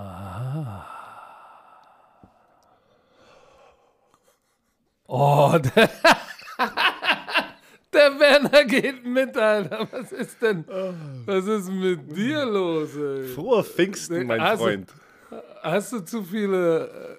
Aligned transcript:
Ah. 0.00 0.86
Oh, 5.06 5.52
der, 5.58 5.90
der 7.92 8.18
Werner 8.20 8.64
geht 8.64 9.04
mit, 9.04 9.36
Alter. 9.36 9.86
Was 9.90 10.12
ist 10.12 10.40
denn? 10.40 10.64
Was 11.26 11.46
ist 11.46 11.68
mit 11.70 12.16
dir 12.16 12.46
los, 12.46 12.94
ey? 12.96 13.24
Frohe 13.26 13.62
Pfingsten, 13.64 14.26
mein 14.26 14.40
Hast 14.40 14.60
du- 14.60 14.64
Freund. 14.64 14.94
Hast 15.62 15.92
du 15.92 16.00
zu 16.00 16.22
viele, 16.24 17.18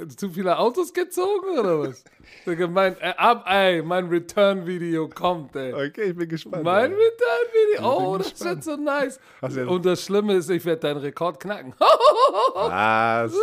äh, 0.00 0.08
zu 0.08 0.30
viele 0.30 0.58
Autos 0.58 0.92
gezogen 0.92 1.58
oder 1.58 1.80
was? 1.80 2.02
Der 2.46 2.56
gemeint, 2.56 2.96
äh, 3.00 3.12
ab, 3.16 3.44
ey, 3.46 3.82
mein 3.82 4.08
Return-Video 4.08 5.08
kommt, 5.08 5.54
ey. 5.54 5.72
Okay, 5.72 6.04
ich 6.10 6.16
bin 6.16 6.28
gespannt. 6.28 6.64
Mein. 6.64 6.92
Return-Video, 6.92 7.86
oh, 8.12 8.16
das 8.18 8.42
wird 8.42 8.64
so 8.64 8.76
nice. 8.76 9.20
Du 9.40 9.68
Und 9.70 9.84
das 9.84 10.02
Schlimme 10.02 10.32
ist, 10.34 10.48
ich 10.50 10.64
werde 10.64 10.80
deinen 10.80 10.96
Rekord 11.00 11.38
knacken. 11.38 11.74
Was? 12.32 13.34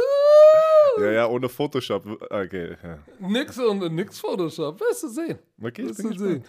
Ja, 0.99 1.11
ja, 1.11 1.27
ohne 1.27 1.47
Photoshop. 1.47 2.05
Okay, 2.29 2.75
ja. 2.83 2.99
nix 3.19 3.57
und 3.57 3.93
nix 3.93 4.19
Photoshop, 4.19 4.79
wirst 4.79 5.03
du 5.03 5.07
sehen. 5.07 5.39
Okay, 5.61 5.83
ich 5.83 5.89
Wirst 5.89 6.03
du 6.03 6.13
sehen. 6.13 6.43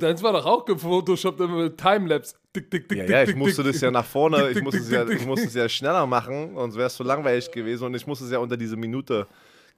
Deins 0.00 0.22
war 0.22 0.32
doch 0.32 0.46
auch 0.46 0.64
gefotoshoppt 0.64 1.40
immer 1.40 1.64
mit 1.64 1.78
Timelapse. 1.78 2.36
Dick, 2.56 2.70
dick, 2.70 2.88
dick, 2.88 2.98
Ja, 2.98 3.04
ja, 3.04 3.22
ich 3.24 3.34
musste 3.34 3.62
das 3.62 3.80
ja 3.80 3.90
nach 3.90 4.04
vorne, 4.04 4.50
ich 4.50 4.62
musste 4.62 4.80
es 4.80 4.90
ja, 4.90 5.06
ich 5.08 5.26
musste 5.26 5.46
es 5.46 5.54
ja 5.54 5.68
schneller 5.68 6.06
machen, 6.06 6.54
sonst 6.54 6.76
wäre 6.76 6.86
es 6.86 6.94
zu 6.94 7.02
langweilig 7.02 7.50
gewesen 7.50 7.84
und 7.84 7.94
ich 7.94 8.06
musste 8.06 8.24
es 8.24 8.30
ja 8.30 8.38
unter 8.38 8.56
diese 8.56 8.76
Minute 8.76 9.26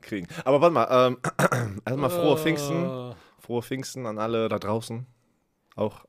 kriegen. 0.00 0.28
Aber 0.44 0.60
warte 0.60 0.74
mal, 0.74 1.08
ähm, 1.08 1.80
erstmal 1.84 2.10
frohe 2.10 2.36
Pfingsten. 2.36 2.84
Ah. 2.84 3.16
Frohe 3.38 3.62
Pfingsten 3.62 4.06
an 4.06 4.18
alle 4.18 4.48
da 4.48 4.58
draußen. 4.58 5.06
Auch 5.74 6.04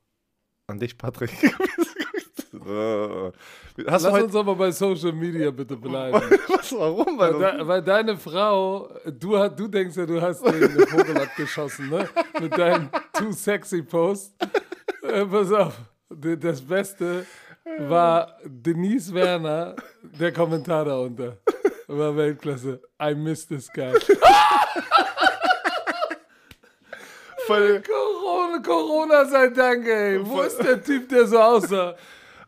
an 0.66 0.78
dich, 0.78 0.98
Patrick. 0.98 1.30
Äh, 2.68 3.32
du 3.76 3.82
Lass 3.84 4.04
uns 4.04 4.36
aber 4.36 4.54
bei 4.54 4.70
Social 4.70 5.12
Media 5.12 5.50
bitte 5.50 5.76
bleiben. 5.76 6.20
Was, 6.48 6.72
warum? 6.72 7.18
Weil, 7.18 7.40
Weil, 7.40 7.56
de, 7.56 7.66
weil 7.66 7.82
deine 7.82 8.16
Frau, 8.16 8.90
du, 9.06 9.48
du 9.48 9.68
denkst 9.68 9.96
ja, 9.96 10.04
du 10.04 10.20
hast 10.20 10.44
den 10.44 10.70
Vogel 10.86 11.16
abgeschossen, 11.18 11.88
ne? 11.88 12.08
Mit 12.40 12.56
deinem 12.58 12.90
Too 13.14 13.32
Sexy 13.32 13.82
Post. 13.82 14.34
Äh, 15.02 15.24
pass 15.24 15.52
auf, 15.52 15.74
das 16.10 16.60
Beste 16.60 17.24
war 17.78 18.36
Denise 18.44 19.14
Werner, 19.14 19.76
der 20.02 20.32
Kommentar 20.32 20.84
darunter. 20.84 21.38
War 21.86 22.14
Weltklasse. 22.14 22.80
I 23.00 23.14
miss 23.14 23.46
this 23.46 23.72
guy. 23.72 23.92
Corona, 27.46 28.58
Corona 28.62 29.24
sei 29.24 29.48
Dank, 29.48 29.86
ey. 29.86 30.20
Wo 30.22 30.42
ist 30.42 30.58
der 30.62 30.82
Typ, 30.82 31.08
der 31.08 31.26
so 31.26 31.38
aussah? 31.38 31.94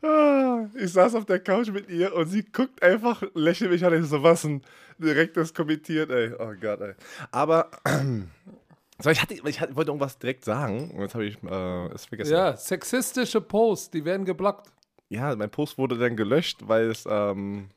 Ah, 0.03 0.67
ich 0.75 0.93
saß 0.93 1.15
auf 1.15 1.27
der 1.27 1.41
Couch 1.41 1.69
mit 1.69 1.89
ihr 1.91 2.15
und 2.15 2.27
sie 2.27 2.43
guckt 2.43 2.83
einfach, 2.83 3.23
lächelt 3.35 3.71
mich 3.71 3.85
an, 3.85 3.93
ich 4.03 4.09
so, 4.09 4.23
was 4.23 4.45
ein 4.45 4.63
direktes 4.99 5.53
kommentiert, 5.53 6.11
ey. 6.11 6.33
Oh 6.39 6.53
Gott, 6.61 6.81
ey. 6.81 6.95
Aber, 7.31 7.71
so, 9.03 9.11
ich, 9.11 9.21
hatte, 9.21 9.35
ich 9.35 9.61
hatte, 9.61 9.77
wollte 9.77 9.91
irgendwas 9.91 10.19
direkt 10.19 10.45
sagen 10.45 10.91
und 10.93 11.03
jetzt 11.03 11.15
habe 11.15 11.27
ich 11.27 11.37
äh, 11.43 11.87
es 11.95 12.07
vergessen. 12.07 12.33
Ja, 12.33 12.57
sexistische 12.57 13.41
Posts, 13.41 13.91
die 13.91 14.05
werden 14.05 14.25
geblockt. 14.25 14.71
ja, 15.11 15.35
mein 15.37 15.51
Post 15.51 15.77
wurde 15.77 15.99
dann 15.99 16.17
gelöscht, 16.17 16.61
weil 16.67 16.91
es 16.91 17.05
ähm, 17.07 17.69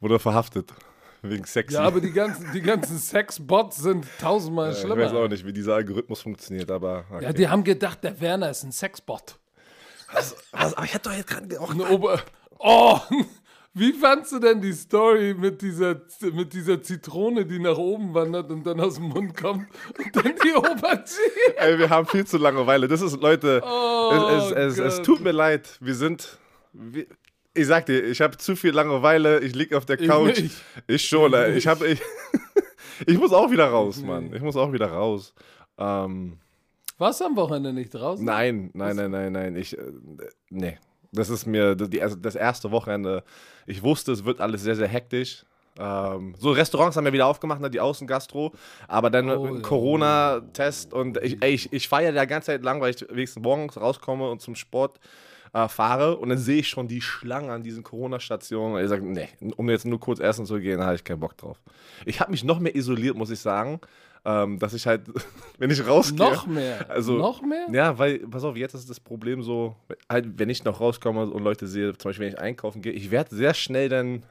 wurde 0.00 0.18
verhaftet. 0.18 0.72
Wegen 1.22 1.44
sexy. 1.44 1.74
Ja, 1.74 1.82
aber 1.82 2.00
die 2.00 2.12
ganzen, 2.12 2.52
die 2.52 2.60
ganzen 2.62 2.96
Sexbots 2.96 3.78
sind 3.78 4.06
tausendmal 4.20 4.68
Äh, 4.68 4.72
ich 4.72 4.78
schlimmer. 4.78 4.96
weiß 4.98 5.12
auch 5.12 5.26
nicht, 5.28 5.44
wie 5.44 5.52
dieser 5.52 5.74
Algorithmus 5.74 6.22
funktioniert, 6.22 6.70
aber. 6.70 7.04
Okay. 7.10 7.24
Ja, 7.24 7.32
die 7.32 7.48
haben 7.48 7.64
gedacht, 7.64 8.04
der 8.04 8.20
Werner 8.20 8.50
ist 8.50 8.62
ein 8.62 8.70
Sexbot. 8.70 9.36
Was, 10.12 10.36
aber 10.52 10.84
ich 10.84 10.94
hatte 10.94 11.08
doch 11.10 11.16
jetzt 11.16 11.28
gerade 11.28 11.60
auch. 11.60 11.70
Ein 11.70 11.80
Ober 11.80 12.20
oh, 12.58 12.98
wie 13.74 13.92
fandst 13.92 14.32
du 14.32 14.38
denn 14.38 14.60
die 14.60 14.72
Story 14.72 15.34
mit 15.34 15.62
dieser, 15.62 16.00
mit 16.32 16.52
dieser 16.52 16.82
Zitrone, 16.82 17.46
die 17.46 17.58
nach 17.58 17.76
oben 17.78 18.14
wandert 18.14 18.50
und 18.50 18.66
dann 18.66 18.80
aus 18.80 18.94
dem 18.96 19.04
Mund 19.10 19.36
kommt 19.36 19.68
und 19.98 20.16
dann 20.16 20.34
die 20.44 20.52
Aubergine? 20.56 21.56
Ey, 21.56 21.78
wir 21.78 21.90
haben 21.90 22.06
viel 22.06 22.26
zu 22.26 22.38
Langeweile. 22.38 22.88
Das 22.88 23.00
ist, 23.02 23.20
Leute, 23.20 23.62
Oh, 23.64 24.10
es, 24.12 24.50
es, 24.50 24.78
es, 24.78 24.98
es 24.98 25.02
tut 25.02 25.20
mir 25.20 25.32
leid. 25.32 25.76
Wir 25.80 25.94
sind. 25.94 26.38
Wir, 26.72 27.06
ich 27.54 27.66
sag 27.66 27.86
dir, 27.86 28.04
ich 28.04 28.20
habe 28.20 28.36
zu 28.36 28.54
viel 28.56 28.72
Langeweile. 28.72 29.40
Ich 29.40 29.54
lieg 29.54 29.74
auf 29.74 29.84
der 29.84 30.00
Ich 30.00 30.08
Couch. 30.08 30.38
nicht. 30.38 30.56
Ich, 30.86 31.08
schon, 31.08 31.32
ey. 31.34 31.56
Ich, 31.56 31.66
hab, 31.66 31.82
ich, 31.82 32.00
ich 33.06 33.18
muss 33.18 33.32
auch 33.32 33.50
wieder 33.50 33.66
raus, 33.66 33.98
Ich 33.98 34.04
Mann. 34.04 34.32
Ich 34.32 34.42
muss 34.42 34.56
auch 34.56 34.72
wieder 34.72 34.88
raus. 34.92 35.34
Ähm, 35.76 36.38
Warst 36.98 37.20
du 37.20 37.24
am 37.26 37.36
Wochenende 37.36 37.72
nicht 37.72 37.94
draußen? 37.94 38.24
nein, 38.24 38.70
nein, 38.74 38.96
nein, 38.96 39.10
nein, 39.10 39.32
nein. 39.32 39.56
Ich, 39.56 39.76
äh, 39.78 39.82
nee. 40.50 40.78
Das 41.12 41.30
ist 41.30 41.46
mir 41.46 41.74
das, 41.74 41.88
die, 41.88 41.98
erste- 41.98 42.18
das 42.20 42.34
erste 42.34 42.70
Wochenende. 42.70 43.24
Ich 43.66 43.82
wusste, 43.82 44.12
es 44.12 44.24
wird 44.24 44.40
alles 44.40 44.62
sehr, 44.62 44.76
sehr 44.76 44.88
hektisch. 44.88 45.44
Ähm, 45.78 46.34
so 46.38 46.50
Restaurants 46.50 46.96
haben 46.96 47.06
ja 47.06 47.12
wieder 47.12 47.26
aufgemacht, 47.26 47.60
ne, 47.60 47.70
die 47.70 47.80
Außengastro. 47.80 48.52
Aber 48.88 49.08
dann 49.10 49.30
Oh, 49.30 49.54
ja. 49.54 49.60
Corona-Test 49.62 50.92
und 50.92 51.16
ich, 51.22 51.42
ey, 51.42 51.52
ich, 51.52 51.72
ich 51.72 51.88
feiere 51.88 52.12
ja 52.12 52.22
die 52.22 52.28
ganze 52.28 52.46
Zeit 52.46 52.62
lang, 52.62 52.80
weil 52.80 52.90
ich 52.94 53.00
wenigstens 53.08 53.42
morgens 53.42 53.76
rauskomme 53.80 54.28
und 54.30 54.42
zum 54.42 54.54
Sport 54.54 54.98
äh, 55.54 55.66
fahre 55.68 56.16
und 56.18 56.28
dann 56.28 56.36
sehe 56.38 56.58
ich 56.58 56.68
schon 56.68 56.88
die 56.88 57.00
Schlangen 57.00 57.48
an 57.50 57.62
diesen 57.62 57.82
Corona-Stationen. 57.84 58.82
Ich 58.82 58.88
sage, 58.90 59.02
nee, 59.06 59.28
um 59.56 59.70
jetzt 59.70 59.86
nur 59.86 60.00
kurz 60.00 60.18
essen 60.20 60.44
zu 60.46 60.58
gehen, 60.60 60.82
habe 60.82 60.96
ich 60.96 61.04
keinen 61.04 61.20
Bock 61.20 61.36
drauf. 61.38 61.58
Ich 62.04 62.20
habe 62.20 62.32
mich 62.32 62.44
noch 62.44 62.58
mehr 62.58 62.74
isoliert, 62.74 63.16
muss 63.16 63.30
ich 63.30 63.40
sagen, 63.40 63.80
ähm, 64.28 64.58
dass 64.58 64.74
ich 64.74 64.86
halt, 64.86 65.02
wenn 65.58 65.70
ich 65.70 65.86
rausgehe. 65.86 66.18
Noch 66.18 66.46
mehr? 66.46 66.90
Also, 66.90 67.14
noch 67.14 67.40
mehr? 67.40 67.66
Ja, 67.72 67.98
weil, 67.98 68.18
pass 68.18 68.44
auf, 68.44 68.56
jetzt 68.56 68.74
ist 68.74 68.90
das 68.90 69.00
Problem 69.00 69.42
so, 69.42 69.74
halt, 70.08 70.38
wenn 70.38 70.50
ich 70.50 70.64
noch 70.64 70.80
rauskomme 70.80 71.30
und 71.30 71.42
Leute 71.42 71.66
sehe, 71.66 71.96
zum 71.96 72.10
Beispiel, 72.10 72.26
wenn 72.26 72.34
ich 72.34 72.38
einkaufen 72.38 72.82
gehe, 72.82 72.92
ich 72.92 73.10
werde 73.10 73.34
sehr 73.34 73.54
schnell 73.54 73.88
dann, 73.88 74.22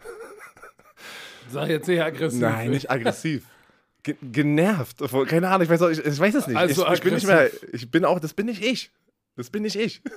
Sag 1.51 1.69
jetzt 1.69 1.87
nicht 1.87 2.01
aggressiv. 2.01 2.41
nein, 2.41 2.69
nicht 2.69 2.91
aggressiv, 2.91 3.45
ge 4.03 4.15
genervt. 4.21 5.01
Keine 5.27 5.47
Ahnung, 5.47 5.63
ich 5.63 5.69
weiß, 5.69 5.81
auch, 5.81 5.89
ich, 5.89 6.05
ich 6.05 6.19
weiß 6.19 6.35
es 6.35 6.47
nicht. 6.47 6.57
Also 6.57 6.85
ich, 6.85 6.93
ich 6.93 7.01
bin 7.01 7.13
nicht 7.15 7.25
mehr, 7.25 7.49
ich 7.71 7.89
bin 7.89 8.05
auch, 8.05 8.19
das 8.19 8.33
bin 8.33 8.45
nicht 8.45 8.63
ich. 8.63 8.91
Das 9.35 9.49
bin 9.49 9.63
nicht 9.63 9.75
ich. 9.75 10.01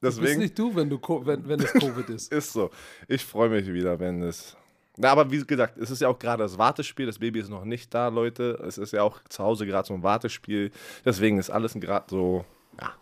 Du 0.00 0.06
bist 0.06 0.18
Deswegen 0.20 0.40
nicht 0.42 0.56
du, 0.56 0.76
wenn, 0.76 0.88
du, 0.88 1.00
wenn, 1.26 1.48
wenn 1.48 1.58
es 1.58 1.72
Covid 1.72 2.08
ist. 2.10 2.32
ist 2.32 2.52
so. 2.52 2.70
Ich 3.08 3.24
freue 3.24 3.48
mich 3.48 3.66
wieder, 3.66 3.98
wenn 3.98 4.22
es. 4.22 4.56
Na, 5.00 5.10
aber 5.12 5.30
wie 5.30 5.44
gesagt, 5.44 5.78
es 5.78 5.90
ist 5.90 6.00
ja 6.00 6.08
auch 6.08 6.18
gerade 6.18 6.42
das 6.42 6.58
Wartespiel. 6.58 7.06
Das 7.06 7.20
Baby 7.20 7.38
ist 7.38 7.48
noch 7.48 7.64
nicht 7.64 7.94
da, 7.94 8.08
Leute. 8.08 8.60
Es 8.66 8.78
ist 8.78 8.92
ja 8.92 9.02
auch 9.04 9.20
zu 9.28 9.44
Hause 9.44 9.64
gerade 9.64 9.86
so 9.86 9.94
ein 9.94 10.02
Wartespiel. 10.02 10.72
Deswegen 11.04 11.38
ist 11.38 11.50
alles 11.50 11.74
gerade 11.74 12.06
so, 12.10 12.44
ja. 12.80 12.92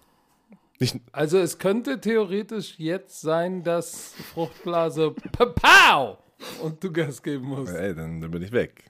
Nicht, 0.79 1.01
Also 1.13 1.39
es 1.39 1.59
könnte 1.59 1.99
theoretisch 1.99 2.75
jetzt 2.79 3.23
sein, 3.23 3.65
dass 3.65 4.13
Fruchtblase 4.35 5.13
Pow! 5.33 6.19
und 6.63 6.85
du 6.85 6.93
Gas 6.93 7.23
geben 7.23 7.47
musst. 7.47 7.75
ey, 7.75 7.95
dann, 7.95 8.21
dann 8.21 8.31
bin 8.31 8.43
ich 8.43 8.53
weg. 8.53 8.85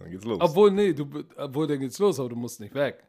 Dann 0.00 0.10
geht's 0.10 0.24
los. 0.24 0.38
Obwohl, 0.40 0.72
nee, 0.72 0.92
du, 0.92 1.08
obwohl, 1.36 1.68
dann 1.68 1.78
geht's 1.78 1.98
los, 2.00 2.18
aber 2.18 2.30
du 2.30 2.36
musst 2.36 2.58
nicht 2.58 2.74
weg. 2.74 3.04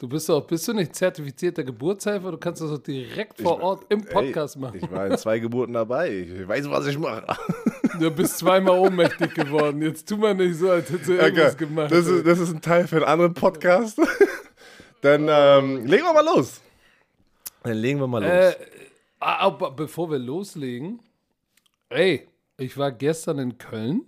Du 0.00 0.08
bist 0.08 0.28
doch, 0.28 0.46
bist 0.46 0.68
du 0.68 0.74
nicht 0.74 0.94
zertifizierter 0.94 1.64
Geburtshelfer? 1.64 2.30
Du 2.30 2.38
kannst 2.38 2.62
das 2.62 2.70
doch 2.70 2.78
direkt 2.78 3.40
vor 3.40 3.60
Ort 3.60 3.84
im 3.88 4.04
Podcast 4.04 4.54
Ey, 4.54 4.62
machen. 4.62 4.80
Ich 4.80 4.90
war 4.92 5.08
in 5.08 5.18
zwei 5.18 5.40
Geburten 5.40 5.72
dabei. 5.72 6.08
Ich 6.10 6.46
weiß, 6.46 6.70
was 6.70 6.86
ich 6.86 6.96
mache. 6.96 7.26
Du 7.98 8.08
bist 8.12 8.38
zweimal 8.38 8.78
ohnmächtig 8.78 9.34
geworden. 9.34 9.82
Jetzt 9.82 10.08
tu 10.08 10.16
mal 10.16 10.36
nicht 10.36 10.56
so, 10.56 10.70
als 10.70 10.88
hättest 10.88 11.08
du 11.08 11.14
irgendwas 11.14 11.54
Okay, 11.54 11.64
gemacht. 11.66 11.90
das, 11.90 12.06
ist, 12.06 12.24
das 12.24 12.38
ist 12.38 12.54
ein 12.54 12.60
Teil 12.60 12.86
für 12.86 12.96
einen 12.96 13.06
anderen 13.06 13.34
Podcast. 13.34 13.98
Dann 15.00 15.26
ähm, 15.28 15.84
legen 15.84 16.04
wir 16.04 16.12
mal 16.12 16.24
los. 16.24 16.60
Dann 17.64 17.76
legen 17.76 17.98
wir 17.98 18.06
mal 18.06 18.22
los. 18.22 18.30
Äh, 18.30 18.54
aber 19.18 19.72
bevor 19.72 20.12
wir 20.12 20.20
loslegen, 20.20 21.00
ey, 21.88 22.28
ich 22.56 22.78
war 22.78 22.92
gestern 22.92 23.40
in 23.40 23.58
Köln 23.58 24.04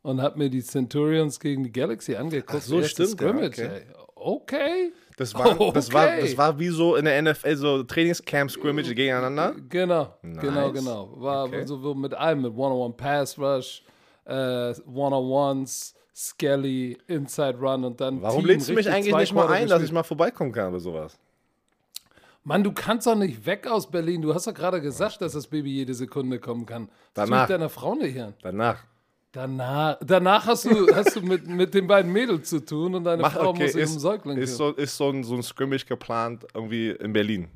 und 0.00 0.22
habe 0.22 0.38
mir 0.38 0.48
die 0.48 0.62
Centurions 0.62 1.40
gegen 1.40 1.62
die 1.64 1.72
Galaxy 1.72 2.16
angeguckt. 2.16 2.54
Ach 2.56 2.62
so, 2.62 2.82
stimmt, 2.82 3.10
ja, 3.10 3.16
Scrimmage, 3.16 3.62
okay. 3.62 3.82
ey. 3.86 3.98
Okay. 4.20 4.92
das, 5.16 5.34
war, 5.34 5.54
das, 5.72 5.92
war, 5.92 6.06
okay. 6.06 6.20
das 6.22 6.36
war 6.38 6.58
wie 6.58 6.68
so 6.68 6.96
in 6.96 7.04
der 7.04 7.20
NFL, 7.22 7.56
so 7.56 7.82
Trainingscamp-Scrimmage 7.84 8.94
gegeneinander. 8.94 9.54
Genau, 9.68 10.14
genau, 10.22 10.68
Nice. 10.68 10.72
genau. 10.72 11.12
War 11.16 11.44
Okay. 11.44 11.66
so 11.66 11.94
mit 11.94 12.14
allem, 12.14 12.42
mit 12.42 12.52
One-on-One 12.52 12.94
Pass 12.94 13.38
Rush, 13.38 13.82
äh, 14.24 14.74
One-on-Ones, 14.86 15.94
Skelly, 16.14 16.98
Inside 17.06 17.58
Run 17.58 17.84
und 17.84 18.00
dann 18.00 18.20
Warum 18.22 18.40
Team, 18.40 18.46
lädst 18.48 18.68
du 18.68 18.74
mich 18.74 18.90
eigentlich 18.90 19.14
nicht 19.14 19.32
mal 19.34 19.46
ein, 19.48 19.68
dass 19.68 19.76
ich 19.78 19.82
gespielt. 19.82 19.92
mal 19.94 20.02
vorbeikommen 20.02 20.52
kann 20.52 20.70
oder 20.70 20.80
sowas? 20.80 21.18
Mann, 22.44 22.64
du 22.64 22.72
kannst 22.72 23.06
doch 23.06 23.14
nicht 23.14 23.44
weg 23.46 23.66
aus 23.66 23.90
Berlin. 23.90 24.22
Du 24.22 24.34
hast 24.34 24.46
doch 24.46 24.54
gerade 24.54 24.80
gesagt, 24.80 25.20
dass 25.20 25.32
das 25.32 25.46
Baby 25.48 25.70
jede 25.70 25.92
Sekunde 25.94 26.38
kommen 26.38 26.64
kann. 26.66 26.88
Das 27.14 27.28
Danach. 27.28 27.42
ich 27.44 27.48
deiner 27.54 27.68
Frau 27.68 27.94
nicht 27.94 28.18
an. 28.20 28.34
Danach. 28.42 28.84
Danach, 29.38 29.98
danach 30.04 30.46
hast 30.48 30.64
du, 30.64 30.92
hast 30.92 31.14
du 31.14 31.20
mit, 31.20 31.46
mit 31.46 31.72
den 31.72 31.86
beiden 31.86 32.10
Mädels 32.10 32.48
zu 32.50 32.58
tun 32.58 32.96
und 32.96 33.04
deine 33.04 33.22
Mach, 33.22 33.34
Frau 33.34 33.50
okay, 33.50 33.66
muss 33.66 33.76
ist, 33.76 34.00
Säugling 34.00 34.36
ist, 34.36 34.56
so, 34.56 34.70
ist 34.72 34.96
so 34.96 35.10
ein, 35.10 35.22
so 35.22 35.36
ein 35.36 35.44
Scrimmage 35.44 35.86
geplant 35.86 36.44
irgendwie 36.54 36.90
in 36.90 37.12
Berlin. 37.12 37.46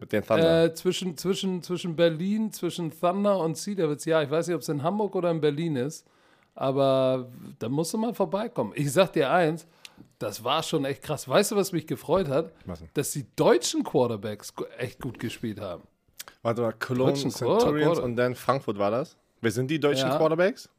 Mit 0.00 0.12
den 0.12 0.24
Thunder. 0.24 0.64
Äh, 0.64 0.72
zwischen, 0.72 1.14
zwischen, 1.18 1.62
zwischen 1.62 1.94
Berlin, 1.94 2.50
zwischen 2.52 2.90
Thunder 2.98 3.38
und 3.38 3.58
Cedarwitz. 3.58 4.06
Ja, 4.06 4.22
ich 4.22 4.30
weiß 4.30 4.46
nicht, 4.46 4.54
ob 4.54 4.62
es 4.62 4.68
in 4.70 4.82
Hamburg 4.82 5.14
oder 5.14 5.30
in 5.30 5.42
Berlin 5.42 5.76
ist, 5.76 6.06
aber 6.54 7.28
da 7.58 7.68
musst 7.68 7.92
du 7.92 7.98
mal 7.98 8.14
vorbeikommen. 8.14 8.72
Ich 8.74 8.90
sag 8.90 9.12
dir 9.12 9.30
eins, 9.30 9.66
das 10.18 10.42
war 10.42 10.62
schon 10.62 10.86
echt 10.86 11.02
krass. 11.02 11.28
Weißt 11.28 11.52
du, 11.52 11.56
was 11.56 11.72
mich 11.72 11.86
gefreut 11.86 12.28
hat? 12.28 12.50
Dass 12.94 13.10
die 13.10 13.26
deutschen 13.36 13.84
Quarterbacks 13.84 14.54
echt 14.78 15.02
gut 15.02 15.18
gespielt 15.18 15.60
haben. 15.60 15.82
Warte 16.40 16.62
mal, 16.62 16.72
Cologne, 16.72 17.12
Centurions 17.12 17.62
Quarter- 17.64 18.02
und 18.04 18.16
dann 18.16 18.34
Frankfurt 18.34 18.78
war 18.78 18.90
das. 18.90 19.18
Wer 19.42 19.50
sind 19.50 19.70
die 19.70 19.78
deutschen 19.78 20.08
Ja. 20.08 20.16
Quarterbacks? 20.16 20.70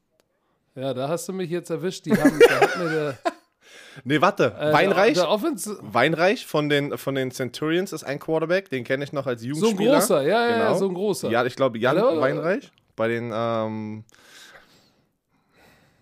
Ja, 0.75 0.94
da 0.94 1.07
hast 1.07 1.27
du 1.27 1.33
mich 1.33 1.50
jetzt 1.50 1.69
erwischt. 1.69 2.06
Die 2.06 2.12
haben, 2.12 2.39
da 2.39 2.60
hat 2.62 2.77
mir 2.77 2.89
der, 2.89 3.18
Nee, 4.04 4.19
warte. 4.22 4.54
äh, 4.60 4.74
Weinreich? 4.74 5.13
Der, 5.13 5.24
der 5.25 5.77
Weinreich 5.94 6.45
von 6.45 6.68
den, 6.69 6.98
von 6.98 7.16
den 7.16 7.31
Centurions 7.31 7.94
ist 7.94 8.04
ein 8.04 8.19
Quarterback, 8.19 8.69
den 8.69 8.83
kenne 8.83 9.04
ich 9.06 9.13
noch 9.13 9.25
als 9.25 9.42
so 9.42 9.48
ein 9.48 9.54
Jugendspieler. 9.56 9.94
großer, 10.00 10.22
ja, 10.24 10.27
ja, 10.27 10.50
ja, 10.50 10.66
Genau. 10.68 10.77
so 10.77 10.88
ein 10.89 10.94
großer. 10.94 11.30
Ja, 11.31 11.45
ich 11.45 11.56
glaube, 11.56 11.77
Jan 11.80 11.98
Hallo? 11.98 12.19
Weinreich 12.19 12.72
bei 12.95 13.07
den. 13.07 13.31
Ähm, 13.33 14.04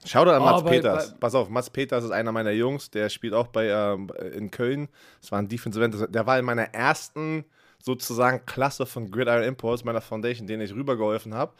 Schau 0.05 0.25
dir 0.25 0.33
an 0.33 0.41
Oh, 0.41 0.45
Mats 0.45 0.63
bei- 0.63 0.69
Peters. 0.71 1.11
bei- 1.11 1.17
Pass 1.19 1.35
auf, 1.35 1.49
Mats 1.49 1.69
Peters 1.69 2.03
ist 2.03 2.11
einer 2.11 2.31
meiner 2.33 2.51
Jungs, 2.51 2.91
der 2.91 3.07
spielt 3.09 3.33
auch 3.33 3.47
bei 3.47 3.67
ähm, 3.69 4.09
in 4.33 4.51
Köln. 4.51 4.89
Das 5.21 5.31
war 5.31 5.39
ein 5.39 5.47
Defensive 5.47 5.85
End. 5.85 5.95
Der 6.13 6.25
war 6.25 6.37
in 6.37 6.43
meiner 6.45 6.73
ersten 6.73 7.45
sozusagen 7.81 8.45
Klasse 8.45 8.85
von 8.85 9.11
Gridiron 9.11 9.43
Imports, 9.43 9.85
meiner 9.85 10.01
Foundation, 10.01 10.45
den 10.47 10.59
ich 10.59 10.73
rübergeholfen 10.73 11.33
habe. 11.33 11.53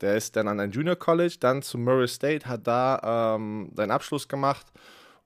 Der 0.00 0.16
ist 0.16 0.36
dann 0.36 0.46
an 0.48 0.60
ein 0.60 0.70
Junior 0.70 0.96
College, 0.96 1.36
dann 1.40 1.62
zu 1.62 1.76
Murray 1.78 2.06
State, 2.08 2.46
hat 2.46 2.66
da 2.66 3.34
ähm, 3.36 3.70
seinen 3.74 3.90
Abschluss 3.90 4.28
gemacht 4.28 4.66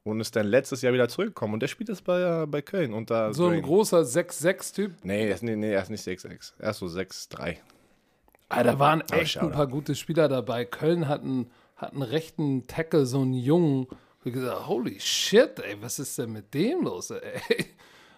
und 0.04 0.20
ist 0.20 0.34
dann 0.34 0.46
letztes 0.46 0.82
Jahr 0.82 0.92
wieder 0.92 1.08
zurückgekommen. 1.08 1.54
Und 1.54 1.60
der 1.60 1.68
spielt 1.68 1.88
jetzt 1.90 2.04
bei, 2.04 2.42
äh, 2.42 2.46
bei 2.46 2.62
Köln 2.62 2.92
unter 2.94 3.32
So 3.34 3.46
ein 3.46 3.52
Drain. 3.52 3.62
großer 3.62 4.00
6-6-Typ. 4.00 4.92
Nee, 5.04 5.28
er 5.28 5.34
ist, 5.34 5.42
nee, 5.42 5.56
nee, 5.56 5.72
er 5.72 5.82
ist 5.82 5.90
nicht 5.90 6.06
6'6. 6.06 6.52
Er 6.58 6.70
ist 6.70 6.78
so 6.78 6.86
6'3. 6.86 7.56
Ah, 8.48 8.62
da 8.62 8.78
waren 8.78 9.00
echt 9.12 9.32
schade. 9.32 9.46
ein 9.46 9.52
paar 9.52 9.66
gute 9.66 9.94
Spieler 9.94 10.28
dabei. 10.28 10.64
Köln 10.64 11.08
hat 11.08 11.22
einen, 11.22 11.50
hat 11.76 11.92
einen 11.92 12.02
rechten 12.02 12.66
Tackle, 12.66 13.06
so 13.06 13.20
einen 13.20 13.34
Jungen. 13.34 13.86
Ich 14.24 14.32
gesagt, 14.32 14.66
holy 14.68 15.00
shit, 15.00 15.58
ey, 15.60 15.76
was 15.80 15.98
ist 15.98 16.16
denn 16.18 16.32
mit 16.32 16.52
dem 16.54 16.82
los, 16.82 17.10
ey? 17.10 17.40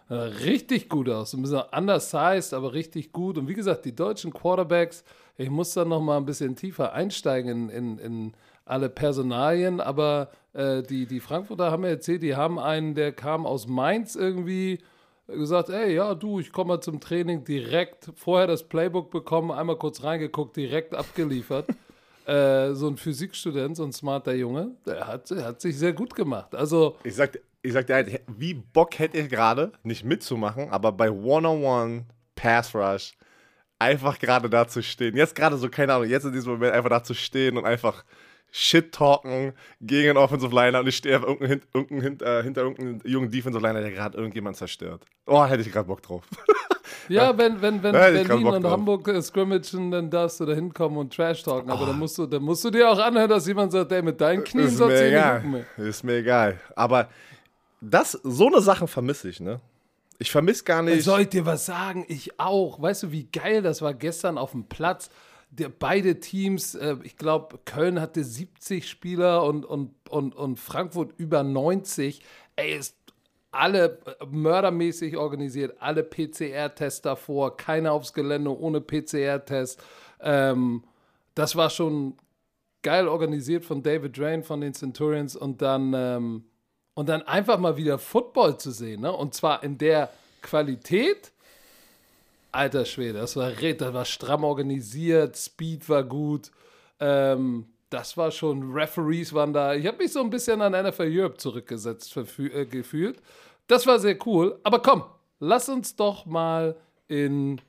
Äh, 0.08 0.14
Richtig 0.14 0.88
gut 0.88 1.08
aus. 1.08 1.34
Ein 1.34 1.42
bisschen 1.42 1.62
undersized, 1.76 2.52
aber 2.54 2.72
richtig 2.72 3.12
gut. 3.12 3.38
Und 3.38 3.48
wie 3.48 3.54
gesagt, 3.54 3.84
die 3.84 3.94
deutschen 3.94 4.32
Quarterbacks, 4.32 5.04
ich 5.36 5.50
muss 5.50 5.72
da 5.74 5.84
noch 5.84 6.00
mal 6.00 6.16
ein 6.16 6.26
bisschen 6.26 6.56
tiefer 6.56 6.92
einsteigen 6.92 7.48
in, 7.48 7.68
in, 7.68 7.98
in 7.98 8.32
alle 8.66 8.88
Personalien, 8.88 9.80
aber 9.80 10.30
äh, 10.52 10.82
die, 10.82 11.06
die 11.06 11.20
Frankfurter 11.20 11.70
haben 11.70 11.82
mir 11.82 11.88
erzählt, 11.88 12.22
die 12.22 12.34
haben 12.36 12.58
einen, 12.58 12.94
der 12.94 13.12
kam 13.12 13.44
aus 13.46 13.66
Mainz 13.66 14.14
irgendwie, 14.14 14.78
gesagt, 15.26 15.70
ey, 15.70 15.94
ja, 15.94 16.14
du, 16.14 16.40
ich 16.40 16.52
komme 16.52 16.68
mal 16.68 16.80
zum 16.80 17.00
Training 17.00 17.44
direkt, 17.44 18.10
vorher 18.14 18.46
das 18.46 18.62
Playbook 18.62 19.10
bekommen, 19.10 19.50
einmal 19.50 19.76
kurz 19.76 20.02
reingeguckt, 20.02 20.56
direkt 20.56 20.94
abgeliefert. 20.94 21.66
äh, 22.26 22.72
so 22.72 22.88
ein 22.88 22.96
Physikstudent, 22.96 23.76
so 23.76 23.84
ein 23.84 23.92
smarter 23.92 24.34
Junge, 24.34 24.72
der 24.86 25.06
hat, 25.06 25.30
der 25.30 25.44
hat 25.44 25.60
sich 25.60 25.78
sehr 25.78 25.92
gut 25.92 26.14
gemacht. 26.14 26.54
Also, 26.54 26.96
Ich 27.04 27.14
sag, 27.14 27.38
ich 27.64 27.72
sag 27.72 27.86
dir, 27.86 27.94
halt, 27.94 28.20
wie 28.28 28.54
Bock 28.54 28.98
hätte 28.98 29.18
ich 29.18 29.28
gerade, 29.28 29.72
nicht 29.82 30.04
mitzumachen, 30.04 30.68
aber 30.70 30.92
bei 30.92 31.10
One-on-One 31.10 32.04
Pass 32.36 32.74
Rush 32.74 33.12
einfach 33.78 34.18
gerade 34.18 34.48
da 34.50 34.68
zu 34.68 34.82
stehen. 34.82 35.16
Jetzt 35.16 35.34
gerade 35.34 35.56
so, 35.56 35.68
keine 35.68 35.94
Ahnung, 35.94 36.08
jetzt 36.08 36.24
in 36.24 36.32
diesem 36.32 36.52
Moment 36.52 36.72
einfach 36.74 36.90
da 36.90 37.02
zu 37.02 37.14
stehen 37.14 37.56
und 37.56 37.64
einfach 37.64 38.04
Shit 38.56 38.92
talken 38.92 39.52
gegen 39.80 40.10
einen 40.10 40.18
Offensive 40.18 40.54
Liner 40.54 40.78
und 40.80 40.86
ich 40.86 40.96
stehe 40.96 41.16
irgendein, 41.18 41.62
irgendein, 41.74 42.00
hint- 42.02 42.22
äh, 42.22 42.42
hinter 42.44 42.62
irgendeinem 42.62 43.00
jungen 43.04 43.30
Defensive 43.30 43.66
Liner, 43.66 43.80
der 43.80 43.90
gerade 43.90 44.16
irgendjemand 44.16 44.56
zerstört. 44.56 45.04
Oh, 45.26 45.44
hätte 45.44 45.62
ich 45.62 45.72
gerade 45.72 45.88
Bock 45.88 46.02
drauf. 46.02 46.22
ja, 47.08 47.36
wenn, 47.36 47.60
wenn, 47.60 47.82
wenn 47.82 47.94
Ja, 47.94 48.10
Berlin 48.10 48.46
und 48.46 48.62
drauf. 48.62 48.72
Hamburg 48.72 49.08
äh, 49.08 49.20
scrimmagen, 49.20 49.90
dann 49.90 50.08
darfst 50.08 50.38
du 50.38 50.44
da 50.46 50.52
hinkommen 50.52 50.98
und 50.98 51.12
Trash 51.12 51.42
talken. 51.42 51.68
Aber 51.70 51.86
dann, 51.86 51.98
musst 51.98 52.16
du, 52.16 52.26
dann 52.26 52.42
musst 52.42 52.64
du 52.64 52.70
dir 52.70 52.88
auch 52.88 52.98
anhören, 52.98 53.28
dass 53.28 53.44
jemand 53.48 53.72
sagt, 53.72 53.90
ey, 53.90 54.02
mit 54.02 54.20
deinen 54.20 54.44
Knien 54.44 54.68
ist 54.68 54.76
sollst 54.76 55.00
du 55.00 55.04
nicht 55.04 55.56
ey. 55.78 55.88
Ist 55.88 56.04
mir 56.04 56.16
egal. 56.18 56.60
Aber 56.76 57.08
das, 57.90 58.12
so 58.12 58.46
eine 58.46 58.60
Sache 58.60 58.86
vermisse 58.86 59.28
ich, 59.28 59.40
ne? 59.40 59.60
Ich 60.18 60.30
vermisse 60.30 60.64
gar 60.64 60.82
nicht. 60.82 61.04
Soll 61.04 61.22
ich 61.22 61.28
dir 61.28 61.44
was 61.44 61.66
sagen? 61.66 62.04
Ich 62.08 62.38
auch. 62.38 62.80
Weißt 62.80 63.04
du, 63.04 63.12
wie 63.12 63.24
geil 63.24 63.62
das 63.62 63.82
war 63.82 63.94
gestern 63.94 64.38
auf 64.38 64.52
dem 64.52 64.64
Platz? 64.64 65.10
Der, 65.50 65.68
beide 65.68 66.20
Teams, 66.20 66.74
äh, 66.74 66.96
ich 67.02 67.16
glaube, 67.16 67.58
Köln 67.64 68.00
hatte 68.00 68.24
70 68.24 68.88
Spieler 68.88 69.44
und, 69.44 69.64
und, 69.64 69.92
und, 70.08 70.34
und 70.34 70.58
Frankfurt 70.58 71.12
über 71.16 71.42
90. 71.42 72.22
Ey, 72.56 72.76
ist 72.76 72.96
alle 73.50 73.98
äh, 74.06 74.26
mördermäßig 74.26 75.16
organisiert, 75.16 75.76
alle 75.80 76.02
PCR-Tests 76.02 77.02
davor, 77.02 77.56
keiner 77.56 77.92
aufs 77.92 78.12
Gelände 78.12 78.56
ohne 78.56 78.80
PCR-Test. 78.80 79.82
Ähm, 80.20 80.84
das 81.34 81.56
war 81.56 81.70
schon 81.70 82.16
geil 82.82 83.08
organisiert 83.08 83.64
von 83.64 83.82
David 83.82 84.18
Drain 84.18 84.42
von 84.42 84.60
den 84.60 84.74
Centurions 84.74 85.36
und 85.36 85.62
dann, 85.62 85.92
ähm, 85.94 86.44
und 86.94 87.08
dann 87.08 87.22
einfach 87.22 87.58
mal 87.58 87.76
wieder 87.76 87.98
Football 87.98 88.58
zu 88.58 88.70
sehen, 88.70 89.02
ne? 89.02 89.12
Und 89.12 89.34
zwar 89.34 89.62
in 89.62 89.78
der 89.78 90.10
Qualität. 90.42 91.32
Alter 92.52 92.84
Schwede, 92.84 93.18
das 93.18 93.34
war, 93.34 93.50
das 93.50 93.92
war 93.92 94.04
stramm 94.04 94.44
organisiert, 94.44 95.36
Speed 95.36 95.88
war 95.88 96.04
gut. 96.04 96.52
Ähm, 97.00 97.66
das 97.90 98.16
war 98.16 98.30
schon, 98.30 98.72
Referees 98.72 99.32
waren 99.32 99.52
da. 99.52 99.74
Ich 99.74 99.86
habe 99.86 99.98
mich 99.98 100.12
so 100.12 100.20
ein 100.20 100.30
bisschen 100.30 100.60
an 100.62 100.72
NFL 100.72 101.10
Europe 101.10 101.36
zurückgesetzt 101.36 102.16
äh, 102.16 102.66
gefühlt. 102.66 103.20
Das 103.66 103.86
war 103.86 103.98
sehr 103.98 104.16
cool. 104.26 104.58
Aber 104.62 104.80
komm, 104.80 105.04
lass 105.40 105.68
uns 105.68 105.96
doch 105.96 106.26
mal 106.26 106.76
in 107.08 107.60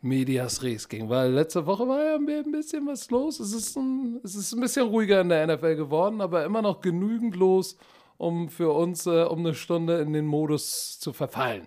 Medias 0.00 0.62
Res 0.62 0.88
gehen, 0.88 1.08
weil 1.08 1.30
letzte 1.32 1.64
Woche 1.64 1.86
war 1.86 2.04
ja 2.04 2.16
ein 2.16 2.52
bisschen 2.52 2.86
was 2.86 3.08
los. 3.10 3.38
Es 3.38 3.52
ist 3.52 3.76
ein, 3.76 4.20
es 4.24 4.34
ist 4.34 4.52
ein 4.52 4.60
bisschen 4.60 4.88
ruhiger 4.88 5.20
in 5.20 5.28
der 5.28 5.46
NFL 5.46 5.76
geworden, 5.76 6.20
aber 6.20 6.44
immer 6.44 6.60
noch 6.60 6.80
genügend 6.80 7.36
los, 7.36 7.76
um 8.22 8.48
für 8.48 8.70
uns 8.72 9.06
äh, 9.06 9.24
um 9.24 9.40
eine 9.40 9.54
Stunde 9.54 10.00
in 10.00 10.12
den 10.12 10.26
Modus 10.26 10.98
zu 11.00 11.12
verfallen, 11.12 11.66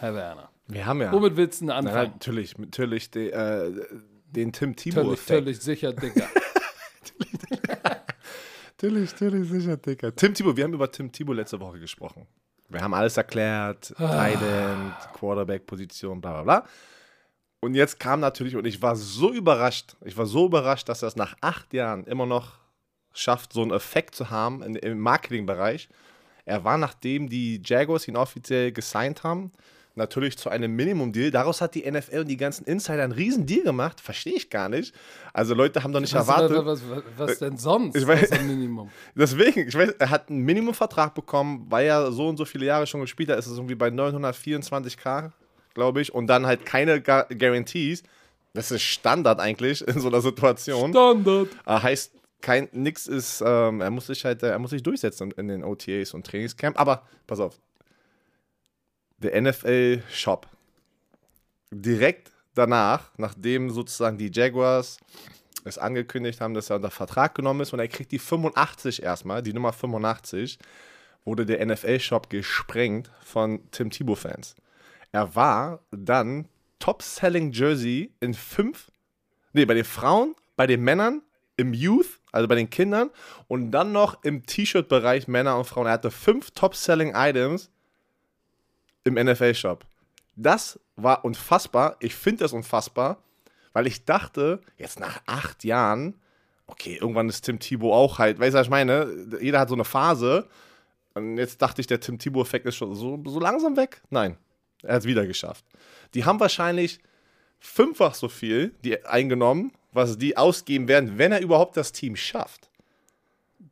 Herr 0.00 0.14
Werner. 0.14 0.50
wir 0.66 0.84
haben 0.84 1.00
ja. 1.00 1.10
Womit 1.12 1.36
willst 1.36 1.60
du 1.62 1.66
denn 1.66 1.74
Na, 1.74 1.78
anfangen? 1.78 2.12
natürlich, 2.12 2.58
natürlich 2.58 3.10
die, 3.10 3.30
äh, 3.30 3.72
den 4.26 4.52
Tim 4.52 4.76
Tebow-Effekt. 4.76 5.26
völlig 5.26 5.60
sicher, 5.60 5.92
Digga. 5.92 6.28
Natürlich, 8.76 9.12
natürlich, 9.12 9.48
sicher, 9.48 9.76
Dicker. 9.78 10.14
Tim 10.14 10.34
Thibault, 10.34 10.56
wir 10.56 10.64
haben 10.64 10.74
über 10.74 10.90
Tim 10.90 11.10
Thibault 11.10 11.36
letzte 11.38 11.58
Woche 11.60 11.78
gesprochen. 11.78 12.26
Wir 12.68 12.80
haben 12.82 12.92
alles 12.92 13.16
erklärt, 13.16 13.94
Tight 13.96 14.42
End, 14.42 14.94
Quarterback-Position, 15.14 16.20
bla 16.20 16.32
bla 16.32 16.42
bla. 16.42 16.68
Und 17.60 17.74
jetzt 17.74 17.98
kam 17.98 18.20
natürlich, 18.20 18.56
und 18.56 18.66
ich 18.66 18.82
war 18.82 18.94
so 18.96 19.32
überrascht, 19.32 19.96
ich 20.04 20.16
war 20.18 20.26
so 20.26 20.46
überrascht, 20.46 20.88
dass 20.88 21.02
er 21.02 21.08
es 21.08 21.16
nach 21.16 21.34
acht 21.40 21.72
Jahren 21.72 22.04
immer 22.04 22.26
noch 22.26 22.58
schafft, 23.14 23.52
so 23.52 23.62
einen 23.62 23.70
Effekt 23.72 24.14
zu 24.14 24.30
haben 24.30 24.62
in, 24.62 24.76
im 24.76 24.98
Marketingbereich. 24.98 25.88
Er 26.44 26.62
war, 26.64 26.76
nachdem 26.76 27.28
die 27.30 27.62
Jaguars 27.64 28.06
ihn 28.06 28.16
offiziell 28.16 28.70
gesigned 28.72 29.22
haben, 29.22 29.50
natürlich 29.96 30.36
zu 30.36 30.50
einem 30.50 30.74
Minimum-Deal. 30.74 31.30
Daraus 31.30 31.60
hat 31.60 31.74
die 31.76 31.88
NFL 31.90 32.18
und 32.18 32.28
die 32.28 32.36
ganzen 32.36 32.64
Insider 32.66 33.04
einen 33.04 33.12
riesen 33.12 33.46
Deal 33.46 33.62
gemacht. 33.62 34.00
Verstehe 34.00 34.34
ich 34.34 34.50
gar 34.50 34.68
nicht. 34.68 34.92
Also 35.32 35.54
Leute 35.54 35.82
haben 35.84 35.92
doch 35.92 36.00
nicht 36.00 36.12
Was, 36.12 36.28
erwartet. 36.28 36.66
was, 36.66 36.82
was, 36.90 37.02
was 37.16 37.38
denn 37.38 37.56
sonst? 37.56 37.96
Ich 37.96 38.04
weiß- 38.04 38.42
Minimum. 38.42 38.90
Deswegen, 39.14 39.68
ich 39.68 39.74
weiß, 39.74 39.90
er 39.98 40.10
hat 40.10 40.28
einen 40.30 40.40
Minimumvertrag 40.40 41.14
bekommen, 41.14 41.66
weil 41.70 41.86
er 41.86 42.10
so 42.10 42.28
und 42.28 42.36
so 42.36 42.44
viele 42.44 42.66
Jahre 42.66 42.86
schon 42.88 43.00
gespielt 43.02 43.30
hat. 43.30 43.38
Ist 43.38 43.46
es 43.46 43.56
irgendwie 43.56 43.76
bei 43.76 43.88
924k, 43.88 45.30
glaube 45.74 46.00
ich. 46.00 46.12
Und 46.12 46.26
dann 46.26 46.44
halt 46.46 46.66
keine 46.66 47.00
Guarantees. 47.00 48.02
Das 48.52 48.70
ist 48.70 48.82
Standard 48.82 49.40
eigentlich 49.40 49.86
in 49.86 50.00
so 50.00 50.08
einer 50.08 50.20
Situation. 50.20 50.90
Standard. 50.90 51.48
Äh, 51.66 51.70
heißt, 51.80 52.12
kein 52.44 52.68
nix 52.72 53.06
ist, 53.06 53.42
ähm, 53.44 53.80
er 53.80 53.90
muss 53.90 54.06
sich 54.06 54.24
halt, 54.26 54.42
äh, 54.42 54.50
er 54.50 54.58
muss 54.58 54.70
sich 54.70 54.82
durchsetzen 54.82 55.30
in 55.30 55.48
den 55.48 55.64
OTAs 55.64 56.12
und 56.12 56.26
Trainingscamp. 56.26 56.78
Aber 56.78 57.06
pass 57.26 57.40
auf. 57.40 57.58
Der 59.16 59.40
NFL 59.40 60.02
Shop. 60.10 60.46
Direkt 61.70 62.32
danach, 62.54 63.12
nachdem 63.16 63.70
sozusagen 63.70 64.18
die 64.18 64.30
Jaguars 64.30 64.98
es 65.64 65.78
angekündigt 65.78 66.42
haben, 66.42 66.52
dass 66.52 66.68
er 66.68 66.76
unter 66.76 66.90
Vertrag 66.90 67.34
genommen 67.34 67.60
ist 67.62 67.72
und 67.72 67.78
er 67.78 67.88
kriegt 67.88 68.12
die 68.12 68.18
85 68.18 69.02
erstmal, 69.02 69.42
die 69.42 69.54
Nummer 69.54 69.72
85, 69.72 70.58
wurde 71.24 71.46
der 71.46 71.64
NFL-Shop 71.64 72.28
gesprengt 72.28 73.10
von 73.24 73.70
Tim 73.70 73.88
Tebow-Fans. 73.88 74.54
Er 75.12 75.34
war 75.34 75.80
dann 75.90 76.46
Top-Selling 76.78 77.52
Jersey 77.52 78.12
in 78.20 78.34
fünf, 78.34 78.90
nee, 79.54 79.64
bei 79.64 79.72
den 79.72 79.86
Frauen, 79.86 80.34
bei 80.56 80.66
den 80.66 80.82
Männern, 80.82 81.22
im 81.56 81.72
Youth, 81.72 82.20
also 82.34 82.48
bei 82.48 82.56
den 82.56 82.68
Kindern 82.68 83.10
und 83.46 83.70
dann 83.70 83.92
noch 83.92 84.24
im 84.24 84.44
T-Shirt-Bereich 84.44 85.28
Männer 85.28 85.56
und 85.56 85.66
Frauen. 85.66 85.86
Er 85.86 85.92
hatte 85.92 86.10
fünf 86.10 86.50
Top-Selling 86.50 87.12
Items 87.14 87.70
im 89.04 89.14
NFL-Shop. 89.14 89.86
Das 90.34 90.80
war 90.96 91.24
unfassbar. 91.24 91.96
Ich 92.00 92.16
finde 92.16 92.44
das 92.44 92.52
unfassbar, 92.52 93.22
weil 93.72 93.86
ich 93.86 94.04
dachte, 94.04 94.60
jetzt 94.76 94.98
nach 94.98 95.22
acht 95.26 95.62
Jahren, 95.62 96.20
okay, 96.66 96.98
irgendwann 97.00 97.28
ist 97.28 97.42
Tim 97.42 97.60
Thibault 97.60 97.94
auch 97.94 98.18
halt, 98.18 98.40
weißt 98.40 98.54
du, 98.54 98.58
was 98.58 98.66
ich 98.66 98.70
meine? 98.70 99.08
Jeder 99.40 99.60
hat 99.60 99.68
so 99.68 99.76
eine 99.76 99.84
Phase. 99.84 100.48
Und 101.14 101.38
jetzt 101.38 101.62
dachte 101.62 101.80
ich, 101.80 101.86
der 101.86 102.00
Tim 102.00 102.18
Thibault-Effekt 102.18 102.66
ist 102.66 102.74
schon 102.74 102.96
so, 102.96 103.22
so 103.24 103.38
langsam 103.38 103.76
weg. 103.76 104.02
Nein, 104.10 104.36
er 104.82 104.94
hat 104.94 105.02
es 105.02 105.06
wieder 105.06 105.24
geschafft. 105.24 105.64
Die 106.14 106.24
haben 106.24 106.40
wahrscheinlich 106.40 106.98
fünffach 107.60 108.14
so 108.14 108.28
viel 108.28 108.74
die 108.82 109.04
eingenommen, 109.04 109.70
was 109.94 110.18
die 110.18 110.36
ausgeben 110.36 110.88
werden, 110.88 111.16
wenn 111.16 111.32
er 111.32 111.40
überhaupt 111.40 111.76
das 111.76 111.92
Team 111.92 112.14
schafft. 112.16 112.68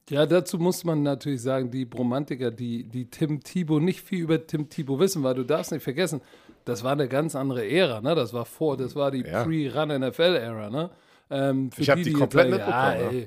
Ja, 0.09 0.27
dazu 0.27 0.59
muss 0.59 0.85
man 0.85 1.03
natürlich 1.03 1.43
sagen, 1.43 1.71
die 1.71 1.85
Bromantiker, 1.85 2.51
die, 2.51 2.85
die 2.85 3.07
Tim 3.07 3.41
Thibault 3.43 3.83
nicht 3.83 4.01
viel 4.03 4.21
über 4.21 4.45
Tim 4.47 4.69
Thibault 4.69 5.01
wissen, 5.01 5.23
weil 5.23 5.35
du 5.35 5.45
darfst 5.45 5.73
nicht 5.73 5.83
vergessen, 5.83 6.21
das 6.65 6.83
war 6.85 6.93
eine 6.93 7.09
ganz 7.09 7.35
andere 7.35 7.69
Ära, 7.69 8.01
ne? 8.01 8.15
Das 8.15 8.33
war 8.33 8.45
vor, 8.45 8.77
das 8.77 8.95
war 8.95 9.11
die 9.11 9.23
Ja. 9.23 9.43
Pre-Run-NFL-Ära, 9.45 10.71
ne? 10.71 10.91
Ähm, 11.31 11.71
Ich 11.77 11.89
hab 11.89 11.97
die 11.97 12.11
jetzt 12.11 12.19
komplett 12.19 12.51
mitbekommen, 12.51 13.21
Ja, 13.21 13.27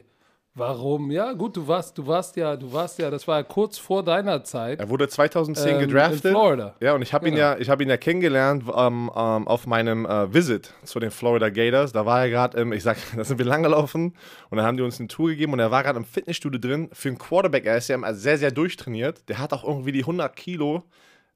warum? 0.55 1.11
Ja, 1.11 1.33
gut, 1.33 1.55
du 1.57 1.67
warst, 1.67 1.97
du 1.97 2.07
warst 2.07 2.35
ja, 2.37 2.55
du 2.55 2.71
warst 2.73 2.97
ja, 2.97 3.11
das 3.11 3.27
war 3.27 3.37
ja 3.37 3.43
kurz 3.43 3.77
vor 3.77 4.03
deiner 4.03 4.43
Zeit. 4.43 4.79
Er 4.79 4.89
wurde 4.89 5.07
2010 5.07 5.75
ähm, 5.75 5.79
gedraftet. 5.81 6.25
In 6.25 6.31
Florida. 6.31 6.75
Ja, 6.79 6.93
und 6.93 7.01
ich 7.01 7.13
habe 7.13 7.27
ihn 7.27 7.35
Genau. 7.35 7.45
ja, 7.45 7.57
ich 7.57 7.69
habe 7.69 7.83
ihn 7.83 7.89
ja 7.89 7.97
kennengelernt 7.97 8.63
ähm, 8.75 9.11
ähm, 9.15 9.47
auf 9.47 9.67
meinem 9.67 10.05
äh, 10.05 10.33
Visit 10.33 10.73
zu 10.83 10.99
den 10.99 11.11
Florida 11.11 11.49
Gators. 11.49 11.91
Da 11.91 12.05
war 12.05 12.21
er 12.21 12.29
gerade, 12.29 12.59
im, 12.59 12.71
ich 12.73 12.83
sag, 12.83 12.97
da 13.15 13.23
sind 13.23 13.37
wir 13.37 13.45
lang 13.45 13.63
gelaufen 13.63 14.15
und 14.49 14.57
dann 14.57 14.65
haben 14.65 14.77
die 14.77 14.83
uns 14.83 14.99
eine 14.99 15.07
Tour 15.07 15.29
gegeben 15.29 15.53
und 15.53 15.59
er 15.59 15.71
war 15.71 15.83
gerade 15.83 15.99
im 15.99 16.05
Fitnessstudio 16.05 16.59
drin. 16.59 16.89
Für 16.93 17.09
einen 17.09 17.17
Quarterback, 17.17 17.65
er 17.65 17.77
ist 17.77 17.89
ja 17.89 18.13
sehr, 18.13 18.37
sehr 18.37 18.51
durchtrainiert. 18.51 19.27
Der 19.29 19.39
hat 19.39 19.53
auch 19.53 19.63
irgendwie 19.63 19.91
die 19.91 20.01
100 20.01 20.35
Kilo 20.35 20.83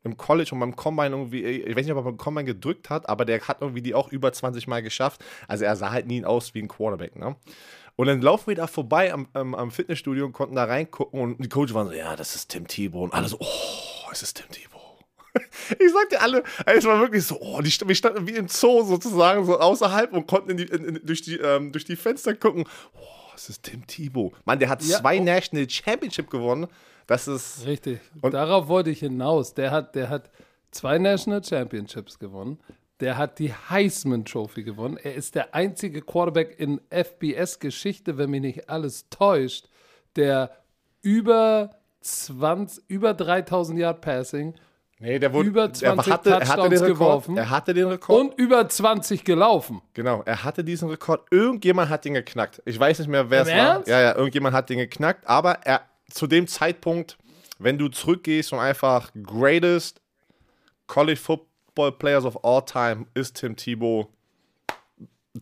im 0.04 0.16
College 0.16 0.52
und 0.54 0.62
beim 0.62 0.76
Combine 0.76 1.10
irgendwie, 1.10 1.44
ich 1.44 1.76
weiß 1.76 1.84
nicht, 1.84 1.92
ob 1.92 2.00
er 2.00 2.04
beim 2.04 2.18
Combine 2.18 2.46
gedrückt 2.46 2.90
hat, 2.90 3.10
aber 3.10 3.26
der 3.26 3.42
hat 3.42 3.58
irgendwie 3.60 3.82
die 3.82 3.94
auch 3.94 4.10
über 4.12 4.32
20 4.32 4.66
Mal 4.68 4.82
geschafft. 4.82 5.24
Also 5.48 5.66
er 5.66 5.76
sah 5.76 5.92
halt 5.92 6.08
nie 6.08 6.24
aus 6.24 6.54
wie 6.54 6.62
ein 6.62 6.70
Quarterback, 6.70 7.18
ne? 7.18 7.36
Und 8.00 8.08
dann 8.08 8.22
laufen 8.22 8.48
wir 8.48 8.56
da 8.56 8.65
vorbei 8.65 9.12
am, 9.12 9.27
am, 9.34 9.53
am 9.53 9.72
Fitnessstudio 9.72 10.25
und 10.25 10.32
konnten 10.32 10.56
da 10.56 10.63
reingucken 10.63 11.20
und 11.20 11.44
die 11.44 11.50
Coach 11.50 11.74
waren 11.74 11.88
so, 11.88 11.91
ja, 11.94 12.15
das 12.15 12.34
ist 12.34 12.48
Tim 12.48 12.65
Thibault 12.65 13.12
und 13.12 13.13
alle 13.13 13.27
so, 13.27 13.36
oh, 13.41 14.10
es 14.10 14.24
ist 14.24 14.38
Tim 14.38 14.48
Thibault. 14.50 14.79
Ich 15.77 15.91
sagte 15.91 16.22
alle, 16.22 16.46
es 16.65 16.86
war 16.86 16.98
wirklich 17.01 17.25
so, 17.25 17.38
oh, 17.41 17.60
die, 17.60 17.70
wir 17.70 17.96
standen 17.96 18.25
wie 18.25 18.38
im 18.38 18.48
Zoo 18.48 18.84
sozusagen, 18.86 19.44
so 19.46 19.60
außerhalb 19.60 20.13
und 20.13 20.27
konnten 20.27 20.51
in 20.51 20.58
die, 20.58 20.63
in, 20.63 21.01
durch, 21.03 21.24
die, 21.24 21.36
ähm, 21.39 21.74
durch 21.74 21.84
die 21.84 21.98
Fenster 21.98 22.34
gucken. 22.36 22.63
Oh, 22.94 23.34
es 23.36 23.50
ist 23.50 23.63
Tim 23.63 23.86
Thibault. 23.86 24.32
Mann, 24.46 24.60
der 24.60 24.70
hat 24.70 24.82
Ja, 24.84 25.00
zwei 25.00 25.20
oh. 25.20 25.24
National 25.24 25.70
Championship 25.70 26.29
gewonnen. 26.29 26.68
Das 27.06 27.27
ist, 27.27 27.65
Richtig. 27.65 28.00
Und- 28.22 28.34
Darauf 28.34 28.70
wollte 28.70 28.91
ich 28.91 29.00
hinaus. 29.00 29.56
Der 29.56 29.72
hat, 29.72 29.94
der 29.96 30.08
hat 30.08 30.32
zwei 30.72 31.00
National 31.00 31.44
Championships 31.44 32.18
gewonnen. 32.18 32.60
Der 33.00 33.18
hat 33.18 33.39
die 33.39 33.53
Heisman 33.53 34.25
Trophy 34.25 34.63
gewonnen. 34.63 34.98
Er 34.98 35.15
ist 35.15 35.36
der 35.36 35.56
einzige 35.56 36.01
Quarterback 36.01 36.60
in 36.60 36.82
FBS-Geschichte, 36.89 38.18
wenn 38.18 38.29
mich 38.29 38.41
nicht 38.41 38.70
alles 38.70 39.10
täuscht, 39.10 39.68
der 40.15 40.51
über 41.01 41.72
20, 42.01 42.84
über 42.89 43.13
3000 43.13 43.79
Yard 43.79 44.01
Passing 44.01 44.56
nee, 45.00 45.20
der 45.20 45.34
wurde, 45.34 45.50
Über 45.50 45.63
er 45.63 45.74
20 45.74 46.13
hatte, 46.13 46.29
er 46.29 46.36
hatte 46.36 46.46
den 46.46 46.48
Touchdowns 46.50 46.82
Rekord. 46.82 46.98
geworfen. 46.98 47.38
Er 47.38 47.50
hatte 47.50 47.74
den 47.74 47.88
Rekord. 47.88 48.20
und 48.20 48.39
über 48.39 48.68
20 48.68 49.24
gelaufen. 49.24 49.82
Genau, 49.94 50.22
er 50.25 50.44
hatte 50.44 50.63
diesen 50.63 50.89
Rekord. 50.89 51.25
Irgendjemand 51.32 51.89
hat 51.89 52.06
den 52.06 52.13
geknackt. 52.13 52.62
Ich 52.65 52.79
weiß 52.79 53.00
nicht 53.00 53.08
mehr, 53.08 53.29
wer 53.29 53.41
Im 53.41 53.48
es 53.48 53.53
war. 53.53 53.60
Ernst? 53.60 53.88
Ja, 53.88 54.01
ja, 54.01 54.15
irgendjemand 54.15 54.56
hat 54.56 54.70
den 54.70 54.77
geknackt. 54.77 55.27
Aber 55.27 55.60
er 55.65 55.82
zu 56.12 56.27
dem 56.27 56.48
Zeitpunkt, 56.48 57.18
wenn 57.60 57.77
du 57.77 57.88
zurückgehst 57.88 58.53
und 58.53 58.60
einfach 58.60 59.12
greatest 59.24 60.01
College 60.88 61.20
Football 61.20 61.49
Players 61.74 62.26
of 62.26 62.44
all 62.44 62.62
time 62.64 63.06
ist 63.14 63.38
Tim 63.38 63.56
Thibault 63.56 64.08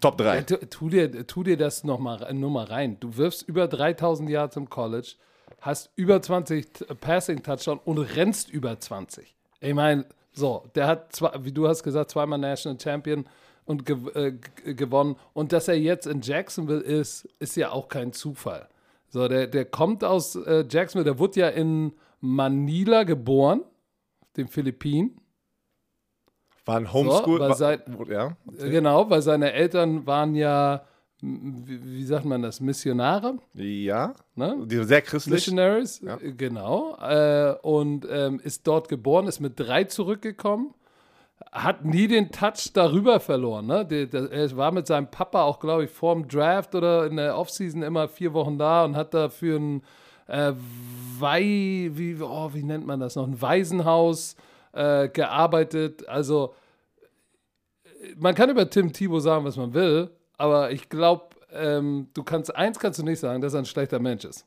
Top 0.01 0.17
3. 0.17 0.41
Tu, 0.43 0.57
tu, 0.69 0.89
dir, 0.89 1.25
tu 1.25 1.43
dir 1.43 1.57
das 1.57 1.83
nochmal 1.83 2.33
nur 2.33 2.49
mal 2.51 2.65
rein. 2.65 2.99
Du 2.99 3.15
wirfst 3.17 3.47
über 3.47 3.67
3000 3.67 4.29
Yards 4.29 4.57
im 4.57 4.69
College, 4.69 5.13
hast 5.61 5.91
über 5.95 6.21
20 6.21 6.73
T- 6.73 6.85
Passing 6.95 7.41
Touchdown 7.41 7.79
und 7.85 7.97
rennst 7.99 8.49
über 8.49 8.77
20. 8.79 9.33
Ich 9.61 9.73
meine, 9.73 10.05
so, 10.33 10.65
der 10.75 10.87
hat, 10.87 11.15
zwei, 11.15 11.31
wie 11.39 11.51
du 11.51 11.67
hast 11.67 11.83
gesagt, 11.83 12.11
zweimal 12.11 12.37
National 12.37 12.79
Champion 12.79 13.25
und 13.65 13.85
gew 13.85 14.09
äh, 14.13 14.33
gewonnen. 14.73 15.15
Und 15.33 15.51
dass 15.51 15.67
er 15.67 15.79
jetzt 15.79 16.05
in 16.05 16.21
Jacksonville 16.21 16.81
ist, 16.81 17.27
ist 17.39 17.55
ja 17.55 17.71
auch 17.71 17.87
kein 17.87 18.11
Zufall. 18.13 18.67
So, 19.09 19.27
der, 19.27 19.47
der 19.47 19.65
kommt 19.65 20.03
aus 20.03 20.35
äh, 20.35 20.65
Jacksonville, 20.69 21.05
der 21.05 21.17
wurde 21.17 21.39
ja 21.39 21.47
in 21.47 21.93
Manila 22.19 23.03
geboren, 23.03 23.61
den 24.35 24.47
Philippinen. 24.47 25.19
War 26.67 26.77
ein 26.77 26.91
Homeschool. 26.93 27.39
weil 27.39 27.49
war, 27.49 27.55
seit- 27.55 27.87
ja. 28.09 28.35
Äh, 28.59 28.69
Genau, 28.69 29.09
weil 29.09 29.21
seine 29.21 29.53
Eltern 29.53 30.05
waren 30.05 30.35
ja, 30.35 30.83
wie, 31.21 31.83
wie 31.83 32.03
sagt 32.03 32.25
man 32.25 32.41
das, 32.43 32.59
Missionare, 32.61 33.37
ja. 33.53 34.13
ne? 34.35 34.57
Die 34.65 34.83
sehr 34.83 35.01
christlich. 35.01 35.33
Missionaries, 35.47 36.01
Ja. 36.01 36.17
genau. 36.21 36.95
Äh, 37.01 37.55
und 37.63 38.05
ähm, 38.09 38.39
ist 38.43 38.67
dort 38.67 38.87
geboren, 38.89 39.27
ist 39.27 39.39
mit 39.39 39.59
drei 39.59 39.85
zurückgekommen, 39.85 40.73
hat 41.51 41.85
nie 41.85 42.07
den 42.07 42.31
Touch 42.31 42.71
darüber 42.73 43.19
verloren. 43.19 43.65
Ne? 43.67 43.85
Der, 43.85 44.05
der, 44.07 44.31
er 44.31 44.57
war 44.57 44.71
mit 44.71 44.85
seinem 44.87 45.07
Papa 45.09 45.43
auch, 45.43 45.59
glaube 45.59 45.85
ich, 45.85 45.89
vorm 45.91 46.27
Draft 46.27 46.75
oder 46.75 47.05
in 47.07 47.15
der 47.17 47.37
Offseason 47.37 47.81
immer 47.83 48.07
vier 48.07 48.33
Wochen 48.33 48.57
da 48.57 48.83
und 48.85 48.95
hat 48.95 49.13
da 49.13 49.29
für 49.29 49.57
ein 49.57 49.81
äh, 50.27 50.51
Wei, 51.19 51.89
wie, 51.93 52.17
oh, 52.21 52.49
wie 52.53 52.63
nennt 52.63 52.85
man 52.85 52.99
das 52.99 53.15
noch, 53.15 53.25
ein 53.27 53.41
Waisenhaus 53.41 54.33
äh, 54.33 54.37
gearbeitet. 54.73 56.07
Also 56.07 56.53
äh, 57.85 58.13
man 58.17 58.35
kann 58.35 58.49
über 58.49 58.69
Tim 58.69 58.91
Thibault 58.93 59.23
sagen, 59.23 59.45
was 59.45 59.57
man 59.57 59.73
will, 59.73 60.09
aber 60.37 60.71
ich 60.71 60.89
glaube, 60.89 61.35
ähm, 61.51 62.07
du 62.13 62.23
kannst 62.23 62.55
eins 62.55 62.77
kannst 62.79 62.99
du 62.99 63.03
nicht 63.03 63.19
sagen, 63.19 63.41
dass 63.41 63.53
er 63.53 63.59
ein 63.59 63.65
schlechter 63.65 63.99
Mensch 63.99 64.25
ist. 64.25 64.45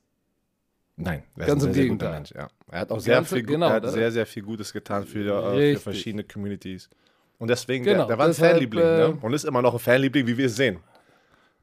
Nein, 0.96 1.22
er 1.36 1.46
Ganz 1.46 1.62
ist 1.62 1.64
im 1.64 1.70
ein 1.70 1.74
sehr, 1.74 1.82
Gegenteil. 1.84 2.12
Mensch. 2.12 2.32
Ja. 2.32 2.48
Er 2.70 2.80
hat 2.80 2.90
auch 2.90 3.00
sehr, 3.00 3.14
Ganz- 3.16 3.30
viel, 3.30 3.42
genau, 3.42 3.68
er 3.68 3.72
hat 3.74 3.88
sehr, 3.90 4.12
sehr 4.12 4.26
viel 4.26 4.42
Gutes 4.42 4.72
getan 4.72 5.04
für, 5.04 5.54
äh, 5.54 5.74
für 5.76 5.80
verschiedene 5.80 6.24
Communities. 6.24 6.90
Und 7.38 7.48
deswegen, 7.48 7.84
Genau, 7.84 8.00
der, 8.00 8.06
der 8.08 8.18
war 8.18 8.26
ein 8.26 8.34
Fanliebling. 8.34 8.84
äh, 8.84 9.08
ne? 9.08 9.18
Und 9.22 9.32
ist 9.32 9.44
immer 9.44 9.62
noch 9.62 9.72
ein 9.72 9.78
Fanliebling, 9.80 10.26
wie 10.26 10.36
wir 10.36 10.44
es 10.46 10.56
sehen. 10.56 10.78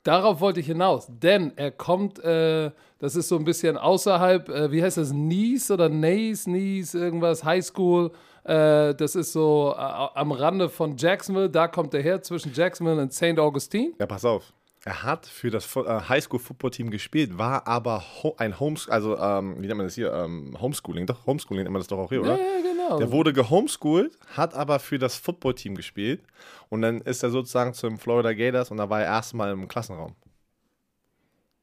Darauf 0.02 0.40
wollte 0.42 0.60
ich 0.60 0.66
hinaus, 0.66 1.06
denn 1.08 1.52
er 1.56 1.70
kommt, 1.70 2.18
äh, 2.24 2.72
das 2.98 3.16
ist 3.16 3.28
so 3.28 3.38
ein 3.38 3.44
bisschen 3.44 3.78
außerhalb, 3.78 4.50
äh, 4.50 4.72
wie 4.72 4.82
heißt 4.82 4.98
das, 4.98 5.12
Nice 5.12 5.70
oder 5.70 5.88
Nace, 5.90 6.48
Nice, 6.50 6.96
irgendwas, 6.96 7.44
High 7.44 7.64
School. 7.64 8.12
Äh, 8.48 8.96
das 8.96 9.16
ist 9.16 9.34
so 9.34 9.74
äh, 9.78 9.80
am 9.80 10.32
Rande 10.32 10.70
von 10.70 10.96
Jacksonville, 10.98 11.50
da 11.50 11.68
kommt 11.68 11.94
er 11.94 12.02
her, 12.02 12.22
zwischen 12.22 12.54
Jacksonville 12.54 13.02
und 13.02 13.14
St. 13.14 13.38
Augustine. 13.38 13.92
Ja, 14.00 14.06
pass 14.06 14.24
auf. 14.24 14.54
Er 14.86 15.04
hat 15.04 15.26
für 15.26 15.50
das 15.50 15.76
äh, 15.76 15.82
Highschool-Football-Team 16.08 16.90
gespielt, 16.90 17.38
war 17.38 17.68
aber 17.68 18.04
ein 18.38 18.58
Homes 18.58 18.88
also 18.88 19.18
ähm, 19.18 19.56
wie 19.58 19.68
nennt 19.68 19.78
man 19.78 19.88
das 19.88 19.96
hier? 19.96 20.14
Ähm, 20.14 20.56
Homeschooling, 20.62 21.06
doch, 21.06 21.26
Homeschooling 21.26 21.64
nennt 21.64 21.74
man 21.74 21.82
das 21.82 21.88
doch 21.88 21.98
auch 21.98 22.10
hier, 22.10 22.20
Ja, 22.22 22.34
oder? 22.36 22.38
ja, 22.38 22.62
genau. 22.62 22.98
Der 22.98 23.12
wurde 23.12 23.34
gehomeschoolt, 23.34 24.18
hat 24.36 24.54
aber 24.54 24.80
für 24.80 24.98
das 24.98 25.18
Football-Team 25.18 25.76
gespielt 25.76 26.22
und 26.70 26.84
dann 26.84 27.02
ist 27.02 27.22
er 27.22 27.32
sozusagen 27.32 27.74
zum 27.74 27.98
Florida 28.00 28.32
Gators 28.32 28.72
und 28.72 28.78
da 28.78 28.90
war 28.90 29.02
er 29.02 29.08
erstmal 29.08 29.52
im 29.52 29.68
Klassenraum. 29.68 30.16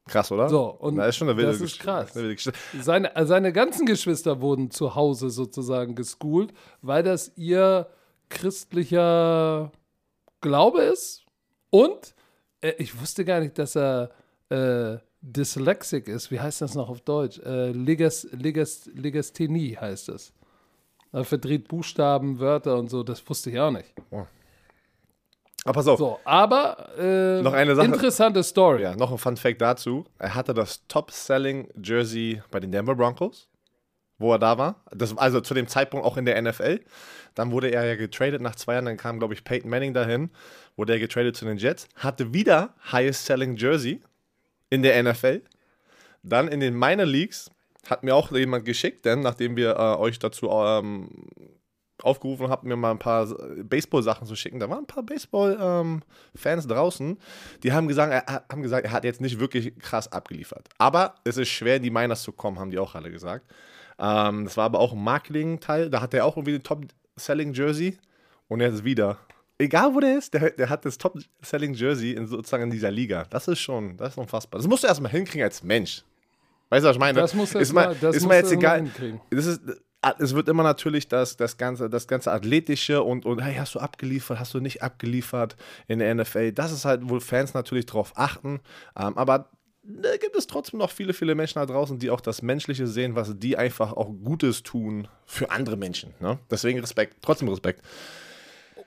Krass, 0.07 0.31
oder? 0.31 0.49
So, 0.49 0.67
und 0.67 0.97
das 0.97 1.09
ist 1.09 1.17
schon 1.17 1.29
eine 1.29 1.37
wilde 1.37 1.53
das 1.53 1.61
ist 1.61 1.79
krass. 1.79 2.13
Seine, 2.81 3.17
äh, 3.17 3.25
seine 3.25 3.53
ganzen 3.53 3.87
Geschwister 3.87 4.41
wurden 4.41 4.71
zu 4.71 4.95
Hause 4.95 5.31
sozusagen 5.31 5.95
geschoolt, 5.95 6.53
weil 6.83 7.03
das 7.03 7.33
ihr 7.37 7.89
christlicher 8.29 9.73
Glaube 10.41 10.83
ist. 10.83 11.25
Und 11.71 12.15
äh, 12.61 12.73
ich 12.79 13.01
wusste 13.01 13.25
gar 13.25 13.41
nicht, 13.41 13.59
dass 13.59 13.77
er 13.77 14.11
äh, 14.51 14.99
dyslexic 15.23 16.09
ist. 16.09 16.31
Wie 16.31 16.39
heißt 16.39 16.61
das 16.61 16.75
noch 16.75 16.91
auf 16.91 17.01
Deutsch? 17.01 17.39
Äh, 17.39 17.71
Legas, 17.71 18.29
Legas, 18.33 18.91
Legasthenie 18.95 19.77
heißt 19.77 20.11
es. 20.11 20.35
Er 21.13 21.25
verdreht 21.25 21.69
Buchstaben, 21.69 22.41
Wörter 22.41 22.77
und 22.77 22.91
so. 22.91 23.03
Das 23.03 23.27
wusste 23.29 23.51
ich 23.51 23.59
auch 23.59 23.71
nicht. 23.71 23.93
Aber 25.65 25.73
pass 25.75 25.89
auf, 25.89 25.99
So, 25.99 26.21
aber 26.25 26.91
äh, 26.99 27.41
Noch 27.43 27.55
eine 27.55 27.75
Sache. 27.75 27.87
interessante 27.87 28.43
Story. 28.43 28.83
ja, 28.83 28.95
noch 28.97 29.11
ein 29.11 29.19
Fun 29.19 29.37
Fact 29.37 29.61
dazu. 29.63 30.05
Er 30.19 30.35
hatte 30.35 30.53
das 30.55 30.87
Top-Selling 30.89 31.69
Jersey 31.83 32.43
bei 32.51 32.61
den 32.61 32.71
Denver 32.71 32.95
Broncos, 32.95 33.49
wo 34.19 34.33
er 34.33 34.39
da 34.39 34.59
war. 34.59 34.85
Das, 34.95 35.17
also 35.17 35.41
zu 35.41 35.55
dem 35.55 35.67
Zeitpunkt 35.67 36.05
auch 36.05 36.17
in 36.19 36.27
der 36.27 36.41
NFL. 36.41 36.81
Dann 37.35 37.51
wurde 37.51 37.69
er 37.71 37.85
ja 37.87 37.97
getradet 37.97 38.43
nach 38.43 38.55
zwei 38.57 38.75
Jahren. 38.75 38.85
Dann 38.85 38.97
kam, 38.99 39.19
glaube 39.19 39.33
ich, 39.35 39.43
Peyton 39.43 39.71
Manning 39.71 39.95
dahin. 39.95 40.31
Wurde 40.77 40.93
er 40.93 40.99
getradet 40.99 41.35
zu 41.37 41.47
den 41.47 41.57
Jets. 41.57 41.89
Hatte 41.97 42.35
wieder 42.35 42.75
Highest-Selling 42.93 43.57
Jersey 43.57 44.01
in 44.71 44.83
der 44.83 45.03
NFL. 45.03 45.43
Dann 46.23 46.49
in 46.49 46.61
den 46.61 46.79
Minor 46.79 47.07
Leagues 47.07 47.51
hat 47.89 48.03
mir 48.03 48.15
auch 48.15 48.31
jemand 48.33 48.65
geschickt, 48.65 49.05
denn 49.05 49.21
nachdem 49.21 49.57
wir 49.57 49.77
äh, 49.77 49.97
euch 49.99 50.19
dazu 50.19 50.49
ähm, 50.51 51.09
aufgerufen 52.03 52.49
habt, 52.51 52.65
mir 52.65 52.77
mal 52.77 52.91
ein 52.91 52.99
paar 52.99 53.27
Baseball-Sachen 53.65 54.27
zu 54.27 54.35
schicken. 54.37 54.59
Da 54.59 54.69
waren 54.69 54.81
ein 54.81 54.87
paar 54.87 55.03
Baseball-Fans 55.05 56.67
draußen, 56.67 57.19
die 57.63 57.73
haben 57.73 57.89
gesagt, 57.89 58.13
er, 58.13 58.35
hat- 58.35 58.45
haben 58.51 58.63
gesagt, 58.63 58.85
er 58.87 58.93
hat 58.93 59.05
jetzt 59.05 59.21
nicht 59.21 59.39
wirklich 59.41 59.79
krass 59.79 60.11
abgeliefert. 60.11 60.69
Aber 60.79 61.15
es 61.25 61.37
ist 61.37 61.49
schwer, 61.49 61.77
in 61.77 61.83
die 61.83 61.91
Miners 61.91 62.23
zu 62.23 62.33
kommen, 62.33 62.59
haben 62.59 62.71
die 62.71 62.79
auch 62.79 62.95
alle 62.95 63.11
gesagt. 63.11 63.47
Ähm, 63.99 64.45
das 64.45 64.57
war 64.57 64.65
aber 64.65 64.81
auch 64.81 64.93
ein 64.93 65.03
Marketing-Teil. 65.03 65.89
Da 65.91 66.01
hat 66.01 66.15
er 66.15 66.25
auch 66.27 66.37
irgendwie 66.37 66.57
ein 66.57 66.63
Top-Selling-Jersey 66.63 67.97
und 68.49 68.61
jetzt 68.61 68.85
wieder. 68.85 69.19
Egal 69.57 69.95
wo 69.95 70.01
der 70.01 70.19
ist, 70.19 70.35
der, 70.35 70.51
der 70.51 70.69
hat 70.69 70.85
das 70.85 70.99
Top-Selling-Jersey 70.99 72.13
in, 72.13 72.27
sozusagen 72.27 72.65
in 72.65 72.71
dieser 72.71 72.91
Liga. 72.91 73.25
Das 73.31 73.47
ist 73.47 73.61
schon, 73.61 73.97
das 73.97 74.11
ist 74.11 74.19
unfassbar. 74.19 74.59
Das 74.59 74.67
musst 74.69 74.83
du 74.83 74.89
erstmal 74.89 75.13
hinkriegen 75.13 75.45
als 75.45 75.63
Mensch. 75.63 76.03
Weißt 76.71 76.85
du, 76.85 76.89
was 76.89 76.97
ich 76.97 77.01
meine? 77.01 77.21
Das 77.21 77.35
muss 77.35 77.55
ist 77.55 77.73
mal, 77.73 77.95
das 78.01 78.17
ist 78.17 78.27
mal 78.27 78.35
jetzt 78.37 78.51
egal. 78.51 78.79
hinkriegen. 78.83 79.21
Das 79.31 79.47
ist, 79.47 79.61
es 80.19 80.35
wird 80.35 80.49
immer 80.49 80.63
natürlich 80.63 81.09
das, 81.09 81.37
das, 81.37 81.57
ganze, 81.57 81.89
das 81.89 82.07
ganze 82.07 82.33
Athletische 82.33 83.03
und, 83.03 83.27
und 83.27 83.41
hey, 83.41 83.55
hast 83.55 83.75
du 83.75 83.79
abgeliefert, 83.79 84.39
hast 84.39 84.55
du 84.55 84.61
nicht 84.61 84.83
abgeliefert 84.83 85.57
in 85.89 85.99
der 85.99 86.15
NFL. 86.15 86.53
Das 86.53 86.73
ist 86.73 86.85
halt, 86.85 87.03
wo 87.05 87.21
Fans 87.21 87.55
natürlich 87.55 87.87
drauf 87.87 88.13
achten. 88.17 88.61
Ähm, 88.97 89.17
aber 89.17 89.51
da 89.83 90.17
gibt 90.17 90.37
es 90.37 90.47
trotzdem 90.47 90.79
noch 90.79 90.91
viele, 90.91 91.13
viele 91.13 91.35
Menschen 91.35 91.59
da 91.59 91.67
draußen, 91.67 91.99
die 91.99 92.11
auch 92.11 92.21
das 92.21 92.43
Menschliche 92.43 92.87
sehen, 92.87 93.17
was 93.17 93.39
die 93.39 93.57
einfach 93.57 93.93
auch 93.93 94.11
Gutes 94.25 94.63
tun 94.63 95.09
für 95.27 95.51
andere 95.51 95.77
Menschen. 95.77 96.15
Ne? 96.21 96.39
Deswegen 96.51 96.81
Respekt, 96.81 97.19
trotzdem 97.23 97.49
Respekt. 97.49 97.83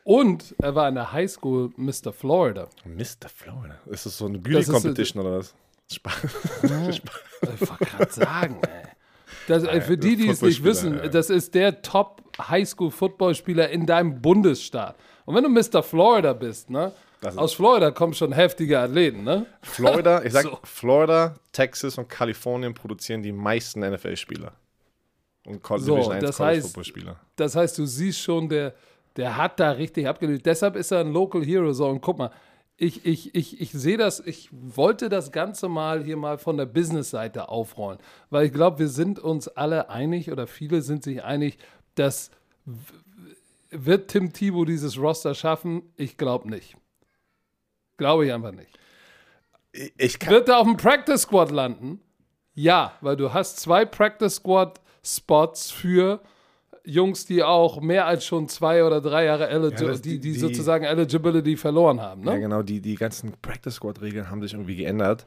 Und 0.04 0.56
er 0.60 0.74
war 0.74 0.88
in 0.88 0.96
der 0.96 1.12
Highschool 1.12 1.72
Mr. 1.76 2.14
Florida. 2.14 2.70
Mr. 2.86 3.30
Florida. 3.34 3.78
Ist 3.88 4.06
das 4.06 4.18
so 4.18 4.26
eine 4.26 4.40
Beauty-Competition 4.40 5.22
oder 5.22 5.40
was? 5.40 5.54
Spaß. 5.92 6.22
Ich 7.44 7.70
wollte 7.70 7.86
gerade 7.86 8.12
sagen, 8.12 8.62
ey. 8.64 8.97
Das, 9.48 9.64
äh, 9.64 9.82
für 9.82 9.98
die, 9.98 10.16
die 10.16 10.28
es 10.30 10.42
nicht 10.42 10.64
wissen, 10.64 10.98
ja. 10.98 11.08
das 11.08 11.30
ist 11.30 11.56
der 11.56 11.82
Top-Highschool-Footballspieler 11.82 13.70
in 13.70 13.86
deinem 13.86 14.22
Bundesstaat. 14.22 14.96
Und 15.26 15.36
wenn 15.36 15.44
du 15.44 15.50
Mr. 15.50 15.82
Florida 15.84 16.34
bist, 16.34 16.70
ne? 16.70 16.92
Aus 17.36 17.54
Florida 17.54 17.90
kommen 17.92 18.14
schon 18.14 18.32
heftige 18.32 18.80
Athleten, 18.80 19.24
ne? 19.24 19.48
Florida, 19.64 20.22
ich 20.24 20.34
sag, 20.34 20.44
So. 20.44 20.60
Florida, 20.64 21.36
Texas 21.52 21.98
und 21.98 22.08
Kalifornien 22.08 22.74
produzieren 22.76 23.24
die 23.24 23.32
meisten 23.32 23.80
NFL-Spieler. 23.80 24.52
Und 25.46 25.64
Col- 25.64 25.80
So, 25.80 25.96
Division 25.96 26.14
1 26.16 26.24
das 26.26 26.38
College-Football-Spieler. 26.38 27.16
Das 27.36 27.56
heißt, 27.56 27.78
du 27.80 27.86
siehst 27.86 28.20
schon, 28.20 28.48
der, 28.50 28.76
der 29.16 29.36
hat 29.36 29.60
da 29.60 29.72
richtig 29.72 30.08
abgelöst. 30.08 30.46
Deshalb 30.46 30.76
ist 30.76 30.92
er 30.92 31.00
ein 31.00 31.12
Local 31.12 31.44
Hero. 31.44 31.74
So, 31.74 31.88
und 31.88 32.02
guck 32.02 32.20
mal, 32.20 32.30
ich, 32.78 33.06
ich, 33.06 33.34
ich, 33.34 33.60
ich 33.60 33.72
sehe 33.72 33.98
das, 33.98 34.20
ich 34.20 34.50
wollte 34.52 35.10
das 35.10 35.32
Ganze 35.32 35.68
mal 35.68 36.04
hier 36.04 36.16
mal 36.16 36.38
von 36.38 36.58
der 36.58 36.68
Business-Seite 36.68 37.50
aufrollen. 37.50 37.98
Weil 38.30 38.46
ich 38.46 38.54
glaube, 38.54 38.80
wir 38.80 38.88
sind 38.88 39.18
uns 39.20 39.48
alle 39.48 39.90
einig 39.90 40.32
oder 40.32 40.46
viele 40.46 40.84
sind 40.84 41.04
sich 41.04 41.24
einig, 41.24 41.58
dass 41.96 42.30
wird 43.70 44.10
Tim 44.10 44.32
Thibault 44.32 44.70
dieses 44.70 44.98
Roster 45.00 45.34
schaffen? 45.34 45.82
Ich 45.98 46.18
glaube 46.18 46.50
nicht. 46.50 46.78
Glaube 47.98 48.28
ich 48.28 48.34
einfach 48.34 48.52
nicht. 48.52 48.78
Ich, 49.98 50.26
Wird 50.28 50.50
er 50.50 50.60
auf 50.60 50.68
dem 50.68 50.78
Practice 50.78 51.24
Squad 51.24 51.52
landen? 51.52 52.00
Ja, 52.54 52.94
weil 53.02 53.18
du 53.18 53.34
hast 53.34 53.60
zwei 53.60 53.86
Practice 53.86 54.36
Squad 54.36 54.80
Spots 55.04 55.72
für 55.72 56.22
Jungs, 56.88 57.26
die 57.26 57.44
auch 57.44 57.82
mehr 57.82 58.06
als 58.08 58.26
schon 58.26 58.48
zwei 58.48 58.84
oder 58.84 59.02
drei 59.02 59.26
Jahre 59.26 59.50
eligi 59.50 59.84
Ja, 59.86 59.94
die, 59.94 60.20
die, 60.20 60.20
die- 60.20 60.40
sozusagen 60.40 60.86
Eligibility 60.86 61.58
verloren 61.58 62.00
haben. 62.02 62.24
ja, 62.24 62.34
Ne? 62.34 62.40
genau, 62.40 62.62
die, 62.64 62.80
die 62.82 62.96
ganzen 62.96 63.34
Practice-Squad-Regeln 63.42 64.30
haben 64.30 64.42
sich 64.42 64.54
irgendwie 64.54 64.76
geändert. 64.78 65.26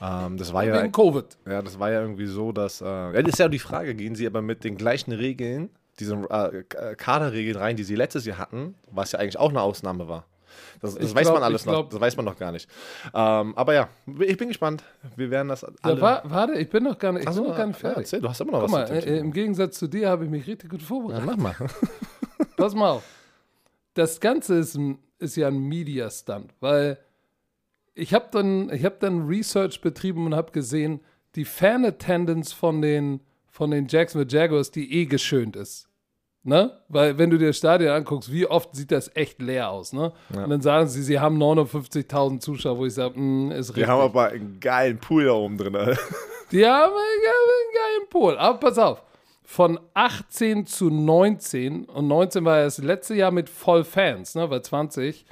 Ähm, 0.00 0.36
das 0.36 0.52
war 0.52 0.64
ja 0.64 0.80
Wegen 0.82 0.92
Covid. 0.92 1.24
Ja, 1.46 1.60
das 1.62 1.78
war 1.78 1.90
ja 1.90 2.02
irgendwie 2.02 2.26
so, 2.26 2.52
dass. 2.52 2.80
Äh, 2.80 2.84
ja, 2.84 3.22
das 3.22 3.32
ist 3.32 3.38
ja 3.38 3.48
die 3.48 3.58
Frage, 3.58 3.94
gehen 3.94 4.14
sie 4.14 4.26
aber 4.26 4.42
mit 4.42 4.62
den 4.62 4.76
gleichen 4.76 5.12
Regeln, 5.12 5.70
diesen 5.98 6.24
äh, 6.30 6.62
Kaderregeln 6.96 7.56
rein, 7.56 7.76
die 7.76 7.82
sie 7.84 7.96
letztes 7.96 8.24
Jahr 8.24 8.38
hatten, 8.38 8.74
was 8.90 9.12
ja 9.12 9.18
eigentlich 9.18 9.38
auch 9.38 9.48
eine 9.50 9.60
Ausnahme 9.62 10.06
war. 10.08 10.24
Das, 10.80 10.94
das 10.94 11.14
weiß 11.14 11.22
glaub- 11.22 11.34
man 11.34 11.42
alles 11.42 11.64
noch. 11.66 11.72
glaub- 11.72 11.90
Das 11.90 12.00
weiß 12.00 12.16
man 12.16 12.24
noch 12.26 12.36
gar 12.38 12.52
nicht. 12.52 12.68
Ähm, 13.14 13.56
aber 13.56 13.74
ja, 13.74 13.88
ich 14.20 14.36
bin 14.36 14.48
gespannt. 14.48 14.82
Wir 15.16 15.30
werden 15.30 15.48
das 15.48 15.64
alle. 15.64 15.96
Ja, 15.96 16.00
wa- 16.00 16.22
warte, 16.24 16.54
ich 16.54 16.68
bin 16.68 16.84
noch 16.84 16.98
gar 16.98 17.12
nicht, 17.12 17.28
ich 17.28 17.34
bin 17.34 17.44
noch 17.44 17.56
gar 17.56 17.66
nicht 17.66 17.76
ja, 17.76 17.80
fertig. 17.80 18.04
erzähl, 18.04 18.20
du 18.20 18.28
hast 18.28 18.40
immer 18.40 18.52
noch 18.52 18.60
Guck 18.60 18.72
was 18.72 18.90
mal, 18.90 19.00
zu 19.02 19.08
äh, 19.08 19.18
im 19.18 19.32
Gegensatz 19.32 19.78
zu 19.78 19.86
dir 19.88 20.08
habe 20.08 20.24
ich 20.24 20.30
mich 20.30 20.46
richtig 20.46 20.70
gut 20.70 20.80
ja, 20.80 20.86
vorbereitet. 20.86 21.26
Mach 21.26 21.36
mal. 21.36 21.54
Pass 22.56 22.74
mal 22.74 22.90
auf. 22.90 23.02
Das 23.94 24.20
Ganze 24.20 24.56
ist, 24.58 24.76
ein, 24.76 24.98
ist 25.18 25.36
ja 25.36 25.48
ein 25.48 25.58
Media-Stunt, 25.58 26.54
weil 26.60 26.98
ich 27.94 28.14
habe 28.14 28.26
dann, 28.30 28.70
ich 28.72 28.84
hab 28.84 29.00
dann 29.00 29.26
Research 29.26 29.80
betrieben 29.80 30.26
und 30.26 30.34
habe 30.34 30.52
gesehen, 30.52 31.00
die 31.34 31.44
Fan-Attendance 31.44 32.54
von 32.54 32.80
den, 32.80 33.20
von 33.48 33.70
den 33.72 33.88
Jacksonville 33.88 34.30
Jaguars, 34.30 34.70
die 34.70 34.92
eh 35.00 35.06
geschönt 35.06 35.56
ist. 35.56 35.87
Ne? 36.48 36.70
Weil, 36.88 37.18
wenn 37.18 37.28
du 37.28 37.36
dir 37.36 37.48
das 37.48 37.58
Stadion 37.58 37.90
anguckst, 37.90 38.32
wie 38.32 38.46
oft 38.46 38.74
sieht 38.74 38.90
das 38.90 39.14
echt 39.14 39.42
leer 39.42 39.68
aus, 39.68 39.92
ne? 39.92 40.14
Und 40.32 40.48
dann 40.48 40.62
sagen 40.62 40.88
sie, 40.88 41.02
sie 41.02 41.20
haben 41.20 41.36
59.000 41.36 42.40
Zuschauer, 42.40 42.78
wo 42.78 42.86
ich 42.86 42.94
sage, 42.94 43.20
mm, 43.20 43.50
ist 43.50 43.68
richtig. 43.68 43.82
Wir 43.82 43.88
haben 43.88 44.00
aber 44.00 44.28
einen 44.28 44.58
geilen 44.58 44.96
Pool 44.96 45.26
da 45.26 45.32
oben 45.32 45.58
drin. 45.58 45.76
Alter. 45.76 46.00
Die 46.50 46.64
haben 46.64 46.90
einen 46.90 47.74
geilen 47.74 48.08
Pool. 48.08 48.38
Aber 48.38 48.58
pass 48.58 48.78
auf. 48.78 49.02
Von 49.44 49.78
18 49.92 50.64
zu 50.64 50.88
19, 50.88 51.84
und 51.84 52.08
19 52.08 52.46
war 52.46 52.56
ja 52.56 52.64
das 52.64 52.78
letzte 52.78 53.14
Jahr 53.14 53.30
mit 53.30 53.50
Vollfans, 53.50 54.34
ne? 54.34 54.48
weil 54.48 54.62
20 54.62 55.26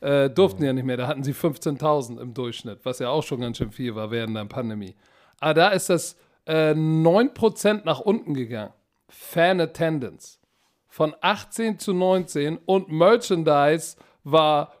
äh, 0.00 0.28
durften 0.28 0.64
ja 0.64 0.74
nicht 0.74 0.84
mehr. 0.84 0.98
Da 0.98 1.06
hatten 1.06 1.24
sie 1.24 1.32
15.000 1.32 2.20
im 2.20 2.34
Durchschnitt, 2.34 2.80
was 2.82 2.98
ja 2.98 3.08
auch 3.08 3.22
schon 3.22 3.40
ganz 3.40 3.56
schön 3.56 3.72
viel 3.72 3.94
war 3.94 4.10
während 4.10 4.36
der 4.36 4.44
Pandemie. 4.44 4.94
Aber 5.40 5.54
da 5.54 5.68
ist 5.68 5.88
das 5.88 6.16
äh, 6.44 6.72
9% 6.72 7.86
nach 7.86 8.00
unten 8.00 8.34
gegangen. 8.34 8.74
Fan 9.08 9.62
Attendance. 9.62 10.37
Von 10.98 11.14
18 11.20 11.78
zu 11.78 11.92
19 11.92 12.58
und 12.66 12.90
Merchandise 12.90 13.96
war 14.24 14.72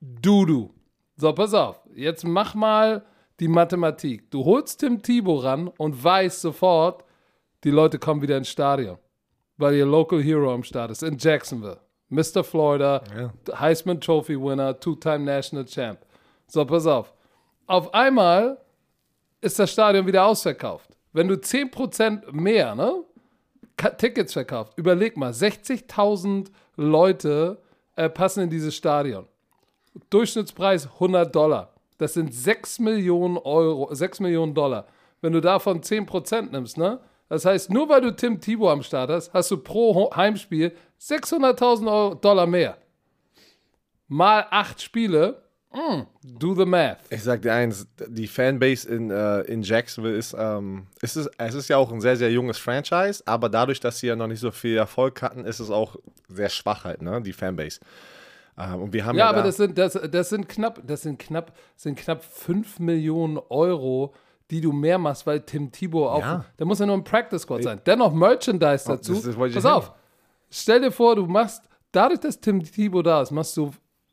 Dudu. 0.00 0.70
So, 1.16 1.32
pass 1.32 1.52
auf. 1.52 1.80
Jetzt 1.96 2.24
mach 2.24 2.54
mal 2.54 3.04
die 3.40 3.48
Mathematik. 3.48 4.30
Du 4.30 4.44
holst 4.44 4.78
Tim 4.78 5.02
Thibault 5.02 5.42
ran 5.42 5.66
und 5.66 6.04
weißt 6.04 6.40
sofort, 6.40 7.02
die 7.64 7.72
Leute 7.72 7.98
kommen 7.98 8.22
wieder 8.22 8.36
ins 8.36 8.50
Stadion. 8.50 8.98
Weil 9.56 9.74
ihr 9.74 9.84
Local 9.84 10.22
Hero 10.22 10.54
am 10.54 10.62
Start 10.62 10.92
ist. 10.92 11.02
In 11.02 11.18
Jacksonville. 11.18 11.80
Mr. 12.08 12.44
Florida, 12.44 13.02
Heisman 13.52 14.00
Trophy 14.00 14.40
Winner, 14.40 14.78
Two-Time 14.78 15.24
National 15.24 15.64
Champ. 15.64 15.98
So, 16.46 16.64
pass 16.64 16.86
auf. 16.86 17.12
Auf 17.66 17.92
einmal 17.92 18.58
ist 19.40 19.58
das 19.58 19.72
Stadion 19.72 20.06
wieder 20.06 20.24
ausverkauft. 20.24 20.96
Wenn 21.12 21.26
du 21.26 21.34
10% 21.34 22.30
mehr, 22.30 22.76
ne? 22.76 23.02
Tickets 23.98 24.32
verkauft. 24.32 24.72
Überleg 24.76 25.16
mal, 25.16 25.32
60.000 25.32 26.48
Leute 26.76 27.58
äh, 27.96 28.08
passen 28.08 28.44
in 28.44 28.50
dieses 28.50 28.74
Stadion. 28.74 29.26
Durchschnittspreis 30.10 30.86
100 30.94 31.34
Dollar. 31.34 31.72
Das 31.98 32.14
sind 32.14 32.32
6 32.32 32.78
Millionen 32.78 33.36
Euro, 33.38 33.92
6 33.92 34.20
Millionen 34.20 34.54
Dollar. 34.54 34.86
Wenn 35.20 35.32
du 35.32 35.40
davon 35.40 35.80
10% 35.82 36.50
nimmst, 36.50 36.78
ne? 36.78 37.00
Das 37.28 37.44
heißt, 37.44 37.70
nur 37.70 37.88
weil 37.88 38.00
du 38.00 38.14
Tim 38.16 38.40
Thibault 38.40 38.72
am 38.72 38.82
Start 38.82 39.10
hast, 39.10 39.32
hast 39.32 39.50
du 39.50 39.58
pro 39.58 40.10
Heimspiel 40.14 40.74
600.000 41.00 41.86
Euro- 41.90 42.14
Dollar 42.14 42.46
mehr. 42.46 42.76
Mal 44.08 44.46
8 44.50 44.80
Spiele, 44.82 45.42
mm, 45.72 46.02
do 46.38 46.54
the 46.54 46.64
math. 46.64 46.98
Ich 47.10 47.22
sag 47.22 47.42
dir 47.42 47.52
eins, 47.54 47.86
die 48.08 48.26
Fanbase 48.26 48.88
in, 48.88 49.10
äh, 49.10 49.40
in 49.42 49.62
Jacksonville 49.62 50.16
ist, 50.16 50.34
ähm, 50.38 50.86
es 51.00 51.16
ist, 51.16 51.30
es 51.38 51.54
ist 51.54 51.68
ja 51.68 51.76
auch 51.76 51.92
ein 51.92 52.00
sehr, 52.00 52.16
sehr 52.16 52.30
junges 52.32 52.58
Franchise, 52.58 53.22
aber 53.26 53.48
dadurch, 53.48 53.80
dass 53.80 53.98
sie 53.98 54.08
ja 54.08 54.16
noch 54.16 54.26
nicht 54.26 54.40
so 54.40 54.50
viel 54.50 54.76
Erfolg 54.76 55.22
hatten, 55.22 55.44
ist 55.44 55.60
es 55.60 55.70
auch 55.70 55.96
sehr 56.28 56.48
schwach 56.48 56.84
halt, 56.84 57.02
ne, 57.02 57.20
die 57.22 57.32
Fanbase. 57.32 57.80
Ähm, 58.58 58.82
und 58.82 58.92
wir 58.92 59.04
haben 59.04 59.16
ja, 59.16 59.24
Ja, 59.24 59.28
aber 59.30 59.38
da, 59.38 59.44
das 59.46 59.56
sind, 59.56 59.78
das, 59.78 59.92
das 60.10 60.28
sind 60.28 60.48
knapp, 60.48 60.80
das 60.86 61.02
sind 61.02 61.18
knapp, 61.18 61.56
sind 61.76 61.96
knapp 61.98 62.22
5 62.24 62.78
Millionen 62.80 63.38
Euro, 63.48 64.14
die 64.50 64.60
du 64.60 64.72
mehr 64.72 64.98
machst, 64.98 65.26
weil 65.26 65.40
Tim 65.40 65.70
Thibault 65.70 66.10
auch. 66.10 66.20
Ja. 66.20 66.44
Da 66.56 66.64
muss 66.64 66.80
ja 66.80 66.86
nur 66.86 66.96
ein 66.96 67.04
Practice 67.04 67.42
Squad 67.42 67.62
sein. 67.62 67.80
Dennoch 67.86 68.12
Merchandise 68.12 68.84
dazu. 68.86 69.14
das- 69.14 69.22
das 69.22 69.36
ich 69.36 69.54
Pass 69.54 69.64
auf. 69.64 69.92
Stell 70.50 70.80
dir 70.80 70.90
vor, 70.90 71.14
du 71.14 71.26
machst, 71.26 71.62
dadurch, 71.92 72.18
dass 72.18 72.40
Tim 72.40 72.60
Thibault 72.62 73.06
da 73.06 73.22
ist, 73.22 73.30
machst 73.30 73.56
du 73.56 73.70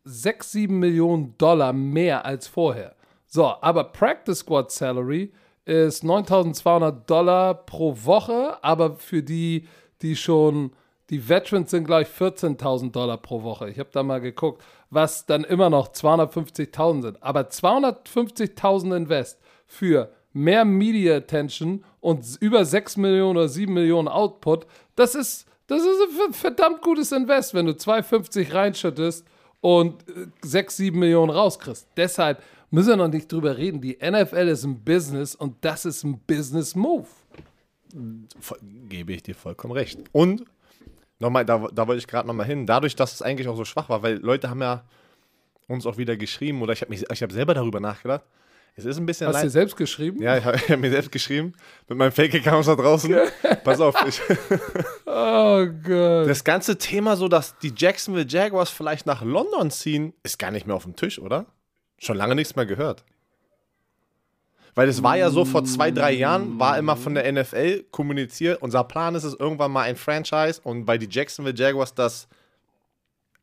6, 0.07 0.51
7 0.51 0.79
Millionen 0.79 1.37
Dollar 1.37 1.73
mehr 1.73 2.25
als 2.25 2.47
vorher. 2.47 2.95
So, 3.25 3.45
aber 3.61 3.83
Practice 3.85 4.39
Squad 4.39 4.71
Salary 4.71 5.31
ist 5.65 6.03
9200 6.03 7.09
Dollar 7.09 7.53
pro 7.53 7.93
Woche, 8.03 8.57
aber 8.63 8.95
für 8.95 9.21
die, 9.21 9.67
die 10.01 10.15
schon, 10.15 10.71
die 11.09 11.27
Veterans 11.27 11.71
sind 11.71 11.83
gleich 11.85 12.07
14.000 12.07 12.91
Dollar 12.91 13.17
pro 13.17 13.43
Woche. 13.43 13.69
Ich 13.69 13.79
habe 13.79 13.89
da 13.91 14.01
mal 14.01 14.21
geguckt, 14.21 14.63
was 14.89 15.25
dann 15.25 15.43
immer 15.43 15.69
noch 15.69 15.89
250.000 15.89 17.01
sind. 17.01 17.21
Aber 17.23 17.41
250.000 17.41 18.95
Invest 18.95 19.39
für 19.65 20.11
mehr 20.33 20.63
Media 20.65 21.17
Attention 21.17 21.83
und 21.99 22.23
über 22.39 22.63
6 22.63 22.97
Millionen 22.97 23.37
oder 23.37 23.49
7 23.49 23.73
Millionen 23.73 24.07
Output, 24.07 24.65
das 24.95 25.15
ist, 25.15 25.45
das 25.67 25.81
ist 25.81 25.87
ein 26.01 26.15
ver- 26.15 26.33
verdammt 26.33 26.81
gutes 26.81 27.11
Invest, 27.11 27.53
wenn 27.53 27.65
du 27.65 27.75
250 27.75 28.53
reinschüttest 28.53 29.25
und 29.61 30.03
6, 30.43 30.77
7 30.77 30.97
Millionen 30.99 31.29
rauskriegst. 31.31 31.87
Deshalb 31.97 32.41
müssen 32.71 32.89
wir 32.89 32.95
noch 32.97 33.07
nicht 33.07 33.31
drüber 33.31 33.57
reden. 33.57 33.81
Die 33.81 33.97
NFL 34.01 34.47
ist 34.49 34.63
ein 34.63 34.83
Business 34.83 35.35
und 35.35 35.55
das 35.61 35.85
ist 35.85 36.03
ein 36.03 36.19
Business 36.27 36.75
Move. 36.75 37.07
voll- 38.39 38.59
gebe 38.89 39.13
ich 39.13 39.23
dir 39.23 39.35
vollkommen 39.35 39.73
recht. 39.73 39.99
Und 40.11 40.43
nochmal, 41.19 41.45
da, 41.45 41.67
da 41.73 41.87
wollte 41.87 41.99
ich 41.99 42.07
gerade 42.07 42.27
nochmal 42.27 42.45
hin, 42.45 42.65
dadurch, 42.65 42.95
dass 42.95 43.13
es 43.13 43.21
eigentlich 43.21 43.47
auch 43.47 43.55
so 43.55 43.65
schwach 43.65 43.89
war, 43.89 44.03
weil 44.03 44.17
Leute 44.17 44.49
haben 44.49 44.61
ja 44.61 44.83
uns 45.67 45.85
auch 45.85 45.97
wieder 45.97 46.15
geschrieben 46.17 46.61
oder 46.61 46.73
ich 46.73 46.81
habe 46.81 46.95
hab 46.95 47.31
selber 47.31 47.53
darüber 47.53 47.79
nachgedacht. 47.79 48.23
Es 48.79 48.85
ist 48.85 48.97
ein 48.97 49.07
bisschen 49.07 49.27
Hast 49.27 49.39
du 49.39 49.47
dir 49.47 49.49
selbst 49.49 49.75
geschrieben? 49.75 50.21
Ja, 50.21 50.37
ich 50.37 50.45
habe 50.45 50.57
hab 50.69 50.79
mir 50.79 50.91
selbst 50.91 51.11
geschrieben, 51.11 51.53
mit 51.89 51.97
meinem 51.97 52.11
Fake-Account 52.11 52.67
da 52.67 52.75
draußen. 52.75 53.15
Pass 53.63 53.81
auf, 53.81 53.95
ich, 54.07 54.21
Oh 55.07 55.65
Gott. 55.65 56.29
das 56.29 56.43
ganze 56.43 56.77
Thema 56.77 57.15
so, 57.15 57.27
dass 57.27 57.57
die 57.57 57.73
Jacksonville 57.75 58.27
Jaguars 58.27 58.69
vielleicht 58.69 59.07
nach 59.07 59.23
London 59.23 59.71
ziehen, 59.71 60.13
ist 60.21 60.37
gar 60.37 60.51
nicht 60.51 60.67
mehr 60.67 60.75
auf 60.75 60.83
dem 60.83 60.95
Tisch, 60.95 61.17
oder? 61.17 61.47
Schon 61.97 62.17
lange 62.17 62.35
nichts 62.35 62.55
mehr 62.55 62.67
gehört. 62.67 63.03
Weil 64.75 64.89
es 64.89 65.01
war 65.01 65.17
ja 65.17 65.31
so, 65.31 65.43
vor 65.43 65.63
zwei, 65.63 65.89
drei 65.89 66.11
Jahren 66.11 66.59
war 66.59 66.77
immer 66.77 66.95
von 66.95 67.15
der 67.15 67.31
NFL 67.31 67.85
kommuniziert, 67.89 68.61
unser 68.61 68.83
Plan 68.83 69.15
ist 69.15 69.23
es 69.23 69.33
irgendwann 69.33 69.71
mal 69.71 69.81
ein 69.81 69.95
Franchise 69.95 70.61
und 70.63 70.85
weil 70.85 70.99
die 70.99 71.09
Jacksonville 71.09 71.57
Jaguars 71.57 71.95
das, 71.95 72.27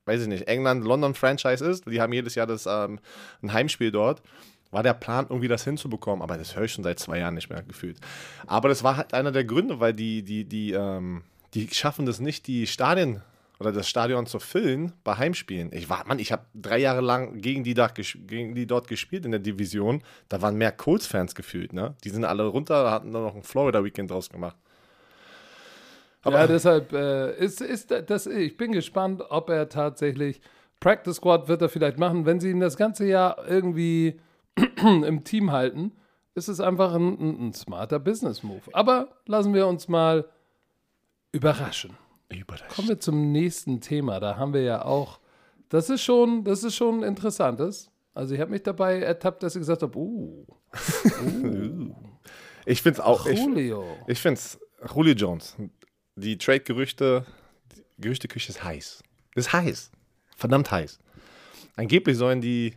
weiß 0.04 0.22
ich 0.22 0.28
nicht, 0.28 0.46
England-London-Franchise 0.46 1.64
ist, 1.64 1.86
die 1.90 2.00
haben 2.00 2.12
jedes 2.12 2.36
Jahr 2.36 2.46
das, 2.46 2.66
ähm, 2.66 3.00
ein 3.42 3.52
Heimspiel 3.52 3.90
dort, 3.90 4.22
war 4.74 4.82
der 4.82 4.94
Plan, 4.94 5.26
irgendwie 5.28 5.48
das 5.48 5.64
hinzubekommen, 5.64 6.22
aber 6.22 6.36
das 6.36 6.54
höre 6.54 6.64
ich 6.64 6.72
schon 6.72 6.84
seit 6.84 6.98
zwei 6.98 7.18
Jahren 7.18 7.34
nicht 7.34 7.48
mehr 7.48 7.62
gefühlt. 7.62 7.98
Aber 8.46 8.68
das 8.68 8.84
war 8.84 8.96
halt 8.98 9.14
einer 9.14 9.32
der 9.32 9.44
Gründe, 9.44 9.80
weil 9.80 9.94
die, 9.94 10.22
die, 10.22 10.44
die, 10.44 10.72
ähm, 10.72 11.22
die 11.54 11.68
schaffen 11.72 12.04
das 12.04 12.20
nicht, 12.20 12.46
die 12.46 12.66
Stadien 12.66 13.22
oder 13.58 13.72
das 13.72 13.88
Stadion 13.88 14.26
zu 14.26 14.40
füllen 14.40 14.92
bei 15.04 15.16
Heimspielen. 15.16 15.70
Ich 15.72 15.88
war, 15.88 16.04
Mann, 16.06 16.18
ich 16.18 16.32
habe 16.32 16.44
drei 16.54 16.78
Jahre 16.78 17.00
lang 17.00 17.40
gegen 17.40 17.62
die, 17.62 17.74
da, 17.74 17.86
gegen 17.86 18.54
die 18.54 18.66
dort 18.66 18.88
gespielt 18.88 19.24
in 19.24 19.30
der 19.30 19.40
Division. 19.40 20.02
Da 20.28 20.42
waren 20.42 20.56
mehr 20.56 20.72
Colts-Fans 20.72 21.34
gefühlt, 21.34 21.72
ne? 21.72 21.94
Die 22.02 22.10
sind 22.10 22.24
alle 22.24 22.44
runter, 22.44 22.90
hatten 22.90 23.12
dann 23.12 23.22
noch 23.22 23.36
ein 23.36 23.42
Florida-Weekend 23.42 24.10
draus 24.10 24.28
gemacht. 24.28 24.56
Aber 26.22 26.40
ja, 26.40 26.46
deshalb 26.46 26.92
äh, 26.92 27.36
ist, 27.36 27.60
ist 27.60 27.90
das, 27.90 28.26
ich 28.26 28.56
bin 28.56 28.72
gespannt, 28.72 29.22
ob 29.28 29.50
er 29.50 29.68
tatsächlich 29.68 30.40
Practice 30.80 31.16
Squad 31.16 31.48
wird 31.48 31.62
er 31.62 31.68
vielleicht 31.68 31.98
machen, 31.98 32.26
wenn 32.26 32.40
sie 32.40 32.50
ihn 32.50 32.60
das 32.60 32.76
ganze 32.76 33.06
Jahr 33.06 33.46
irgendwie 33.46 34.18
im 34.82 35.24
Team 35.24 35.52
halten, 35.52 35.92
ist 36.34 36.48
es 36.48 36.60
einfach 36.60 36.94
ein, 36.94 37.18
ein, 37.18 37.48
ein 37.48 37.52
smarter 37.52 37.98
Business 37.98 38.42
Move. 38.42 38.62
Aber 38.72 39.08
lassen 39.26 39.54
wir 39.54 39.66
uns 39.66 39.88
mal 39.88 40.28
überraschen. 41.32 41.96
Überraschen. 42.28 42.74
Kommen 42.74 42.88
wir 42.88 43.00
zum 43.00 43.32
nächsten 43.32 43.80
Thema. 43.80 44.20
Da 44.20 44.36
haben 44.36 44.52
wir 44.52 44.62
ja 44.62 44.84
auch, 44.84 45.20
das 45.68 45.90
ist 45.90 46.02
schon, 46.02 46.44
das 46.44 46.64
ist 46.64 46.74
schon 46.74 47.02
interessantes. 47.02 47.90
Also 48.14 48.34
ich 48.34 48.40
habe 48.40 48.52
mich 48.52 48.62
dabei 48.62 49.00
ertappt, 49.00 49.42
dass 49.42 49.56
ich 49.56 49.60
gesagt 49.60 49.82
habe, 49.82 49.96
uh, 49.98 50.46
uh. 50.46 51.94
ich 52.66 52.80
finde 52.80 53.00
es 53.00 53.04
auch. 53.04 53.26
Julio. 53.26 53.84
Ich, 54.06 54.12
ich 54.12 54.18
finde 54.20 54.38
es, 54.38 54.58
Julio 54.94 55.14
Jones, 55.14 55.56
die 56.14 56.38
Trade-Gerüchte, 56.38 57.26
Gerüchteküche 57.98 58.50
ist 58.50 58.62
heiß. 58.62 59.02
Ist 59.34 59.52
heiß. 59.52 59.90
Verdammt 60.36 60.70
heiß. 60.70 60.98
Angeblich 61.76 62.16
sollen 62.16 62.40
die, 62.40 62.74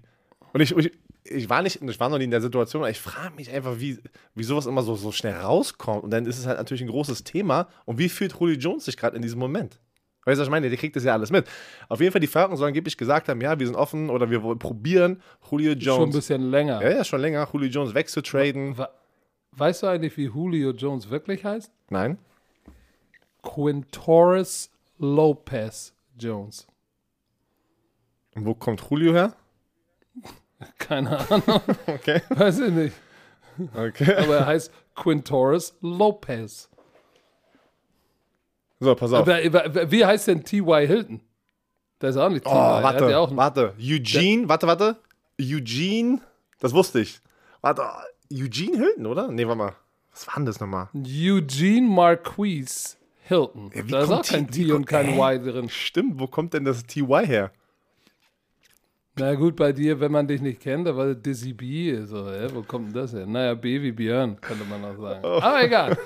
und 0.53 0.61
ich, 0.61 0.75
ich, 0.75 0.91
ich 1.29 1.49
war 1.49 1.61
nicht, 1.61 1.81
ich 1.81 1.99
war 1.99 2.09
noch 2.09 2.17
nie 2.17 2.25
in 2.25 2.31
der 2.31 2.41
Situation, 2.41 2.81
aber 2.81 2.89
ich 2.89 2.99
frage 2.99 3.35
mich 3.35 3.51
einfach, 3.51 3.79
wie, 3.79 3.99
wie 4.35 4.43
sowas 4.43 4.65
immer 4.65 4.81
so, 4.81 4.95
so 4.95 5.11
schnell 5.11 5.35
rauskommt. 5.35 6.03
Und 6.03 6.11
dann 6.11 6.25
ist 6.25 6.37
es 6.37 6.45
halt 6.45 6.57
natürlich 6.57 6.81
ein 6.81 6.89
großes 6.89 7.23
Thema. 7.23 7.67
Und 7.85 7.97
wie 7.97 8.09
fühlt 8.09 8.33
Julio 8.39 8.57
Jones 8.57 8.85
sich 8.85 8.97
gerade 8.97 9.15
in 9.15 9.21
diesem 9.21 9.39
Moment? 9.39 9.79
Weißt 10.25 10.37
du, 10.37 10.41
was 10.41 10.47
ich 10.47 10.51
meine? 10.51 10.67
Der 10.67 10.77
kriegt 10.77 10.95
das 10.95 11.05
ja 11.05 11.13
alles 11.13 11.31
mit. 11.31 11.47
Auf 11.87 12.01
jeden 12.01 12.11
Fall, 12.11 12.19
die 12.19 12.27
Falcons 12.27 12.59
sollen 12.59 12.69
angeblich 12.69 12.97
gesagt 12.97 13.29
haben, 13.29 13.39
ja, 13.39 13.57
wir 13.57 13.65
sind 13.65 13.75
offen 13.77 14.09
oder 14.09 14.29
wir 14.29 14.41
probieren, 14.55 15.21
Julio 15.49 15.71
Jones. 15.71 15.85
Schon 15.85 16.09
ein 16.09 16.11
bisschen 16.11 16.51
länger. 16.51 16.81
Ja, 16.81 16.89
ja, 16.89 17.03
schon 17.05 17.21
länger, 17.21 17.47
Julio 17.51 17.69
Jones 17.69 17.93
wegzutraden. 17.93 18.75
Weißt 19.53 19.83
du 19.83 19.87
eigentlich, 19.87 20.17
wie 20.17 20.25
Julio 20.25 20.71
Jones 20.71 21.09
wirklich 21.09 21.45
heißt? 21.45 21.71
Nein. 21.89 22.17
Quintoris 23.41 24.69
Lopez 24.97 25.93
Jones. 26.19 26.67
Und 28.35 28.45
wo 28.45 28.53
kommt 28.53 28.83
Julio 28.89 29.13
her? 29.13 29.33
Keine 30.77 31.17
Ahnung. 31.29 31.61
Okay. 31.85 32.21
Weiß 32.29 32.59
ich 32.59 32.71
nicht. 32.71 32.95
Okay. 33.75 34.15
Aber 34.15 34.37
er 34.37 34.45
heißt 34.45 34.71
Quintoris 34.95 35.75
Lopez. 35.81 36.69
So, 38.79 38.93
pass 38.95 39.11
auf. 39.13 39.27
Aber, 39.27 39.91
wie 39.91 40.05
heißt 40.05 40.27
denn 40.27 40.43
T.Y. 40.43 40.85
Hilton? 40.85 41.21
Der 42.01 42.09
ist 42.09 42.17
auch 42.17 42.29
nicht 42.29 42.43
T.Y. 42.43 42.55
Oh, 42.55 42.83
warte, 42.83 43.09
ja 43.09 43.35
warte. 43.35 43.73
Eugene, 43.79 44.47
warte, 44.47 44.67
warte. 44.67 44.97
Eugene, 45.39 46.21
das 46.59 46.73
wusste 46.73 46.99
ich. 46.99 47.19
Warte, 47.61 47.83
Eugene 48.31 48.77
Hilton, 48.77 49.05
oder? 49.07 49.31
Nee, 49.31 49.47
warte 49.47 49.57
mal. 49.57 49.75
Was 50.11 50.27
war 50.27 50.35
denn 50.35 50.45
das 50.45 50.59
nochmal? 50.59 50.89
Eugene 50.95 51.87
Marquise 51.87 52.97
Hilton. 53.23 53.71
Ja, 53.73 53.81
da 53.83 54.01
ist 54.03 54.11
auch 54.11 54.23
kein 54.23 54.49
T, 54.49 54.71
und 54.71 54.85
kein 54.85 55.17
Y 55.17 55.43
drin. 55.43 55.69
Stimmt, 55.69 56.19
wo 56.19 56.27
kommt 56.27 56.53
denn 56.53 56.65
das 56.65 56.85
TY 56.85 57.25
her? 57.25 57.51
Na 59.19 59.33
gut, 59.33 59.55
bei 59.55 59.71
dir, 59.71 59.99
wenn 59.99 60.11
man 60.11 60.27
dich 60.27 60.41
nicht 60.41 60.61
kennt, 60.61 60.85
da 60.85 60.95
war 60.95 61.15
Dizzy 61.15 61.53
B. 61.53 62.03
So, 62.03 62.29
ja, 62.29 62.53
wo 62.53 62.61
kommt 62.61 62.87
denn 62.87 63.01
das 63.01 63.13
her? 63.13 63.25
Naja, 63.25 63.55
B 63.55 63.81
wie 63.81 63.91
Björn, 63.91 64.39
könnte 64.39 64.63
man 64.63 64.81
noch 64.81 64.95
sagen. 64.95 65.21
Oh. 65.23 65.39
Aber 65.41 65.63
egal. 65.63 65.97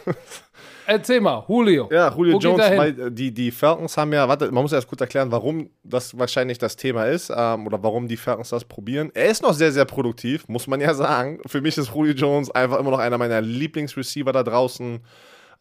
Erzähl 0.86 1.20
mal, 1.20 1.44
Julio. 1.48 1.90
Ja, 1.92 2.14
Julio 2.16 2.36
wo 2.36 2.40
Jones, 2.40 2.96
die, 3.12 3.34
die 3.34 3.52
Falcons 3.52 3.98
haben 3.98 4.14
ja, 4.14 4.28
warte, 4.28 4.50
man 4.52 4.64
muss 4.64 4.72
erst 4.72 4.88
kurz 4.88 5.02
erklären, 5.02 5.32
warum 5.32 5.70
das 5.84 6.18
wahrscheinlich 6.18 6.58
das 6.58 6.76
Thema 6.76 7.06
ist 7.06 7.32
ähm, 7.36 7.68
oder 7.68 7.84
warum 7.84 8.08
die 8.08 8.18
Falcons 8.18 8.50
das 8.50 8.64
probieren. 8.64 9.12
Er 9.14 9.26
ist 9.26 9.42
noch 9.44 9.54
sehr, 9.54 9.72
sehr 9.74 9.86
produktiv, 9.86 10.48
muss 10.48 10.68
man 10.68 10.80
ja 10.80 10.94
sagen. 10.94 11.40
Für 11.48 11.62
mich 11.62 11.78
ist 11.78 11.94
Julio 11.94 12.14
Jones 12.14 12.50
einfach 12.52 12.80
immer 12.80 12.92
noch 12.92 13.00
einer 13.00 13.18
meiner 13.18 13.42
Lieblingsreceiver 13.42 14.32
da 14.32 14.44
draußen. 14.44 15.02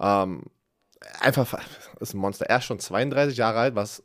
Ähm, 0.01 0.43
einfach, 1.21 1.61
ist 1.99 2.15
ein 2.15 2.19
Monster. 2.19 2.47
Er 2.47 2.59
ist 2.59 2.65
schon 2.65 2.79
32 2.79 3.37
Jahre 3.37 3.59
alt, 3.59 3.75
was 3.75 4.03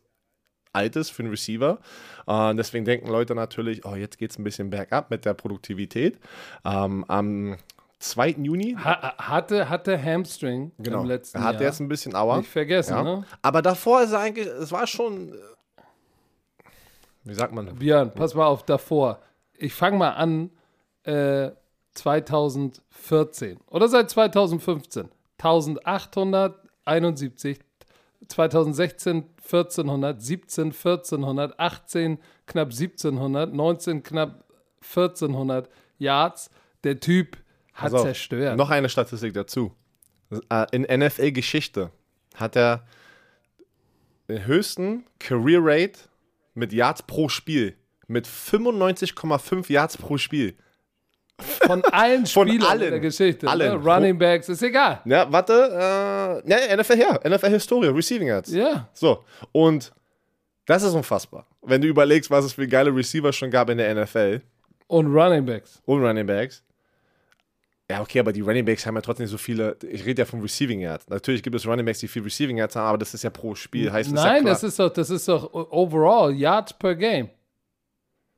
alt 0.76 0.96
ist 0.96 1.10
für 1.10 1.24
einen 1.24 1.32
Receiver. 1.32 1.80
Uh, 2.28 2.54
deswegen 2.54 2.86
denken 2.86 3.08
Leute 3.08 3.36
natürlich, 3.36 3.86
oh, 3.86 3.96
jetzt 3.96 4.18
geht 4.18 4.32
es 4.32 4.40
ein 4.40 4.44
bisschen 4.44 4.70
bergab 4.70 5.10
mit 5.10 5.26
der 5.26 5.34
Produktivität. 5.34 6.20
Um, 6.64 7.06
am 7.08 7.58
2. 8.00 8.30
Juni. 8.40 8.76
Ha 8.84 9.16
hatte, 9.18 9.70
hatte 9.70 10.02
Hamstring 10.02 10.72
genau. 10.78 11.02
im 11.02 11.08
letzten 11.08 11.40
Jahr. 11.40 11.60
jetzt 11.62 11.80
ein 11.80 11.88
bisschen 11.88 12.16
Aua. 12.16 12.38
Nicht 12.38 12.50
vergessen, 12.50 12.94
ja. 12.94 13.04
ne? 13.04 13.26
Aber 13.42 13.62
davor 13.62 14.04
ist 14.04 14.12
er 14.12 14.20
eigentlich, 14.20 14.48
es 14.48 14.72
war 14.72 14.86
schon, 14.86 15.34
wie 17.24 17.34
sagt 17.34 17.54
man? 17.54 17.74
Björn, 17.76 18.14
pass 18.14 18.36
mal 18.36 18.46
auf, 18.46 18.64
davor. 18.64 19.20
Ich 19.58 19.74
fange 19.74 19.98
mal 19.98 20.12
an, 20.12 20.52
äh, 21.04 21.52
2014 21.94 23.60
oder 23.68 23.88
seit 23.88 24.10
2015. 24.10 25.10
1800 25.38 26.66
71, 26.86 27.60
2016 28.28 29.26
1400, 29.38 30.22
17 30.22 30.72
1400, 30.72 31.60
18 31.60 32.18
knapp 32.48 32.72
1700, 32.72 33.54
19 33.54 34.04
knapp 34.04 34.46
1400 34.82 35.70
Yards. 35.98 36.50
Der 36.84 37.00
Typ 37.00 37.38
hat 37.74 37.94
also, 37.94 38.06
zerstört. 38.06 38.58
Noch 38.58 38.70
eine 38.70 38.90
Statistik 38.90 39.34
dazu. 39.34 39.74
Äh, 40.50 40.66
in 40.72 40.84
NFL-Geschichte 40.84 41.92
hat 42.36 42.56
er 42.56 42.86
den 44.28 44.46
höchsten 44.46 45.06
Career 45.20 45.60
Rate 45.62 46.00
mit 46.54 46.74
Yards 46.74 47.04
pro 47.04 47.30
Spiel. 47.30 47.76
Mit 48.08 48.28
95,5 48.28 49.72
Yards 49.72 49.98
pro 49.98 50.18
Spiel. 50.18 50.56
Von 51.40 51.84
allen 51.86 52.26
Spielern 52.26 52.62
Von 52.62 52.70
allen. 52.70 52.92
der 52.92 53.00
Geschichte. 53.00 53.48
Allen. 53.48 53.82
Ne? 53.82 53.94
Running 53.94 54.18
Backs, 54.18 54.50
ist 54.50 54.62
egal. 54.62 55.02
Ja, 55.06 55.32
warte. 55.32 55.54
Äh, 56.46 56.50
ja, 56.50 56.78
NFL 56.78 56.96
her. 56.96 57.20
NFL 57.28 57.50
Historie, 57.50 57.88
Receiving 57.88 58.28
Yards. 58.28 58.52
Ja. 58.52 58.88
So. 58.94 59.24
Und 59.52 59.92
das 60.66 60.84
ist 60.84 60.94
unfassbar. 60.94 61.46
Wenn 61.62 61.82
du 61.82 61.88
überlegst, 61.88 62.32
was 62.32 62.46
es 62.46 62.54
für 62.54 62.68
geile 62.68 62.96
Receiver 62.96 63.34
schon 63.34 63.52
gab 63.52 63.70
in 63.70 63.78
der 63.78 63.94
NFL. 63.94 64.42
Und 64.88 65.08
Running 65.08 65.46
Backs. 65.46 65.82
Und 65.86 66.04
Running 66.04 66.26
Backs. 66.26 66.64
Ja, 67.90 68.02
okay, 68.02 68.20
aber 68.20 68.34
die 68.34 68.42
Running 68.42 68.66
Backs 68.66 68.86
haben 68.86 68.96
ja 68.96 69.02
trotzdem 69.02 69.28
so 69.28 69.38
viele. 69.38 69.78
Ich 69.88 70.06
rede 70.06 70.22
ja 70.22 70.26
vom 70.26 70.42
Receiving 70.42 70.80
Yards. 70.80 71.08
Natürlich 71.08 71.44
gibt 71.44 71.56
es 71.56 71.68
Running 71.68 71.86
Backs, 71.86 72.00
die 72.00 72.08
viel 72.08 72.24
Receiving 72.24 72.58
Yards 72.58 72.76
haben, 72.76 72.88
aber 72.88 72.98
das 72.98 73.14
ist 73.14 73.24
ja 73.24 73.30
pro 73.30 73.54
Spiel. 73.54 73.92
Heißt 73.92 74.12
Nein, 74.12 74.44
das, 74.46 74.46
ja 74.46 74.50
das 74.50 74.64
ist 74.64 74.80
doch, 74.80 74.90
das 74.90 75.10
ist 75.12 75.28
doch 75.28 75.54
overall 75.54 76.34
Yards 76.34 76.74
per 76.74 76.96
Game. 76.96 77.30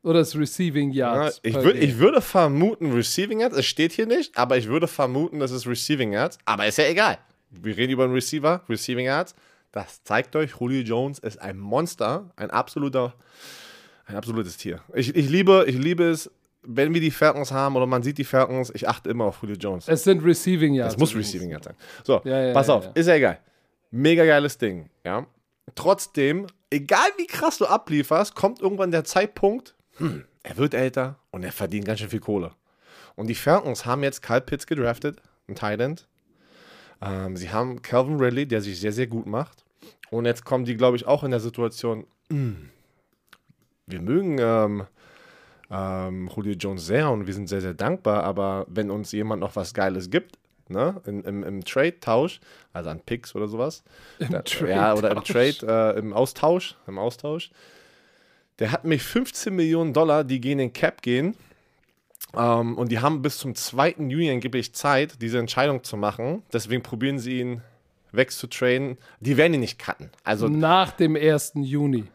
Oder 0.07 0.19
das 0.19 0.37
Receiving 0.37 0.91
Yards? 0.91 1.41
Ja, 1.43 1.49
ich, 1.49 1.55
würd, 1.55 1.75
ich 1.75 1.97
würde 1.97 2.21
vermuten, 2.21 2.93
Receiving 2.93 3.41
Yards, 3.41 3.57
es 3.57 3.65
steht 3.65 3.91
hier 3.91 4.05
nicht, 4.05 4.37
aber 4.37 4.57
ich 4.57 4.69
würde 4.69 4.87
vermuten, 4.87 5.39
das 5.39 5.51
ist 5.51 5.67
Receiving 5.67 6.13
Yards. 6.13 6.37
Aber 6.45 6.65
ist 6.65 6.77
ja 6.77 6.85
egal. 6.85 7.17
Wir 7.51 7.75
reden 7.75 7.91
über 7.91 8.05
einen 8.05 8.13
Receiver, 8.13 8.61
Receiving 8.69 9.05
Yards. 9.05 9.35
Das 9.73 10.01
zeigt 10.03 10.33
euch, 10.37 10.51
Julio 10.61 10.81
Jones 10.81 11.19
ist 11.19 11.41
ein 11.41 11.57
Monster, 11.57 12.31
ein 12.37 12.49
absoluter, 12.51 13.15
ein 14.05 14.15
absolutes 14.15 14.55
Tier. 14.55 14.79
Ich, 14.93 15.13
ich, 15.13 15.29
liebe, 15.29 15.65
ich 15.67 15.77
liebe 15.77 16.05
es, 16.05 16.31
wenn 16.61 16.93
wir 16.93 17.01
die 17.01 17.11
Falcons 17.11 17.51
haben 17.51 17.75
oder 17.75 17.85
man 17.85 18.01
sieht 18.01 18.17
die 18.17 18.23
Falcons, 18.23 18.71
ich 18.73 18.87
achte 18.87 19.09
immer 19.09 19.25
auf 19.25 19.41
Julio 19.41 19.57
Jones. 19.57 19.89
Es 19.89 20.05
sind 20.05 20.23
Receiving 20.23 20.73
Yards. 20.73 20.93
Es 20.93 20.99
muss 20.99 21.13
Receiving 21.13 21.49
Yards 21.49 21.65
sein. 21.65 21.75
So, 22.05 22.21
ja, 22.23 22.45
ja, 22.45 22.53
pass 22.53 22.69
auf, 22.69 22.89
ist 22.93 23.07
ja 23.07 23.15
egal. 23.15 23.39
Mega 23.91 24.23
geiles 24.25 24.57
Ding, 24.57 24.89
ja. 25.03 25.27
Trotzdem, 25.75 26.47
egal 26.69 27.09
wie 27.17 27.27
krass 27.27 27.57
du 27.57 27.65
ablieferst, 27.65 28.35
kommt 28.35 28.61
irgendwann 28.61 28.91
der 28.91 29.03
Zeitpunkt, 29.03 29.75
hm, 29.97 30.23
er 30.43 30.57
wird 30.57 30.73
älter 30.73 31.19
und 31.31 31.43
er 31.43 31.51
verdient 31.51 31.85
ganz 31.85 31.99
schön 31.99 32.09
viel 32.09 32.19
Kohle. 32.19 32.51
Und 33.15 33.27
die 33.27 33.35
Falcons 33.35 33.85
haben 33.85 34.03
jetzt 34.03 34.21
Kyle 34.21 34.41
Pitts 34.41 34.67
gedraftet, 34.67 35.21
ein 35.47 35.55
Thailand. 35.55 36.07
Ähm, 37.01 37.35
sie 37.35 37.51
haben 37.51 37.81
Calvin 37.81 38.19
Ridley, 38.19 38.47
der 38.47 38.61
sich 38.61 38.79
sehr, 38.79 38.91
sehr 38.91 39.07
gut 39.07 39.25
macht. 39.25 39.63
Und 40.09 40.25
jetzt 40.25 40.45
kommen 40.45 40.65
die, 40.65 40.77
glaube 40.77 40.97
ich, 40.97 41.05
auch 41.05 41.23
in 41.23 41.31
der 41.31 41.39
Situation, 41.39 42.05
hm, 42.29 42.69
wir 43.87 44.01
mögen 44.01 44.37
ähm, 44.39 44.85
ähm, 45.69 46.29
Julio 46.33 46.53
Jones 46.53 46.85
sehr 46.85 47.09
und 47.09 47.27
wir 47.27 47.33
sind 47.33 47.47
sehr, 47.49 47.61
sehr 47.61 47.73
dankbar, 47.73 48.23
aber 48.23 48.65
wenn 48.69 48.91
uns 48.91 49.11
jemand 49.11 49.41
noch 49.41 49.55
was 49.55 49.73
Geiles 49.73 50.09
gibt, 50.09 50.37
ne, 50.69 51.01
im, 51.05 51.23
im, 51.23 51.43
im 51.43 51.63
Trade-Tausch, 51.63 52.39
also 52.73 52.89
an 52.89 52.99
Picks 52.99 53.35
oder 53.35 53.47
sowas, 53.47 53.83
da, 54.19 54.43
ja, 54.67 54.93
oder 54.93 55.11
im 55.11 55.23
Trade, 55.23 55.95
äh, 55.95 55.99
im 55.99 56.13
Austausch, 56.13 56.75
im 56.87 56.99
Austausch, 56.99 57.51
der 58.59 58.71
hat 58.71 58.85
mich 58.85 59.03
15 59.03 59.55
Millionen 59.55 59.93
Dollar, 59.93 60.23
die 60.23 60.41
gehen 60.41 60.59
in 60.59 60.73
Cap 60.73 61.01
gehen. 61.01 61.35
Ähm, 62.35 62.77
und 62.77 62.91
die 62.91 62.99
haben 62.99 63.21
bis 63.21 63.37
zum 63.37 63.55
2. 63.55 63.95
Juni 63.99 64.29
angeblich 64.29 64.73
Zeit, 64.73 65.21
diese 65.21 65.39
Entscheidung 65.39 65.83
zu 65.83 65.97
machen. 65.97 66.43
Deswegen 66.51 66.83
probieren 66.83 67.19
sie 67.19 67.39
ihn 67.39 67.61
wegzutrainen. 68.11 68.97
Die 69.19 69.37
werden 69.37 69.53
ihn 69.53 69.59
nicht 69.61 69.79
cutten. 69.79 70.09
Also 70.23 70.47
nach 70.47 70.91
dem 70.91 71.15
1. 71.15 71.53
Juni. 71.55 72.05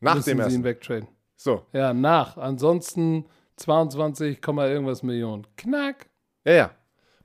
Nach 0.00 0.22
dem 0.22 0.40
1. 0.40 0.50
sie 0.50 0.58
ihn 0.58 0.64
wegtrainen. 0.64 1.08
So. 1.36 1.64
Ja, 1.72 1.92
nach. 1.92 2.36
Ansonsten 2.36 3.24
22, 3.56 4.38
irgendwas 4.46 5.02
Millionen. 5.02 5.46
Knack. 5.56 6.06
Ja, 6.44 6.52
ja. 6.52 6.70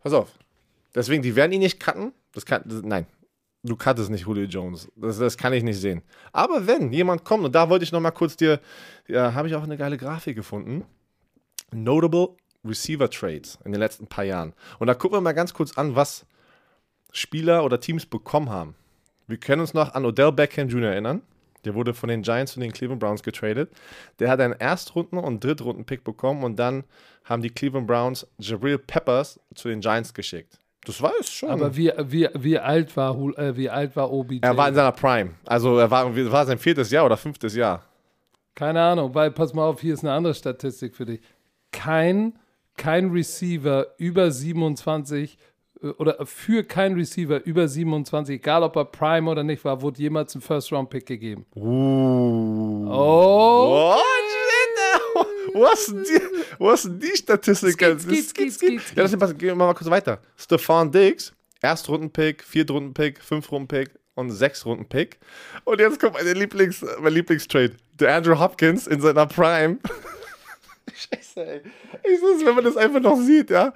Pass 0.02 0.14
auf. 0.14 0.30
Deswegen, 0.96 1.24
die 1.24 1.36
werden 1.36 1.52
ihn 1.52 1.60
nicht 1.60 1.80
cutten. 1.80 2.14
Das 2.34 2.46
kann, 2.46 2.64
das, 2.66 2.82
nein, 2.84 3.06
du 3.64 3.76
cuttest 3.76 4.10
nicht 4.10 4.26
Julio 4.26 4.46
Jones. 4.46 4.88
Das, 4.96 5.18
das 5.18 5.38
kann 5.38 5.54
ich 5.54 5.64
nicht 5.64 5.80
sehen. 5.80 6.02
Aber 6.32 6.68
wenn 6.68 6.92
jemand 6.92 7.24
kommt, 7.24 7.46
und 7.46 7.56
da 7.56 7.70
wollte 7.70 7.84
ich 7.84 7.92
noch 7.92 8.00
mal 8.00 8.12
kurz 8.12 8.36
dir, 8.36 8.60
ja, 9.08 9.34
habe 9.34 9.48
ich 9.48 9.56
auch 9.56 9.64
eine 9.64 9.78
geile 9.78 9.98
Grafik 9.98 10.36
gefunden. 10.36 10.86
Notable 11.72 12.36
Receiver 12.66 13.10
Trades 13.10 13.58
in 13.66 13.72
den 13.72 13.80
letzten 13.80 14.08
paar 14.08 14.24
Jahren. 14.24 14.54
Und 14.80 14.88
da 14.88 14.94
gucken 14.94 15.18
wir 15.18 15.22
mal 15.22 15.34
ganz 15.34 15.54
kurz 15.54 15.78
an, 15.78 15.96
was 15.96 16.26
Spieler 17.12 17.64
oder 17.64 17.80
Teams 17.80 18.06
bekommen 18.06 18.50
haben. 18.50 18.76
Wir 19.28 19.38
können 19.38 19.62
uns 19.62 19.74
noch 19.74 19.94
an 19.94 20.06
Odell 20.06 20.32
Beckham 20.32 20.68
Jr. 20.68 20.92
erinnern. 20.92 21.22
Der 21.66 21.76
wurde 21.76 21.94
von 21.94 22.10
den 22.10 22.24
Giants 22.24 22.56
und 22.56 22.62
den 22.62 22.74
Cleveland 22.74 23.00
Browns 23.00 23.24
getradet. 23.24 23.72
Der 24.20 24.30
hat 24.30 24.42
einen 24.42 24.54
Erstrunden- 24.54 25.18
und 25.18 25.44
Drittrunden-Pick 25.44 26.04
bekommen 26.04 26.44
und 26.44 26.58
dann 26.58 26.84
haben 27.24 27.42
die 27.42 27.50
Cleveland 27.50 27.88
Browns 27.88 28.28
Jabril 28.38 28.78
Peppers 28.78 29.40
zu 29.56 29.70
den 29.70 29.80
Giants 29.80 30.14
geschickt. 30.14 30.60
Das 30.86 31.02
war 31.02 31.14
es 31.20 31.32
schon. 31.32 31.50
Aber 31.50 31.76
wie, 31.76 31.92
wie, 32.06 32.28
wie, 32.34 32.60
alt 32.60 32.96
war, 32.98 33.18
äh, 33.38 33.56
wie 33.56 33.70
alt 33.70 33.96
war 33.96 34.12
OBJ? 34.12 34.40
Er 34.42 34.58
war 34.58 34.68
in 34.68 34.76
seiner 34.76 34.92
Prime. 34.92 35.32
Also 35.46 35.78
er 35.78 35.90
war, 35.90 36.14
war 36.16 36.46
sein 36.46 36.58
viertes 36.58 36.92
Jahr 36.92 37.06
oder 37.06 37.18
fünftes 37.18 37.56
Jahr. 37.56 37.84
Keine 38.56 38.82
Ahnung, 38.82 39.16
weil 39.16 39.32
pass 39.32 39.54
mal 39.54 39.66
auf, 39.66 39.82
hier 39.82 39.94
ist 39.94 40.04
eine 40.04 40.14
andere 40.14 40.34
Statistik 40.34 40.96
für 40.96 41.06
dich. 41.06 41.22
Kein, 41.72 42.38
kein 42.78 43.12
Receiver 43.12 43.88
über 43.98 44.30
27 44.30 45.38
äh, 45.82 45.88
oder 45.88 46.26
für 46.26 46.64
kein 46.64 46.94
Receiver 46.94 47.44
über 47.46 47.68
27, 47.68 48.36
egal 48.36 48.64
ob 48.64 48.76
er 48.76 48.86
Prime 48.86 49.30
oder 49.30 49.44
nicht 49.44 49.64
war, 49.66 49.82
wurde 49.82 50.02
jemals 50.02 50.36
ein 50.36 50.42
First-Round-Pick 50.42 51.06
gegeben. 51.06 51.46
Uh. 51.56 52.88
Oh. 52.90 53.96
What? 53.96 54.23
Wo 55.54 55.68
hast 55.68 55.90
du 55.90 56.02
die, 56.02 56.22
wo 56.58 56.72
hast 56.72 56.86
du 56.86 56.90
die 56.90 57.16
Statistik? 57.16 57.74
Skit, 57.74 58.02
skit, 58.02 58.54
skit, 58.54 58.82
skit, 58.82 58.98
Ja, 58.98 59.06
gehen 59.08 59.40
wir 59.40 59.56
mal 59.56 59.74
kurz 59.74 59.90
weiter. 59.90 60.20
Stefan 60.36 60.92
Diggs, 60.92 61.34
Erstrunden-Pick, 61.62 62.44
Viertrunden-Pick, 62.44 63.24
Fünfrunden-Pick 63.24 63.92
und 64.16 64.32
Sechstrunden-Pick. 64.32 65.20
Und 65.64 65.80
jetzt 65.80 66.00
kommt 66.00 66.14
meine 66.14 66.34
Lieblings, 66.34 66.84
mein 67.00 67.14
Lieblingstrade. 67.14 67.76
Der 68.00 68.16
Andrew 68.16 68.38
Hopkins 68.38 68.88
in 68.88 69.02
seiner 69.02 69.26
Prime. 69.26 69.78
Scheiße, 70.94 71.46
ey. 71.46 71.62
Ich 72.04 72.22
weiß, 72.22 72.46
wenn 72.46 72.56
man 72.56 72.64
das 72.64 72.78
einfach 72.78 73.00
noch 73.00 73.18
sieht, 73.18 73.50
ja. 73.50 73.74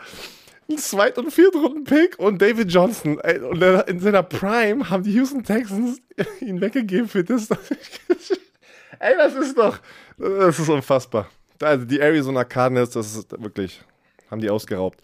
Ein 0.70 0.78
Zweit- 0.78 1.18
und 1.18 1.32
Viertrunden-Pick 1.32 2.20
und 2.20 2.42
David 2.42 2.72
Johnson. 2.72 3.20
Ey, 3.22 3.40
und 3.40 3.62
in 3.62 4.00
seiner 4.00 4.24
Prime 4.24 4.90
haben 4.90 5.04
die 5.04 5.14
Houston 5.14 5.44
Texans 5.44 6.02
ihn 6.42 6.60
weggegeben 6.60 7.08
für 7.08 7.24
das. 7.24 7.48
ey, 9.00 9.16
das 9.16 9.34
ist 9.36 9.58
doch, 9.58 9.80
das 10.18 10.60
ist 10.60 10.68
unfassbar. 10.68 11.30
Also 11.62 11.86
die 11.86 12.00
Arizona 12.00 12.44
Cardinals, 12.44 12.92
das 12.92 13.16
ist 13.16 13.32
wirklich, 13.42 13.82
haben 14.30 14.42
die 14.42 14.50
ausgeraubt. 14.50 15.00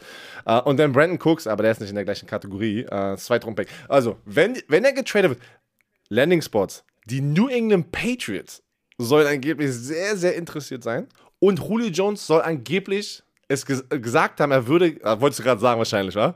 Uh, 0.45 0.59
und 0.65 0.77
dann 0.77 0.91
Brandon 0.91 1.19
Cooks, 1.21 1.47
aber 1.47 1.63
der 1.63 1.71
ist 1.71 1.79
nicht 1.79 1.89
in 1.89 1.95
der 1.95 2.05
gleichen 2.05 2.27
Kategorie, 2.27 2.85
uh, 2.91 3.15
Zweitrundpick. 3.15 3.67
Also, 3.87 4.17
wenn, 4.25 4.57
wenn 4.67 4.83
er 4.83 4.93
getradet 4.93 5.31
wird, 5.31 5.39
Landing 6.09 6.41
Spots, 6.41 6.83
die 7.05 7.21
New 7.21 7.47
England 7.47 7.91
Patriots 7.91 8.61
sollen 8.97 9.27
angeblich 9.27 9.71
sehr, 9.71 10.15
sehr 10.15 10.35
interessiert 10.35 10.83
sein. 10.83 11.07
Und 11.39 11.59
Julio 11.59 11.87
Jones 11.87 12.25
soll 12.25 12.41
angeblich 12.41 13.23
es 13.47 13.65
ges 13.65 13.83
gesagt 13.89 14.39
haben, 14.39 14.51
er 14.51 14.65
würde, 14.67 15.01
äh, 15.01 15.19
wolltest 15.19 15.39
du 15.39 15.43
gerade 15.43 15.59
sagen 15.59 15.77
wahrscheinlich, 15.77 16.15
wa? 16.15 16.35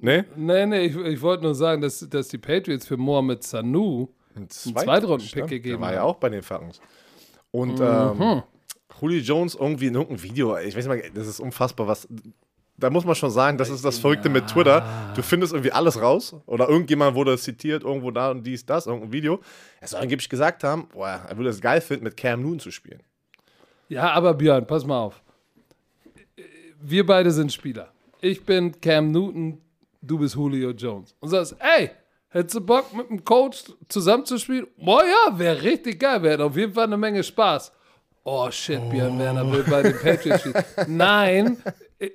Nee? 0.00 0.24
Nee, 0.36 0.66
nee, 0.66 0.86
ich, 0.86 0.96
ich 0.96 1.22
wollte 1.22 1.44
nur 1.44 1.54
sagen, 1.54 1.80
dass, 1.80 2.06
dass 2.08 2.28
die 2.28 2.38
Patriots 2.38 2.86
für 2.86 2.96
Mohamed 2.96 3.42
Sanu 3.42 4.08
einen 4.34 4.50
Zweitrunden-Pick 4.50 5.46
gegeben 5.48 5.76
haben. 5.76 5.80
Der 5.80 5.80
war 5.80 5.92
ja 5.94 6.02
auch 6.02 6.16
bei 6.16 6.28
den 6.28 6.42
Falcons. 6.42 6.80
Und 7.50 7.78
mhm. 7.78 8.20
ähm, 8.20 8.42
Julio 9.00 9.20
Jones 9.20 9.54
irgendwie 9.54 9.86
in 9.86 9.94
irgendeinem 9.94 10.22
Video, 10.22 10.56
ich 10.58 10.76
weiß 10.76 10.86
nicht 10.86 11.02
mal, 11.02 11.10
das 11.14 11.26
ist 11.26 11.40
unfassbar, 11.40 11.86
was. 11.86 12.08
Da 12.76 12.88
muss 12.88 13.04
man 13.04 13.14
schon 13.14 13.30
sagen, 13.30 13.58
das 13.58 13.68
ist 13.68 13.84
das 13.84 13.98
Verrückte 13.98 14.30
mit 14.30 14.46
Twitter. 14.46 15.12
Du 15.14 15.20
findest 15.20 15.52
irgendwie 15.52 15.70
alles 15.70 16.00
raus. 16.00 16.34
Oder 16.46 16.66
irgendjemand 16.66 17.14
wurde 17.14 17.36
zitiert, 17.36 17.84
irgendwo 17.84 18.10
da 18.10 18.30
und 18.30 18.42
dies, 18.42 18.64
das, 18.64 18.86
irgendein 18.86 19.12
Video. 19.12 19.40
Er 19.82 19.88
soll 19.88 20.00
angeblich 20.00 20.30
gesagt 20.30 20.64
haben, 20.64 20.88
boah, 20.88 21.20
er 21.28 21.36
würde 21.36 21.50
es 21.50 21.60
geil 21.60 21.82
finden, 21.82 22.04
mit 22.04 22.16
Cam 22.16 22.40
Newton 22.40 22.58
zu 22.58 22.70
spielen. 22.70 23.02
Ja, 23.90 24.12
aber 24.12 24.32
Björn, 24.32 24.66
pass 24.66 24.86
mal 24.86 24.98
auf. 24.98 25.20
Wir 26.80 27.04
beide 27.04 27.30
sind 27.30 27.52
Spieler. 27.52 27.92
Ich 28.22 28.42
bin 28.46 28.80
Cam 28.80 29.10
Newton, 29.10 29.60
du 30.00 30.18
bist 30.18 30.34
Julio 30.34 30.70
Jones. 30.70 31.14
Und 31.20 31.28
sagst, 31.28 31.56
ey, 31.58 31.90
hättest 32.28 32.54
du 32.54 32.60
Bock 32.62 32.94
mit 32.94 33.10
dem 33.10 33.22
Coach 33.22 33.64
zusammenzuspielen? 33.88 34.68
Boah 34.78 35.02
ja, 35.04 35.38
wäre 35.38 35.60
richtig 35.62 36.00
geil, 36.00 36.22
wäre 36.22 36.44
auf 36.44 36.56
jeden 36.56 36.72
Fall 36.72 36.84
eine 36.84 36.96
Menge 36.96 37.22
Spaß. 37.22 37.72
Oh 38.24 38.50
shit, 38.50 38.80
Björn 38.90 39.18
Werner 39.18 39.50
will 39.50 39.64
bei 39.64 39.82
den 39.82 39.98
Patriots 39.98 40.40
spielen. 40.40 40.64
Nein, 40.88 41.56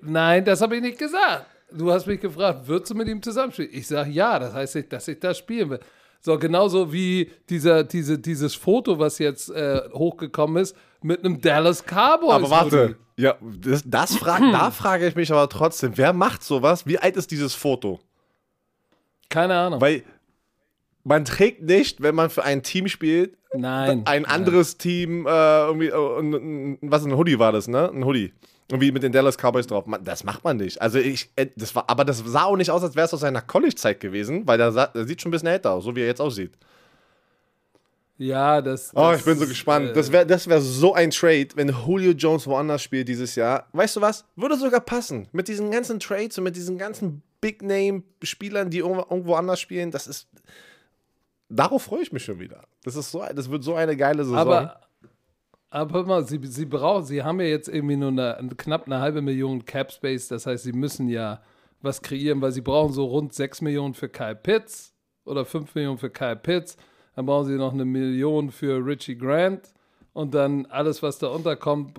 nein, 0.02 0.46
das 0.46 0.62
habe 0.62 0.76
ich 0.76 0.82
nicht 0.82 1.00
gesagt. 1.00 1.48
Du 1.72 1.91
hast 1.91 2.06
mich 2.06 2.22
gefragt, 2.22 2.68
würdest 2.68 2.91
du 2.91 2.96
mit 2.96 3.08
ihm 3.08 3.22
zusammenspielen? 3.22 3.72
Ich 3.74 3.88
sage 3.88 4.12
ja, 4.12 4.38
das 4.38 4.54
heißt 4.54 4.76
nicht, 4.76 4.94
dass 4.94 5.08
ich 5.08 5.20
das 5.20 5.38
spielen 5.38 5.72
will. 5.72 5.80
So, 6.22 6.38
genauso 6.39 6.91
wie 6.91 7.32
dieser, 7.50 7.84
diese, 7.84 8.18
dieses 8.18 8.56
Foto, 8.56 8.98
was 8.98 9.20
jetzt 9.20 9.50
äh, 9.50 9.82
hochgekommen 9.94 10.62
ist, 10.62 10.76
mit 11.02 11.24
einem 11.24 11.41
Dallas 11.41 11.84
Cowboys. 11.84 12.34
Aber 12.34 12.50
warte, 12.50 12.98
ja, 13.18 13.36
das, 13.41 13.84
das 13.86 14.15
frag, 14.15 14.39
da 14.52 14.72
frage 14.72 15.08
ich 15.08 15.15
mich 15.15 15.32
aber 15.32 15.48
trotzdem, 15.50 15.98
wer 15.98 16.13
macht 16.13 16.44
sowas? 16.44 16.86
Wie 16.88 16.98
alt 16.98 17.15
ist 17.15 17.32
dieses 17.32 17.54
Foto? 17.54 18.00
Keine 19.30 19.56
Ahnung. 19.56 19.82
Weil 19.82 20.04
man 21.06 21.24
trägt 21.24 21.63
nicht, 21.63 22.02
wenn 22.02 22.15
man 22.15 22.30
für 22.30 22.44
ein 22.44 22.62
Team 22.62 22.89
spielt, 22.89 23.38
Nein. 23.58 24.02
Ein 24.06 24.26
anderes 24.26 24.74
Nein. 24.74 24.78
Team, 24.80 25.28
äh, 25.28 25.30
irgendwie, 25.30 25.88
äh, 25.88 26.78
was 26.82 27.06
ein 27.06 27.15
Hoodie 27.15 27.39
war 27.39 27.52
das, 27.52 27.68
ne? 27.68 27.89
Ein 27.89 28.06
Hoodie. 28.06 28.34
Irgendwie 28.70 28.91
mit 28.91 29.04
den 29.04 29.12
Dallas 29.12 29.38
Cowboys 29.38 29.68
drauf. 29.68 29.86
Man, 29.86 30.04
das 30.04 30.24
macht 30.24 30.44
man 30.44 30.58
nicht. 30.58 30.82
Also 30.82 30.98
ich, 30.98 31.30
äh, 31.36 31.48
das 31.56 31.76
war, 31.76 31.89
aber 31.89 32.04
das 32.04 32.24
sah 32.26 32.46
auch 32.46 32.58
nicht 32.58 32.72
aus, 32.72 32.84
als 32.84 32.96
wäre 32.96 33.06
es 33.06 33.13
aus 33.13 33.20
seiner 33.20 33.41
College-Zeit 33.41 34.00
gewesen, 34.00 34.48
weil 34.48 34.58
der, 34.58 34.72
der, 34.72 35.06
sieht 35.06 35.22
schon 35.22 35.30
ein 35.30 35.32
bisschen 35.32 35.48
älter 35.48 35.72
aus, 35.72 35.84
so 35.84 35.96
wie 35.96 36.02
er 36.02 36.08
jetzt 36.08 36.22
aussieht. 36.22 36.54
Ja, 38.18 38.62
das. 38.62 38.91
Oh, 38.96 39.13
ich 39.15 39.24
bin 39.24 39.38
so 39.38 39.46
gespannt. 39.46 39.89
Äh, 39.89 39.94
das 39.94 40.12
wäre 40.12 40.26
das 40.26 40.48
wär 40.48 40.62
so 40.62 40.94
ein 40.94 41.12
Trade, 41.12 41.50
wenn 41.56 41.70
Julio 41.70 42.12
Jones 42.12 42.48
woanders 42.48 42.82
spielt 42.82 43.08
dieses 43.10 43.36
Jahr. 43.36 43.68
Weißt 43.74 43.98
du 43.98 44.02
was? 44.02 44.26
Würde 44.36 44.58
sogar 44.58 44.80
passen. 44.80 45.28
Mit 45.32 45.48
diesen 45.48 45.70
ganzen 45.70 46.00
Trades 46.00 46.38
und 46.38 46.46
mit 46.46 46.56
diesen 46.56 46.78
ganzen 46.78 47.22
Big-Name-Spielern, 47.41 48.70
die 48.70 48.80
irgendwo 48.80 49.36
anders 49.36 49.60
spielen. 49.60 49.91
Das 49.91 50.08
ist 50.08 50.28
darauf 51.56 51.84
freue 51.84 52.02
ich 52.02 52.12
mich 52.12 52.24
schon 52.24 52.39
wieder. 52.39 52.63
Das 52.84 52.96
ist 52.96 53.12
so, 53.12 53.24
das 53.34 53.50
wird 53.50 53.63
so 53.63 53.76
eine 53.76 53.96
geile 53.96 54.24
Saison. 54.24 54.38
Aber, 54.38 54.82
aber 55.70 56.06
mal, 56.06 56.26
sie, 56.26 56.39
sie 56.44 56.65
brauchen, 56.65 57.06
sie 57.06 57.24
haben 57.24 57.39
ja 57.39 57.48
jetzt 57.48 57.68
irgendwie 57.68 57.96
nur 57.96 58.10
eine, 58.10 58.38
knapp 58.58 58.86
eine 58.86 59.00
halbe 59.00 59.22
Million 59.22 59.65
Cap 59.65 59.91
Space. 59.91 60.28
Das 60.28 60.46
heißt, 60.46 60.63
sie 60.63 60.74
müssen 60.74 61.08
ja 61.10 61.41
was 61.82 62.02
kreieren, 62.02 62.41
weil 62.41 62.52
sie 62.52 62.62
brauchen 62.62 62.94
so 62.94 63.06
rund 63.06 63.34
6 63.34 63.62
Millionen 63.62 63.94
für 63.94 64.10
Kyle 64.10 64.36
Pitts 64.36 64.94
oder 65.26 65.46
5 65.46 65.74
Millionen 65.76 65.98
für 65.98 66.10
Kyle 66.10 66.36
Pitts. 66.36 66.78
Dann 67.15 67.26
brauchen 67.26 67.48
sie 67.48 67.56
noch 67.56 67.74
eine 67.74 67.86
Million 67.86 68.52
für 68.52 68.86
Richie 68.86 69.18
Grant. 69.18 69.74
Und 70.13 70.34
dann 70.34 70.65
alles, 70.68 71.04
was 71.04 71.20
da 71.20 71.28
unterkommt, 71.28 71.94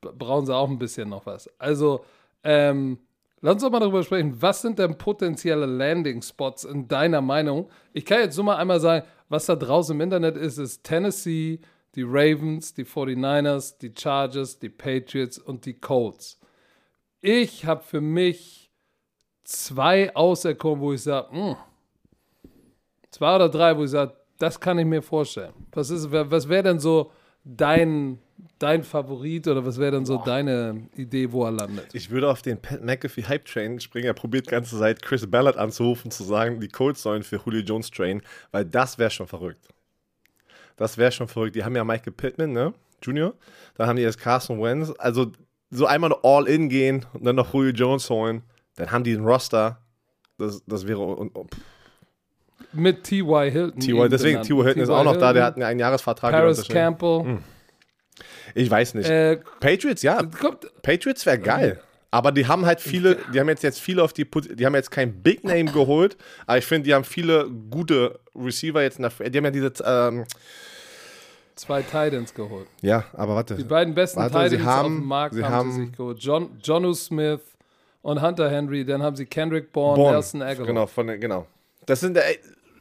brauchen 0.00 0.46
sie 0.46 0.54
auch 0.54 0.68
ein 0.68 0.78
bisschen 0.78 1.08
noch 1.08 1.24
was. 1.24 1.48
Also, 1.58 2.04
ähm, 2.44 2.98
Lass 3.40 3.62
uns 3.62 3.70
mal 3.70 3.80
darüber 3.80 4.02
sprechen. 4.02 4.40
Was 4.42 4.62
sind 4.62 4.78
denn 4.78 4.98
potenzielle 4.98 5.66
Landing-Spots 5.66 6.64
in 6.64 6.88
deiner 6.88 7.20
Meinung? 7.20 7.70
Ich 7.92 8.04
kann 8.04 8.20
jetzt 8.20 8.36
nur 8.36 8.46
mal 8.46 8.56
einmal 8.56 8.80
sagen, 8.80 9.06
was 9.28 9.46
da 9.46 9.54
draußen 9.54 9.94
im 9.94 10.00
Internet 10.00 10.36
ist, 10.36 10.58
ist 10.58 10.82
Tennessee, 10.82 11.60
die 11.94 12.02
Ravens, 12.02 12.74
die 12.74 12.84
49ers, 12.84 13.78
die 13.78 13.92
Chargers, 13.96 14.58
die 14.58 14.68
Patriots 14.68 15.38
und 15.38 15.66
die 15.66 15.74
Colts. 15.74 16.38
Ich 17.20 17.64
habe 17.64 17.82
für 17.82 18.00
mich 18.00 18.70
zwei 19.44 20.14
auserkoren, 20.14 20.80
wo 20.80 20.92
ich 20.92 21.02
sage, 21.02 21.30
hm, 21.30 21.56
zwei 23.10 23.34
oder 23.36 23.48
drei, 23.48 23.76
wo 23.76 23.84
ich 23.84 23.90
sage, 23.90 24.14
das 24.38 24.58
kann 24.60 24.78
ich 24.78 24.86
mir 24.86 25.02
vorstellen. 25.02 25.52
Was, 25.72 25.90
was 25.90 26.48
wäre 26.48 26.62
denn 26.62 26.78
so 26.78 27.10
dein 27.56 28.18
dein 28.58 28.84
Favorit 28.84 29.46
oder 29.48 29.64
was 29.64 29.78
wäre 29.78 29.92
denn 29.92 30.06
so 30.06 30.18
Boah. 30.18 30.24
deine 30.24 30.88
Idee, 30.96 31.32
wo 31.32 31.44
er 31.44 31.52
landet? 31.52 31.94
Ich 31.94 32.10
würde 32.10 32.30
auf 32.30 32.42
den 32.42 32.60
Pat 32.60 32.84
McAfee 32.84 33.24
Hype 33.24 33.44
Train 33.44 33.80
springen. 33.80 34.06
Er 34.06 34.14
probiert 34.14 34.46
die 34.46 34.50
ganze 34.50 34.78
Zeit 34.78 35.02
Chris 35.02 35.28
Ballard 35.28 35.56
anzurufen, 35.56 36.10
zu 36.10 36.24
sagen, 36.24 36.60
die 36.60 36.68
Colts 36.68 37.02
sollen 37.02 37.22
für 37.22 37.40
Julio 37.44 37.60
Jones 37.62 37.90
trainen, 37.90 38.22
weil 38.50 38.64
das 38.64 38.98
wäre 38.98 39.10
schon 39.10 39.26
verrückt. 39.26 39.68
Das 40.76 40.98
wäre 40.98 41.10
schon 41.10 41.28
verrückt. 41.28 41.56
Die 41.56 41.64
haben 41.64 41.74
ja 41.74 41.84
Michael 41.84 42.12
Pittman, 42.12 42.52
ne? 42.52 42.72
Junior. 43.02 43.34
Dann 43.74 43.88
haben 43.88 43.96
die 43.96 44.02
jetzt 44.02 44.18
Carson 44.18 44.60
Wentz. 44.62 44.92
Also 44.98 45.32
so 45.70 45.86
einmal 45.86 46.14
All-In 46.22 46.68
gehen 46.68 47.06
und 47.12 47.24
dann 47.24 47.36
noch 47.36 47.52
Julio 47.52 47.72
Jones 47.72 48.08
holen. 48.10 48.42
Dann 48.76 48.90
haben 48.90 49.04
die 49.04 49.14
einen 49.14 49.24
Roster. 49.24 49.80
Das, 50.36 50.62
das 50.66 50.86
wäre. 50.86 51.00
Und, 51.00 51.34
und, 51.36 51.50
Mit 52.72 53.04
T.Y. 53.04 53.50
Hilton. 53.50 53.80
T.Y. 53.80 54.08
Deswegen, 54.10 54.42
T.Y. 54.42 54.62
Hilton 54.64 54.82
ist 54.82 54.88
auch 54.90 55.04
noch 55.04 55.12
Hilton, 55.12 55.20
da. 55.20 55.32
Der 55.32 55.44
hat 55.44 55.56
einen 55.60 55.80
Jahresvertrag. 55.80 56.32
Paris 56.32 56.66
Campbell. 56.68 57.20
Hm. 57.24 57.38
Ich 58.54 58.70
weiß 58.70 58.94
nicht. 58.94 59.08
Äh, 59.08 59.38
Patriots, 59.60 60.02
ja. 60.02 60.22
Kommt, 60.22 60.66
Patriots 60.82 61.24
wäre 61.26 61.38
geil. 61.38 61.80
Aber 62.10 62.32
die 62.32 62.46
haben 62.46 62.64
halt 62.64 62.80
viele, 62.80 63.18
die 63.34 63.38
haben 63.40 63.48
jetzt, 63.48 63.62
jetzt 63.62 63.80
viele 63.80 64.02
auf 64.02 64.14
die, 64.14 64.26
die 64.30 64.64
haben 64.64 64.74
jetzt 64.74 64.90
kein 64.90 65.22
Big 65.22 65.44
Name 65.44 65.66
geholt, 65.66 66.16
aber 66.46 66.56
ich 66.56 66.64
finde, 66.64 66.86
die 66.88 66.94
haben 66.94 67.04
viele 67.04 67.50
gute 67.70 68.18
Receiver 68.34 68.80
jetzt 68.82 68.98
in 68.98 69.02
der, 69.02 69.28
die 69.30 69.36
haben 69.36 69.44
ja 69.44 69.50
diese, 69.50 69.72
ähm, 69.84 70.24
zwei 71.54 71.82
Titans 71.82 72.32
geholt. 72.32 72.66
Ja, 72.80 73.04
aber 73.12 73.34
warte. 73.34 73.56
Die 73.56 73.64
beiden 73.64 73.94
besten 73.94 74.20
Warte, 74.20 74.48
Titans 74.48 74.64
haben- 74.66 74.78
auf 74.94 75.00
dem 75.00 75.04
Markt 75.06 75.34
sie 75.34 75.44
haben, 75.44 75.52
haben- 75.52 75.72
sie 75.72 75.84
sich 75.84 75.92
geholt. 75.96 76.18
John, 76.20 76.50
Jonu 76.62 76.94
Smith 76.94 77.40
und 78.00 78.22
Hunter 78.22 78.50
Henry. 78.50 78.84
Dann 78.86 79.02
haben 79.02 79.16
sie 79.16 79.26
Kendrick 79.26 79.70
Bourne, 79.72 79.96
Bourne. 79.96 80.12
Nelson 80.14 80.40
Aguilar. 80.42 80.66
Genau, 80.66 80.86
von 80.86 81.06
genau. 81.20 81.46
Das 81.84 82.00
sind, 82.00 82.16
ey, 82.16 82.38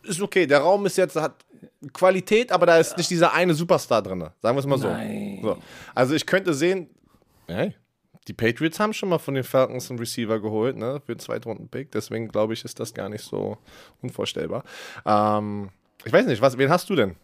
ist 0.07 0.21
okay. 0.21 0.47
Der 0.47 0.59
Raum 0.59 0.85
ist 0.85 0.97
jetzt, 0.97 1.15
hat 1.15 1.45
Qualität, 1.93 2.51
aber 2.51 2.65
da 2.65 2.77
ist 2.77 2.97
nicht 2.97 3.09
dieser 3.09 3.33
eine 3.33 3.53
Superstar 3.53 4.01
drin. 4.01 4.29
Sagen 4.41 4.55
wir 4.55 4.59
es 4.59 4.65
mal 4.65 4.77
so. 4.77 4.89
So. 5.41 5.57
Also 5.93 6.15
ich 6.15 6.25
könnte 6.25 6.53
sehen, 6.53 6.89
hey, 7.47 7.75
die 8.27 8.33
Patriots 8.33 8.79
haben 8.79 8.93
schon 8.93 9.09
mal 9.09 9.19
von 9.19 9.35
den 9.35 9.43
Falcons 9.43 9.89
einen 9.89 9.99
Receiver 9.99 10.39
geholt, 10.39 10.75
ne, 10.75 11.01
für 11.05 11.13
einen 11.13 11.19
Zweitrunden-Pick. 11.19 11.91
Deswegen 11.91 12.27
glaube 12.27 12.53
ich, 12.53 12.65
ist 12.65 12.79
das 12.79 12.93
gar 12.93 13.09
nicht 13.09 13.23
so 13.23 13.57
unvorstellbar. 14.01 14.63
Ähm, 15.05 15.69
ich 16.03 16.11
weiß 16.11 16.25
nicht, 16.25 16.41
was, 16.41 16.57
wen 16.57 16.69
hast 16.69 16.89
du 16.89 16.95
denn? 16.95 17.15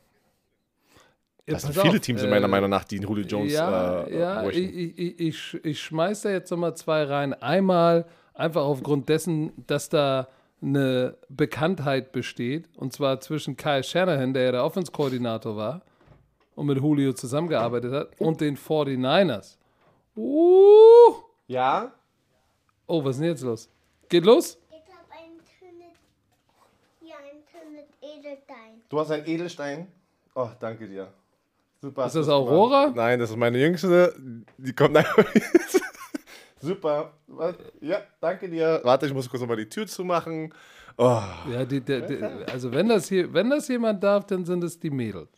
Ja, 1.45 1.55
Das 1.55 1.63
sind 1.63 1.75
viele 1.75 1.95
auf, 1.95 1.99
Teams 1.99 2.23
äh, 2.23 2.27
meiner 2.27 2.47
Meinung 2.47 2.69
nach, 2.69 2.85
die 2.85 2.97
Julio 2.97 3.25
Jones 3.25 3.51
Ja, 3.51 4.03
äh, 4.03 4.17
ja 4.17 4.49
ich, 4.49 4.57
ich, 4.57 5.19
ich, 5.19 5.65
ich 5.65 5.81
schmeiß 5.81 6.21
da 6.21 6.29
jetzt 6.29 6.49
nochmal 6.51 6.75
zwei 6.77 7.03
rein. 7.03 7.33
Einmal 7.33 8.05
einfach 8.33 8.63
aufgrund 8.63 9.09
dessen, 9.09 9.51
dass 9.67 9.89
da 9.89 10.29
eine 10.63 11.17
Bekanntheit 11.29 12.11
besteht. 12.11 12.69
Und 12.77 12.93
zwar 12.93 13.19
zwischen 13.19 13.57
Kyle 13.57 13.83
Shanahan, 13.83 14.33
der 14.33 14.43
ja 14.43 14.51
der 14.53 14.63
Offense-Koordinator 14.63 15.55
war 15.55 15.81
und 16.55 16.67
mit 16.67 16.77
Julio 16.77 17.13
zusammengearbeitet 17.13 17.93
hat, 17.93 18.19
und 18.19 18.41
den 18.41 18.57
49ers. 18.57 19.57
Uh. 20.15 21.15
Ja? 21.47 21.91
Oh, 22.87 23.03
was 23.03 23.15
ist 23.15 23.21
denn 23.21 23.29
jetzt 23.29 23.43
los? 23.43 23.69
Geht 24.09 24.25
los? 24.25 24.57
Ich 24.69 24.77
habe 24.93 25.11
einen 25.11 25.39
Tünet, 25.59 25.95
ja, 27.01 27.15
einen 27.17 27.43
Tünet 27.45 27.87
Edelstein. 28.01 28.81
Du 28.89 28.99
hast 28.99 29.11
einen 29.11 29.25
Edelstein. 29.25 29.87
Oh, 30.35 30.49
danke 30.59 30.87
dir. 30.87 31.11
Super. 31.81 32.05
Ist 32.05 32.15
das. 32.15 32.29
Aurora? 32.29 32.93
Nein, 32.95 33.19
das 33.19 33.31
ist 33.31 33.35
meine 33.35 33.57
jüngste. 33.57 34.15
Die 34.57 34.73
kommt 34.73 34.93
nach. 34.93 35.17
Super. 36.63 37.13
Ja, 37.81 37.97
danke 38.21 38.49
dir. 38.49 38.79
Warte, 38.83 39.05
ich 39.05 39.13
muss 39.13 39.29
kurz 39.29 39.41
nochmal 39.41 39.57
die 39.57 39.67
Tür 39.69 39.85
zumachen. 39.87 40.53
Oh. 40.97 41.21
Ja, 41.51 41.65
die, 41.65 41.81
die, 41.81 42.01
die, 42.01 42.23
also 42.51 42.71
wenn 42.71 42.87
das 42.89 43.09
hier, 43.09 43.33
wenn 43.33 43.49
das 43.49 43.67
jemand 43.67 44.03
darf, 44.03 44.25
dann 44.27 44.45
sind 44.45 44.63
es 44.63 44.79
die 44.79 44.89
Mädels. 44.91 45.29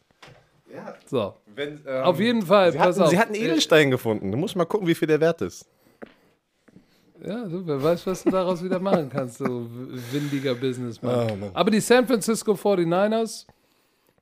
Ja, 0.73 0.93
So. 1.05 1.35
wenn, 1.55 1.79
ähm, 1.87 2.03
Auf 2.03 2.19
jeden 2.19 2.41
Fall, 2.41 2.71
Sie 2.73 2.77
pass 2.77 2.87
hatten, 2.95 3.01
auf. 3.03 3.09
sie 3.09 3.17
hatten 3.19 3.35
Edelstein 3.35 3.89
gefunden. 3.91 4.31
Du 4.31 4.37
musst 4.37 4.55
mal 4.55 4.65
gucken, 4.65 4.85
wie 4.87 4.95
viel 4.95 5.07
der 5.07 5.21
wert 5.21 5.41
ist. 5.41 5.65
Ja, 7.25 7.45
du, 7.45 7.65
wer 7.65 7.81
weiß, 7.81 8.05
was 8.05 8.23
du 8.23 8.29
daraus 8.29 8.61
wieder 8.63 8.79
machen 8.79 9.09
kannst, 9.09 9.39
du 9.39 9.67
windiger 10.11 10.53
Businessman. 10.53 11.39
Oh. 11.41 11.49
Aber 11.53 11.71
die 11.71 11.79
San 11.79 12.05
Francisco 12.05 12.51
49ers, 12.53 13.45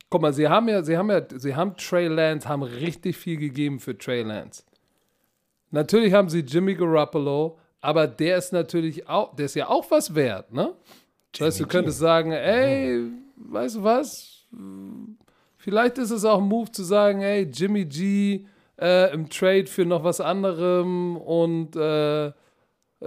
guck 0.09 0.21
mal, 0.21 0.31
sie 0.31 0.47
haben 0.47 0.69
ja, 0.69 0.83
sie 0.83 0.95
haben 0.95 1.09
ja, 1.09 1.21
sie 1.35 1.55
haben 1.55 1.75
Trey 1.75 2.07
Lance, 2.07 2.47
haben 2.47 2.61
richtig 2.63 3.17
viel 3.17 3.37
gegeben 3.37 3.79
für 3.79 3.97
Trey 3.97 4.21
Lance. 4.21 4.63
Natürlich 5.73 6.13
haben 6.13 6.29
sie 6.29 6.41
Jimmy 6.41 6.75
Garoppolo, 6.75 7.57
aber 7.81 8.05
der 8.05 8.37
ist 8.37 8.53
natürlich 8.53 9.09
auch, 9.09 9.35
der 9.35 9.45
ist 9.47 9.55
ja 9.55 9.69
auch 9.69 9.89
was 9.89 10.13
wert, 10.13 10.53
ne? 10.53 10.75
Das 11.31 11.47
heißt, 11.47 11.61
du 11.61 11.65
könntest 11.65 11.97
sagen, 11.97 12.31
ey, 12.31 13.09
weißt 13.37 13.77
du 13.77 13.83
was? 13.83 14.45
Vielleicht 15.57 15.97
ist 15.97 16.11
es 16.11 16.25
auch 16.25 16.37
ein 16.37 16.47
Move 16.47 16.71
zu 16.71 16.83
sagen, 16.83 17.21
ey, 17.21 17.49
Jimmy 17.51 17.85
G 17.85 18.45
äh, 18.79 19.11
im 19.15 19.27
Trade 19.31 19.65
für 19.65 19.83
noch 19.83 20.03
was 20.03 20.21
anderem 20.21 21.17
und 21.17 21.75
äh, 21.75 22.31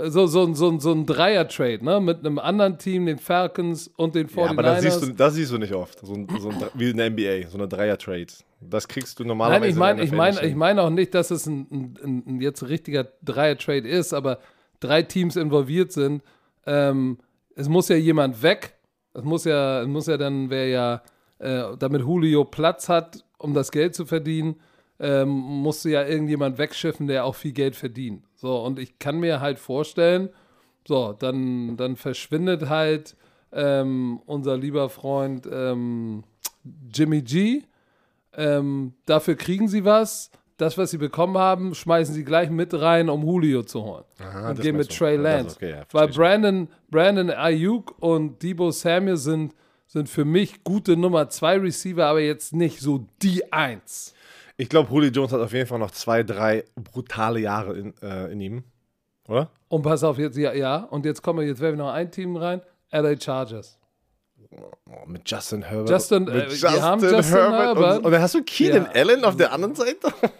so, 0.04 0.26
so, 0.26 0.52
so, 0.54 0.78
so 0.78 0.92
ein 0.92 1.06
Dreier-Trade, 1.06 1.84
ne? 1.84 2.00
Mit 2.00 2.18
einem 2.18 2.38
anderen 2.38 2.78
Team, 2.78 3.06
den 3.06 3.18
Falcons 3.18 3.88
und 3.96 4.14
den 4.14 4.28
49ers. 4.28 4.44
Ja, 4.44 4.50
aber 4.50 4.62
das 4.62 4.82
siehst, 4.82 5.02
du, 5.02 5.12
das 5.12 5.34
siehst 5.34 5.52
du 5.52 5.58
nicht 5.58 5.72
oft. 5.72 6.04
So 6.06 6.12
ein, 6.12 6.28
so 6.38 6.50
ein, 6.50 6.56
wie 6.74 6.90
in 6.90 6.96
der 6.98 7.10
NBA, 7.10 7.48
so 7.48 7.56
eine 7.56 7.66
Dreier-Trade. 7.66 8.26
Das 8.60 8.88
kriegst 8.88 9.18
du 9.18 9.24
normalerweise 9.24 9.62
Nein, 9.62 9.70
ich 9.70 9.76
meine 9.76 10.00
in 10.00 10.06
ich 10.06 10.12
mein, 10.12 10.50
ich 10.50 10.54
mein 10.54 10.78
auch 10.78 10.90
nicht, 10.90 11.14
dass 11.14 11.30
es 11.30 11.46
ein, 11.46 11.66
ein, 11.70 11.98
ein, 12.02 12.22
ein 12.26 12.40
jetzt 12.40 12.62
ein 12.62 12.66
richtiger 12.66 13.08
Dreier-Trade 13.24 13.88
ist, 13.88 14.12
aber 14.12 14.38
drei 14.80 15.02
Teams 15.02 15.36
involviert 15.36 15.92
sind. 15.92 16.22
Ähm, 16.66 17.18
es 17.54 17.68
muss 17.68 17.88
ja 17.88 17.96
jemand 17.96 18.42
weg. 18.42 18.74
Es 19.14 19.24
muss 19.24 19.44
ja, 19.44 19.80
es 19.80 19.88
muss 19.88 20.06
ja 20.06 20.18
dann, 20.18 20.50
wer 20.50 20.68
ja, 20.68 21.02
äh, 21.38 21.76
damit 21.78 22.02
Julio 22.02 22.44
Platz 22.44 22.88
hat, 22.88 23.24
um 23.38 23.54
das 23.54 23.70
Geld 23.70 23.94
zu 23.94 24.04
verdienen, 24.04 24.56
ähm, 24.98 25.28
musste 25.28 25.90
ja 25.90 26.06
irgendjemand 26.06 26.58
wegschiffen, 26.58 27.06
der 27.06 27.24
auch 27.24 27.34
viel 27.34 27.52
Geld 27.52 27.76
verdient. 27.76 28.25
So, 28.36 28.62
und 28.62 28.78
ich 28.78 28.98
kann 28.98 29.18
mir 29.18 29.40
halt 29.40 29.58
vorstellen, 29.58 30.28
so, 30.86 31.12
dann, 31.12 31.76
dann 31.76 31.96
verschwindet 31.96 32.68
halt 32.68 33.16
ähm, 33.52 34.20
unser 34.26 34.56
lieber 34.56 34.88
Freund 34.88 35.48
ähm, 35.50 36.22
Jimmy 36.92 37.22
G. 37.22 37.62
Ähm, 38.34 38.92
dafür 39.06 39.34
kriegen 39.34 39.68
sie 39.68 39.84
was. 39.84 40.30
Das, 40.58 40.78
was 40.78 40.90
sie 40.90 40.98
bekommen 40.98 41.36
haben, 41.36 41.74
schmeißen 41.74 42.14
sie 42.14 42.24
gleich 42.24 42.48
mit 42.48 42.72
rein, 42.72 43.10
um 43.10 43.22
Julio 43.22 43.62
zu 43.62 43.84
holen. 43.84 44.04
Aha, 44.18 44.50
und 44.50 44.60
gehen 44.60 44.76
mit. 44.76 44.90
Trey 44.90 45.16
Lance. 45.16 45.56
okay, 45.56 45.70
ja, 45.70 45.82
Weil. 45.92 46.08
Brandon, 46.08 46.68
Brandon 46.90 47.30
Ayuk 47.30 47.94
und 48.00 48.42
Debo 48.42 48.70
Samuel 48.70 49.18
sind, 49.18 49.54
sind 49.86 50.08
für 50.08 50.24
mich 50.24 50.64
gute 50.64 50.96
Nummer 50.96 51.28
zwei 51.28 51.58
Receiver, 51.58 52.06
aber 52.06 52.20
jetzt 52.20 52.54
nicht 52.54 52.80
so 52.80 53.06
die 53.22 53.52
Eins. 53.52 54.14
Ich 54.56 54.68
glaube, 54.68 54.92
Julio 54.92 55.10
Jones 55.10 55.32
hat 55.32 55.40
auf 55.40 55.52
jeden 55.52 55.66
Fall 55.66 55.78
noch 55.78 55.90
zwei, 55.90 56.22
drei 56.22 56.64
brutale 56.76 57.40
Jahre 57.40 57.76
in, 57.76 57.94
äh, 58.02 58.32
in 58.32 58.40
ihm. 58.40 58.64
Oder? 59.28 59.50
Und 59.68 59.82
pass 59.82 60.02
auf, 60.04 60.18
jetzt, 60.18 60.36
ja, 60.38 60.52
ja. 60.54 60.76
Und 60.84 61.04
jetzt 61.04 61.22
kommen 61.22 61.40
wir, 61.40 61.46
jetzt 61.46 61.60
werfen 61.60 61.78
wir 61.78 61.84
noch 61.84 61.92
ein 61.92 62.10
Team 62.10 62.36
rein. 62.36 62.62
LA 62.90 63.20
Chargers. 63.20 63.78
Oh, 64.50 65.04
mit 65.06 65.28
Justin 65.28 65.62
Herbert. 65.62 65.90
Justin, 65.90 66.24
mit 66.24 66.34
äh, 66.34 66.62
wir 66.62 66.82
haben 66.82 67.02
Justin 67.02 67.22
Herbert. 67.34 67.98
Und, 67.98 68.06
und 68.06 68.12
dann 68.12 68.22
hast 68.22 68.34
du 68.34 68.42
Keenan 68.44 68.84
Ja. 68.84 68.90
Allen 69.02 69.24
auf 69.24 69.36
der 69.36 69.52
anderen 69.52 69.74
Seite. 69.74 70.12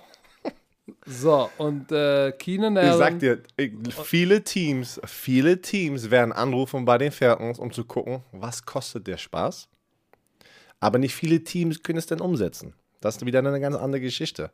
So, 1.05 1.51
und 1.59 1.91
äh, 1.93 2.33
Keenan 2.33 2.77
Ich 2.77 2.83
Allen. 2.83 2.99
sag 2.99 3.19
dir, 3.19 3.41
ich- 3.57 3.73
viele 4.05 4.43
Teams, 4.43 5.01
viele 5.05 5.61
Teams 5.61 6.11
werden 6.11 6.33
anrufen 6.33 6.85
bei 6.85 6.99
den 6.99 7.11
Falcons, 7.13 7.59
um 7.59 7.73
zu 7.73 7.85
gucken, 7.85 8.23
was 8.33 8.65
kostet 8.65 9.07
der 9.07 9.17
Spaß. 9.17 9.69
Aber 10.81 10.99
nicht 10.99 11.15
viele 11.15 11.43
Teams 11.43 11.83
können 11.83 11.99
es 11.99 12.07
dann 12.07 12.21
umsetzen. 12.21 12.75
Das 13.01 13.17
ist 13.17 13.27
wieder 13.27 13.39
eine 13.41 13.61
ganz 13.61 13.77
andere 13.77 14.01
Geschichte. 14.01 14.51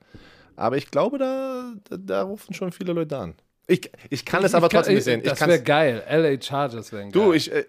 Aber 0.56 0.76
ich 0.76 0.90
glaube, 0.90 1.18
da, 1.18 1.72
da, 1.88 1.96
da 1.96 2.22
rufen 2.22 2.54
schon 2.54 2.72
viele 2.72 2.92
Leute 2.92 3.16
an. 3.18 3.34
Ich, 3.66 3.90
ich 4.10 4.24
kann 4.24 4.44
es 4.44 4.54
aber 4.54 4.68
kann- 4.68 4.78
trotzdem 4.78 4.96
nicht 4.96 5.04
sehen. 5.04 5.20
Ich 5.22 5.28
Das 5.30 5.40
wäre 5.40 5.62
geil. 5.62 6.02
LA 6.10 6.40
Chargers 6.42 6.92
wären 6.92 7.10
geil. 7.10 7.22
Du, 7.24 7.32
ich, 7.32 7.50
äh, 7.52 7.64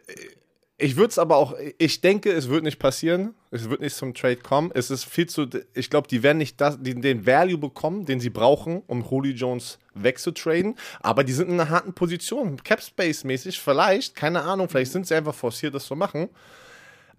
ich 0.77 0.97
würde 0.97 1.09
es 1.11 1.19
aber 1.19 1.37
auch, 1.37 1.55
ich 1.77 2.01
denke, 2.01 2.31
es 2.31 2.49
wird 2.49 2.63
nicht 2.63 2.79
passieren. 2.79 3.35
Es 3.51 3.69
wird 3.69 3.79
nicht 3.79 3.95
zum 3.95 4.13
Trade 4.13 4.37
kommen. 4.37 4.71
Es 4.73 4.89
ist 4.91 5.05
viel 5.05 5.27
zu, 5.27 5.47
ich 5.73 5.89
glaube, 5.89 6.07
die 6.07 6.23
werden 6.23 6.39
nicht 6.39 6.59
das, 6.59 6.81
den, 6.81 7.01
den 7.01 7.25
Value 7.25 7.57
bekommen, 7.59 8.05
den 8.05 8.19
sie 8.19 8.31
brauchen, 8.31 8.81
um 8.87 9.05
Julio 9.09 9.33
Jones 9.33 9.77
wegzutraden. 9.93 10.75
Aber 10.99 11.23
die 11.23 11.31
sind 11.31 11.47
in 11.49 11.53
einer 11.59 11.69
harten 11.69 11.93
Position, 11.93 12.61
Cap 12.63 12.81
Space 12.81 13.23
mäßig, 13.23 13.59
vielleicht, 13.61 14.15
keine 14.15 14.41
Ahnung, 14.41 14.67
vielleicht 14.67 14.91
sind 14.91 15.07
sie 15.07 15.13
einfach 15.15 15.35
forciert, 15.35 15.75
das 15.75 15.85
zu 15.85 15.95
machen. 15.95 16.29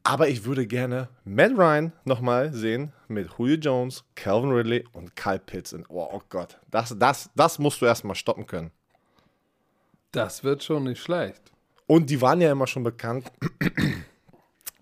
Aber 0.07 0.29
ich 0.29 0.45
würde 0.45 0.67
gerne 0.67 1.09
Matt 1.25 1.53
Ryan 1.57 1.93
nochmal 2.05 2.53
sehen 2.53 2.93
mit 3.09 3.31
Julio 3.39 3.57
Jones, 3.57 4.05
Calvin 4.15 4.53
Ridley 4.53 4.85
und 4.93 5.17
Kyle 5.17 5.39
Pitts. 5.39 5.73
In, 5.73 5.87
oh, 5.89 6.07
oh 6.13 6.21
Gott, 6.29 6.61
das, 6.71 6.95
das, 6.99 7.31
das 7.35 7.59
musst 7.59 7.81
du 7.81 7.87
erstmal 7.87 8.15
stoppen 8.15 8.47
können. 8.47 8.71
Das 10.13 10.45
wird 10.45 10.63
schon 10.63 10.85
nicht 10.85 11.03
schlecht. 11.03 11.41
Und 11.87 12.11
die 12.11 12.21
waren 12.21 12.41
ja 12.43 12.53
immer 12.53 12.67
schon 12.67 12.83
bekannt, 12.83 13.33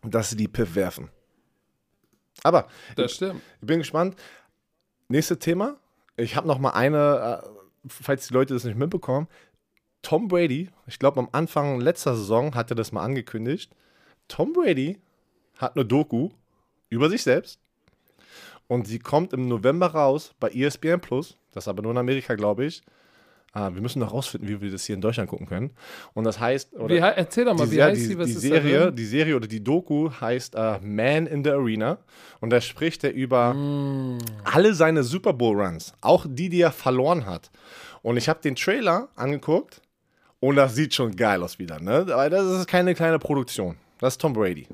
dass 0.03 0.31
sie 0.31 0.37
die 0.37 0.49
Piff 0.49 0.75
werfen. 0.75 1.09
Aber 2.43 2.67
Das 2.97 3.13
stimmt. 3.13 3.41
ich 3.61 3.67
bin 3.67 3.79
gespannt. 3.79 4.17
Nächstes 5.07 5.39
Thema. 5.39 5.77
Ich 6.17 6.35
habe 6.35 6.49
noch 6.49 6.59
mal 6.59 6.71
eine, 6.71 7.43
äh, 7.45 7.49
falls 7.87 8.27
die 8.27 8.35
Leute 8.35 8.55
das 8.55 8.65
nicht 8.65 8.77
mitbekommen. 8.77 9.29
Tom 10.03 10.27
Brady, 10.27 10.69
ich 10.87 10.99
glaube 10.99 11.21
am 11.21 11.29
Anfang 11.31 11.81
letzter 11.81 12.17
Saison 12.17 12.57
hat 12.57 12.71
er 12.71 12.75
das 12.75 12.91
mal 12.91 13.05
angekündigt. 13.05 13.73
Tom 14.27 14.53
Brady 14.53 15.01
hat 15.59 15.77
eine 15.77 15.85
Doku 15.85 16.31
über 16.89 17.09
sich 17.09 17.23
selbst 17.23 17.59
und 18.69 18.87
sie 18.87 18.99
kommt 18.99 19.33
im 19.33 19.49
November 19.49 19.89
raus 19.89 20.35
bei 20.41 20.49
ESPN 20.51 21.01
Plus. 21.01 21.37
Das 21.53 21.65
ist 21.65 21.69
aber 21.69 21.83
nur 21.83 21.93
in 21.93 21.99
Amerika, 21.99 22.35
glaube 22.35 22.65
ich. 22.65 22.83
Ah, 23.55 23.71
wir 23.75 23.83
müssen 23.83 23.99
noch 23.99 24.15
rausfinden, 24.15 24.49
wie 24.49 24.63
wir 24.63 24.71
das 24.71 24.87
hier 24.87 24.95
in 24.95 25.03
Deutschland 25.03 25.29
gucken 25.29 25.47
können. 25.47 25.73
Und 26.15 26.25
das 26.25 26.41
heißt, 26.41 26.73
oder 26.73 26.95
Wie, 26.95 26.99
erzähl 27.01 27.45
doch 27.45 27.55
mal, 27.55 27.67
die, 27.67 27.73
wie 27.73 27.83
heißt 27.83 28.01
die, 28.01 28.07
sie? 28.07 28.19
Was 28.19 28.27
die 28.29 28.33
ist 28.33 28.41
Serie, 28.41 28.91
die 28.91 29.05
Serie 29.05 29.37
oder 29.37 29.47
die 29.47 29.63
Doku 29.63 30.11
heißt 30.11 30.55
äh, 30.55 30.79
Man 30.81 31.27
in 31.27 31.45
the 31.45 31.51
Arena 31.51 31.99
und 32.41 32.49
da 32.49 32.63
spricht 32.63 33.05
er 33.05 33.13
über 33.13 33.53
Mm. 33.53 34.17
alle 34.45 34.73
seine 34.73 35.03
Super 35.03 35.35
Bowl 35.35 35.61
Runs, 35.61 35.93
auch 36.01 36.25
die, 36.27 36.49
die 36.49 36.63
er 36.63 36.73
verloren 36.73 37.27
hat. 37.27 37.51
Und 38.01 38.17
ich 38.17 38.27
habe 38.31 38.41
den 38.41 38.57
Trailer 38.57 39.09
angeguckt 39.17 39.83
und 40.41 40.57
das 40.57 40.75
sieht 40.75 40.95
schon 40.95 41.15
geil 41.15 41.43
aus 41.43 41.59
wieder, 41.59 41.79
ne? 41.79 42.07
Aber 42.11 42.31
das 42.31 42.47
ist 42.47 42.67
keine 42.69 42.95
kleine 42.95 43.19
Produktion. 43.19 43.77
Das 43.99 44.15
ist 44.15 44.21
Tom 44.23 44.33
Brady. 44.33 44.67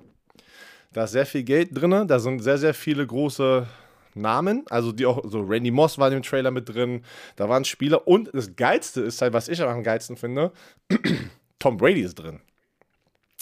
Da 0.93 1.05
ist 1.05 1.13
sehr 1.13 1.27
viel 1.27 1.43
Geld 1.43 1.71
drin, 1.73 2.07
da 2.09 2.19
sind 2.19 2.41
sehr, 2.41 2.59
sehr 2.59 2.75
viele 2.75 3.07
große 3.07 3.67
Namen, 4.15 4.65
also 4.71 4.91
die 4.93 5.07
auch, 5.07 5.23
so 5.25 5.41
Randy 5.41 5.71
Moss 5.71 5.99
war 5.99 6.09
in 6.09 6.15
dem 6.15 6.23
Trailer 6.23 6.51
mit 6.51 6.69
drin, 6.69 7.03
da 7.37 7.49
waren 7.49 7.65
Spieler 7.65 8.09
und 8.09 8.31
das 8.33 8.57
Geilste 8.57 9.03
ist 9.03 9.23
halt, 9.23 9.33
was 9.33 9.49
ich 9.49 9.63
am 9.63 9.83
geilsten 9.83 10.17
finde, 10.17 10.53
Tom 11.59 11.77
Brady 11.77 12.01
ist 12.01 12.15
drin. 12.15 12.41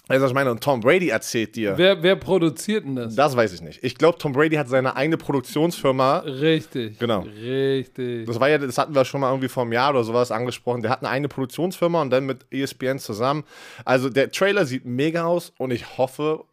Also 0.08 0.26
ich 0.26 0.34
meine, 0.34 0.52
und 0.52 0.62
Tom 0.62 0.80
Brady 0.80 1.08
erzählt 1.08 1.56
dir. 1.56 1.76
Wer, 1.76 2.00
wer 2.00 2.14
produziert 2.14 2.84
denn 2.84 2.94
das? 2.94 3.16
Das 3.16 3.36
weiß 3.36 3.52
ich 3.52 3.60
nicht. 3.60 3.82
Ich 3.82 3.96
glaube, 3.96 4.18
Tom 4.18 4.32
Brady 4.32 4.54
hat 4.54 4.68
seine 4.68 4.94
eigene 4.94 5.16
Produktionsfirma. 5.16 6.18
Richtig. 6.18 7.00
Genau. 7.00 7.22
Richtig. 7.22 8.24
Das 8.24 8.38
war 8.38 8.48
ja, 8.48 8.58
das 8.58 8.78
hatten 8.78 8.94
wir 8.94 9.04
schon 9.04 9.20
mal 9.20 9.30
irgendwie 9.30 9.48
vor 9.48 9.64
einem 9.64 9.72
Jahr 9.72 9.90
oder 9.90 10.04
sowas 10.04 10.30
angesprochen. 10.30 10.82
Der 10.82 10.92
hat 10.92 11.00
eine 11.00 11.08
eigene 11.08 11.26
Produktionsfirma 11.26 12.02
und 12.02 12.10
dann 12.10 12.24
mit 12.24 12.46
ESPN 12.52 13.00
zusammen. 13.00 13.42
Also 13.84 14.08
der 14.08 14.30
Trailer 14.30 14.64
sieht 14.64 14.84
mega 14.84 15.24
aus 15.24 15.52
und 15.58 15.72
ich 15.72 15.98
hoffe, 15.98 16.44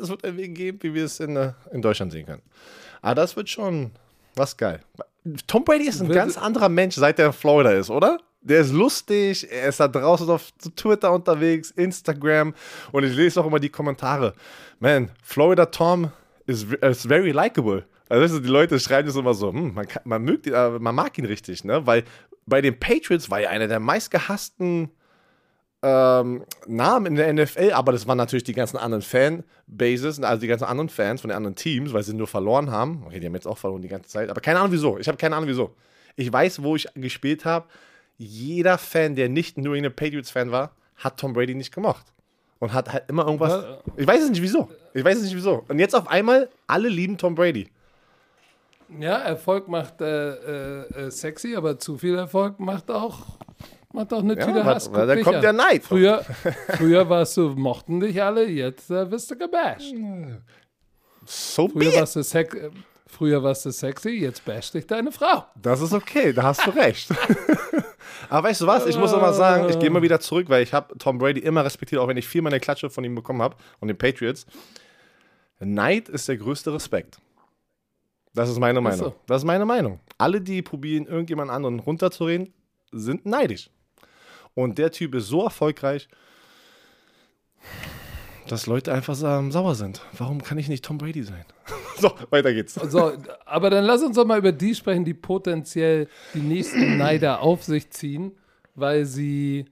es 0.00 0.08
wird 0.08 0.24
einen 0.24 0.36
Weg 0.36 0.54
geben, 0.54 0.78
wie 0.82 0.94
wir 0.94 1.04
es 1.04 1.20
in, 1.20 1.36
äh, 1.36 1.52
in 1.72 1.82
Deutschland 1.82 2.12
sehen 2.12 2.26
können. 2.26 2.42
Aber 3.02 3.14
das 3.14 3.36
wird 3.36 3.48
schon 3.48 3.90
was 4.36 4.56
geil. 4.56 4.80
Tom 5.46 5.64
Brady 5.64 5.86
ist 5.88 6.00
ein 6.00 6.08
Wird- 6.08 6.16
ganz 6.16 6.38
anderer 6.38 6.68
Mensch, 6.68 6.94
seit 6.94 7.18
er 7.18 7.26
in 7.26 7.32
Florida 7.32 7.72
ist, 7.72 7.90
oder? 7.90 8.18
Der 8.42 8.60
ist 8.60 8.72
lustig, 8.72 9.46
er 9.50 9.68
ist 9.68 9.80
da 9.80 9.86
draußen 9.88 10.28
auf 10.30 10.50
Twitter 10.74 11.12
unterwegs, 11.12 11.70
Instagram 11.72 12.54
und 12.90 13.04
ich 13.04 13.14
lese 13.14 13.38
auch 13.40 13.46
immer 13.46 13.60
die 13.60 13.68
Kommentare. 13.68 14.32
Man, 14.78 15.10
Florida 15.22 15.66
Tom 15.66 16.10
is, 16.46 16.64
is 16.80 17.02
very 17.06 17.32
likable. 17.32 17.84
Also 18.08 18.24
weißt 18.24 18.34
du, 18.36 18.40
die 18.40 18.48
Leute 18.48 18.80
schreiben 18.80 19.06
das 19.08 19.16
immer 19.16 19.34
so, 19.34 19.52
hm, 19.52 19.74
man, 19.74 19.86
kann, 19.86 20.02
man, 20.06 20.22
mögt, 20.22 20.46
ihn, 20.46 20.54
man 20.54 20.94
mag 20.94 21.18
ihn 21.18 21.26
richtig, 21.26 21.64
ne? 21.64 21.86
Weil 21.86 22.04
bei 22.46 22.62
den 22.62 22.80
Patriots 22.80 23.30
war 23.30 23.40
er 23.40 23.50
einer 23.50 23.68
der 23.68 23.78
meistgehassten 23.78 24.90
ähm, 25.82 26.44
Namen 26.66 27.06
in 27.06 27.14
der 27.14 27.32
NFL, 27.32 27.72
aber 27.72 27.92
das 27.92 28.06
waren 28.06 28.18
natürlich 28.18 28.44
die 28.44 28.52
ganzen 28.52 28.76
anderen 28.76 29.02
Fanbases, 29.02 30.22
also 30.22 30.40
die 30.40 30.46
ganzen 30.46 30.64
anderen 30.64 30.88
Fans 30.88 31.22
von 31.22 31.28
den 31.30 31.36
anderen 31.36 31.56
Teams, 31.56 31.92
weil 31.92 32.02
sie 32.02 32.14
nur 32.14 32.26
verloren 32.26 32.70
haben. 32.70 33.02
Okay, 33.06 33.20
die 33.20 33.26
haben 33.26 33.34
jetzt 33.34 33.46
auch 33.46 33.58
verloren 33.58 33.82
die 33.82 33.88
ganze 33.88 34.08
Zeit, 34.08 34.28
aber 34.28 34.40
keine 34.40 34.58
Ahnung 34.58 34.72
wieso. 34.72 34.98
Ich 34.98 35.08
habe 35.08 35.16
keine 35.16 35.36
Ahnung 35.36 35.48
wieso. 35.48 35.74
Ich 36.16 36.30
weiß, 36.30 36.62
wo 36.62 36.76
ich 36.76 36.86
gespielt 36.94 37.44
habe. 37.44 37.66
Jeder 38.18 38.76
Fan, 38.76 39.16
der 39.16 39.30
nicht 39.30 39.56
nur 39.56 39.74
ein 39.74 39.84
Patriots-Fan 39.84 40.50
war, 40.50 40.72
hat 40.96 41.18
Tom 41.18 41.32
Brady 41.32 41.54
nicht 41.54 41.74
gemocht. 41.74 42.12
Und 42.58 42.74
hat 42.74 42.92
halt 42.92 43.04
immer 43.08 43.24
irgendwas. 43.24 43.64
Ich 43.96 44.06
weiß 44.06 44.24
es 44.24 44.30
nicht 44.30 44.42
wieso. 44.42 44.68
Ich 44.92 45.02
weiß 45.02 45.16
es 45.16 45.22
nicht 45.24 45.36
wieso. 45.36 45.64
Und 45.66 45.78
jetzt 45.78 45.94
auf 45.94 46.06
einmal, 46.08 46.50
alle 46.66 46.90
lieben 46.90 47.16
Tom 47.16 47.34
Brady. 47.34 47.70
Ja, 48.98 49.18
Erfolg 49.18 49.68
macht 49.68 50.00
äh, 50.02 50.34
äh, 50.34 51.06
äh, 51.06 51.10
sexy, 51.10 51.54
aber 51.56 51.78
zu 51.78 51.96
viel 51.96 52.16
Erfolg 52.16 52.58
macht 52.58 52.90
auch, 52.90 53.38
macht 53.92 54.12
auch 54.12 54.20
eine 54.22 54.38
Ja, 54.38 54.46
Tüte 54.46 54.58
weil- 54.58 54.64
Hass. 54.74 54.92
weil 54.92 55.16
dich 55.16 55.24
kommt 55.24 55.36
an. 55.36 55.42
der 55.42 55.52
Neid. 55.52 55.84
Früher, 55.84 56.24
früher 56.76 57.08
warst 57.08 57.36
du, 57.36 57.50
mochten 57.50 58.00
dich 58.00 58.22
alle, 58.22 58.46
jetzt 58.48 58.90
äh, 58.90 59.10
wirst 59.10 59.30
du 59.30 59.36
gebasht. 59.36 59.94
So 61.26 61.68
Früher 61.68 61.94
warst 61.94 62.16
du, 62.16 62.22
sex 62.22 62.54
äh, 62.54 62.70
früher 63.06 63.42
warst 63.42 63.66
du 63.66 63.70
sexy, 63.70 64.10
jetzt 64.10 64.44
basht 64.44 64.74
dich 64.74 64.86
deine 64.86 65.12
Frau. 65.12 65.44
Das 65.60 65.80
ist 65.80 65.92
okay, 65.92 66.32
da 66.32 66.44
hast 66.44 66.66
du 66.66 66.70
recht. 66.70 67.10
Aber 68.28 68.48
weißt 68.48 68.60
du 68.60 68.66
was, 68.66 68.86
ich 68.86 68.96
muss 68.96 69.12
immer 69.12 69.32
sagen, 69.32 69.68
ich 69.68 69.78
gehe 69.78 69.90
mal 69.90 70.02
wieder 70.02 70.20
zurück, 70.20 70.48
weil 70.48 70.62
ich 70.62 70.72
habe 70.72 70.96
Tom 70.98 71.18
Brady 71.18 71.40
immer 71.40 71.64
respektiert, 71.64 72.00
auch 72.00 72.08
wenn 72.08 72.16
ich 72.16 72.26
viel 72.28 72.42
meine 72.42 72.60
Klatsche 72.60 72.88
von 72.90 73.02
ihm 73.04 73.14
bekommen 73.14 73.42
habe 73.42 73.56
und 73.80 73.88
den 73.88 73.98
Patriots. 73.98 74.46
Neid 75.58 76.08
ist 76.08 76.28
der 76.28 76.36
größte 76.36 76.72
Respekt. 76.72 77.18
Das 78.32 78.48
ist 78.48 78.58
meine 78.58 78.80
Meinung. 78.80 78.98
so. 78.98 79.14
Das 79.26 79.38
ist 79.42 79.46
meine 79.46 79.64
Meinung. 79.66 79.98
Alle, 80.16 80.40
die 80.40 80.62
probieren, 80.62 81.06
irgendjemand 81.06 81.50
anderen 81.50 81.80
runterzureden, 81.80 82.52
sind 82.92 83.26
neidisch. 83.26 83.68
Und 84.54 84.78
der 84.78 84.90
Typ 84.90 85.14
ist 85.14 85.28
so 85.28 85.44
erfolgreich, 85.44 86.08
dass 88.48 88.66
Leute 88.66 88.92
einfach 88.92 89.14
sauer 89.14 89.74
sind. 89.74 90.02
Warum 90.16 90.42
kann 90.42 90.58
ich 90.58 90.68
nicht 90.68 90.84
Tom 90.84 90.98
Brady 90.98 91.22
sein? 91.22 91.44
so, 91.98 92.10
weiter 92.30 92.52
geht's. 92.52 92.74
So, 92.74 93.12
aber 93.46 93.70
dann 93.70 93.84
lass 93.84 94.02
uns 94.02 94.16
doch 94.16 94.24
mal 94.24 94.38
über 94.38 94.52
die 94.52 94.74
sprechen, 94.74 95.04
die 95.04 95.14
potenziell 95.14 96.08
die 96.34 96.40
nächsten 96.40 96.96
Neider 96.98 97.40
auf 97.40 97.62
sich 97.62 97.90
ziehen, 97.90 98.32
weil 98.74 99.04
sie 99.04 99.66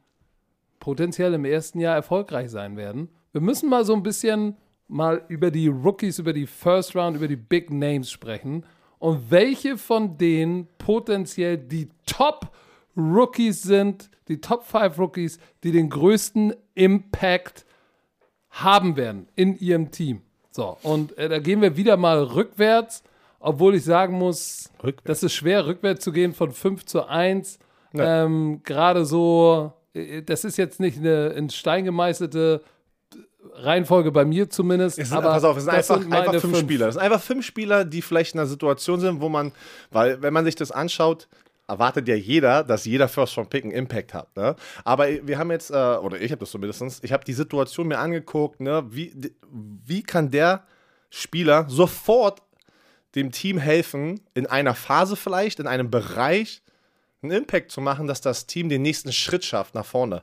potenziell 0.78 1.34
im 1.34 1.44
ersten 1.44 1.80
Jahr 1.80 1.96
erfolgreich 1.96 2.50
sein 2.50 2.76
werden. 2.76 3.08
Wir 3.32 3.40
müssen 3.40 3.68
mal 3.68 3.84
so 3.84 3.94
ein 3.94 4.02
bisschen 4.02 4.56
mal 4.86 5.24
über 5.28 5.50
die 5.50 5.68
Rookies, 5.68 6.18
über 6.18 6.32
die 6.32 6.46
First 6.46 6.94
Round, 6.94 7.16
über 7.16 7.28
die 7.28 7.36
Big 7.36 7.70
Names 7.70 8.10
sprechen 8.10 8.64
und 8.98 9.30
welche 9.30 9.76
von 9.76 10.16
denen 10.18 10.68
potenziell 10.78 11.58
die 11.58 11.88
Top 12.06 12.52
Rookies 12.98 13.62
sind, 13.62 14.10
die 14.26 14.40
Top 14.40 14.64
5 14.64 14.98
Rookies, 14.98 15.38
die 15.62 15.72
den 15.72 15.88
größten 15.88 16.54
Impact 16.74 17.64
haben 18.50 18.96
werden 18.96 19.28
in 19.36 19.56
ihrem 19.58 19.90
Team. 19.90 20.22
So, 20.50 20.76
und 20.82 21.16
äh, 21.16 21.28
da 21.28 21.38
gehen 21.38 21.62
wir 21.62 21.76
wieder 21.76 21.96
mal 21.96 22.22
rückwärts, 22.22 23.04
obwohl 23.38 23.76
ich 23.76 23.84
sagen 23.84 24.18
muss, 24.18 24.70
Rückwärts. 24.82 25.04
das 25.04 25.22
ist 25.22 25.34
schwer, 25.34 25.66
rückwärts 25.66 26.02
zu 26.02 26.12
gehen 26.12 26.34
von 26.34 26.50
5 26.50 26.84
zu 26.84 27.06
1. 27.06 27.58
Ähm, 27.94 28.60
Gerade 28.64 29.04
so, 29.04 29.72
äh, 29.94 30.22
das 30.22 30.44
ist 30.44 30.56
jetzt 30.56 30.80
nicht 30.80 30.98
eine 30.98 31.28
in 31.28 31.48
Stein 31.50 31.84
gemeißelte 31.84 32.62
Reihenfolge 33.54 34.12
bei 34.12 34.24
mir 34.24 34.50
zumindest. 34.50 34.98
Es 34.98 35.08
sind, 35.08 35.18
aber 35.18 35.30
pass 35.30 35.44
auf, 35.44 35.56
es 35.56 35.64
sind 35.64 35.74
einfach, 35.74 36.00
sind 36.00 36.12
einfach 36.12 36.40
fünf, 36.40 36.58
Spieler. 36.58 36.88
Es 36.88 36.94
sind 36.94 37.02
einfach 37.02 37.20
fünf 37.20 37.46
Spieler, 37.46 37.84
die 37.84 38.02
vielleicht 38.02 38.34
in 38.34 38.40
einer 38.40 38.48
Situation 38.48 39.00
sind, 39.00 39.20
wo 39.20 39.28
man, 39.28 39.52
weil 39.90 40.20
wenn 40.22 40.32
man 40.32 40.44
sich 40.44 40.54
das 40.54 40.70
anschaut, 40.70 41.28
erwartet 41.68 42.08
ja 42.08 42.14
jeder, 42.14 42.64
dass 42.64 42.86
jeder 42.86 43.08
First 43.08 43.36
Round 43.36 43.50
Pick 43.50 43.64
einen 43.64 43.72
Impact 43.72 44.14
hat. 44.14 44.34
Ne? 44.36 44.56
Aber 44.84 45.06
wir 45.08 45.38
haben 45.38 45.50
jetzt, 45.50 45.70
äh, 45.70 45.74
oder 45.74 46.20
ich 46.20 46.32
habe 46.32 46.40
das 46.40 46.50
zumindest, 46.50 47.04
ich 47.04 47.12
habe 47.12 47.24
die 47.24 47.34
Situation 47.34 47.88
mir 47.88 47.98
angeguckt, 47.98 48.60
ne? 48.60 48.84
wie, 48.88 49.12
wie 49.50 50.02
kann 50.02 50.30
der 50.30 50.66
Spieler 51.10 51.66
sofort 51.68 52.42
dem 53.14 53.30
Team 53.32 53.58
helfen, 53.58 54.20
in 54.34 54.46
einer 54.46 54.74
Phase 54.74 55.16
vielleicht, 55.16 55.60
in 55.60 55.66
einem 55.66 55.90
Bereich 55.90 56.62
einen 57.22 57.32
Impact 57.32 57.70
zu 57.70 57.80
machen, 57.80 58.06
dass 58.06 58.20
das 58.20 58.46
Team 58.46 58.68
den 58.68 58.82
nächsten 58.82 59.12
Schritt 59.12 59.44
schafft 59.44 59.74
nach 59.74 59.86
vorne. 59.86 60.22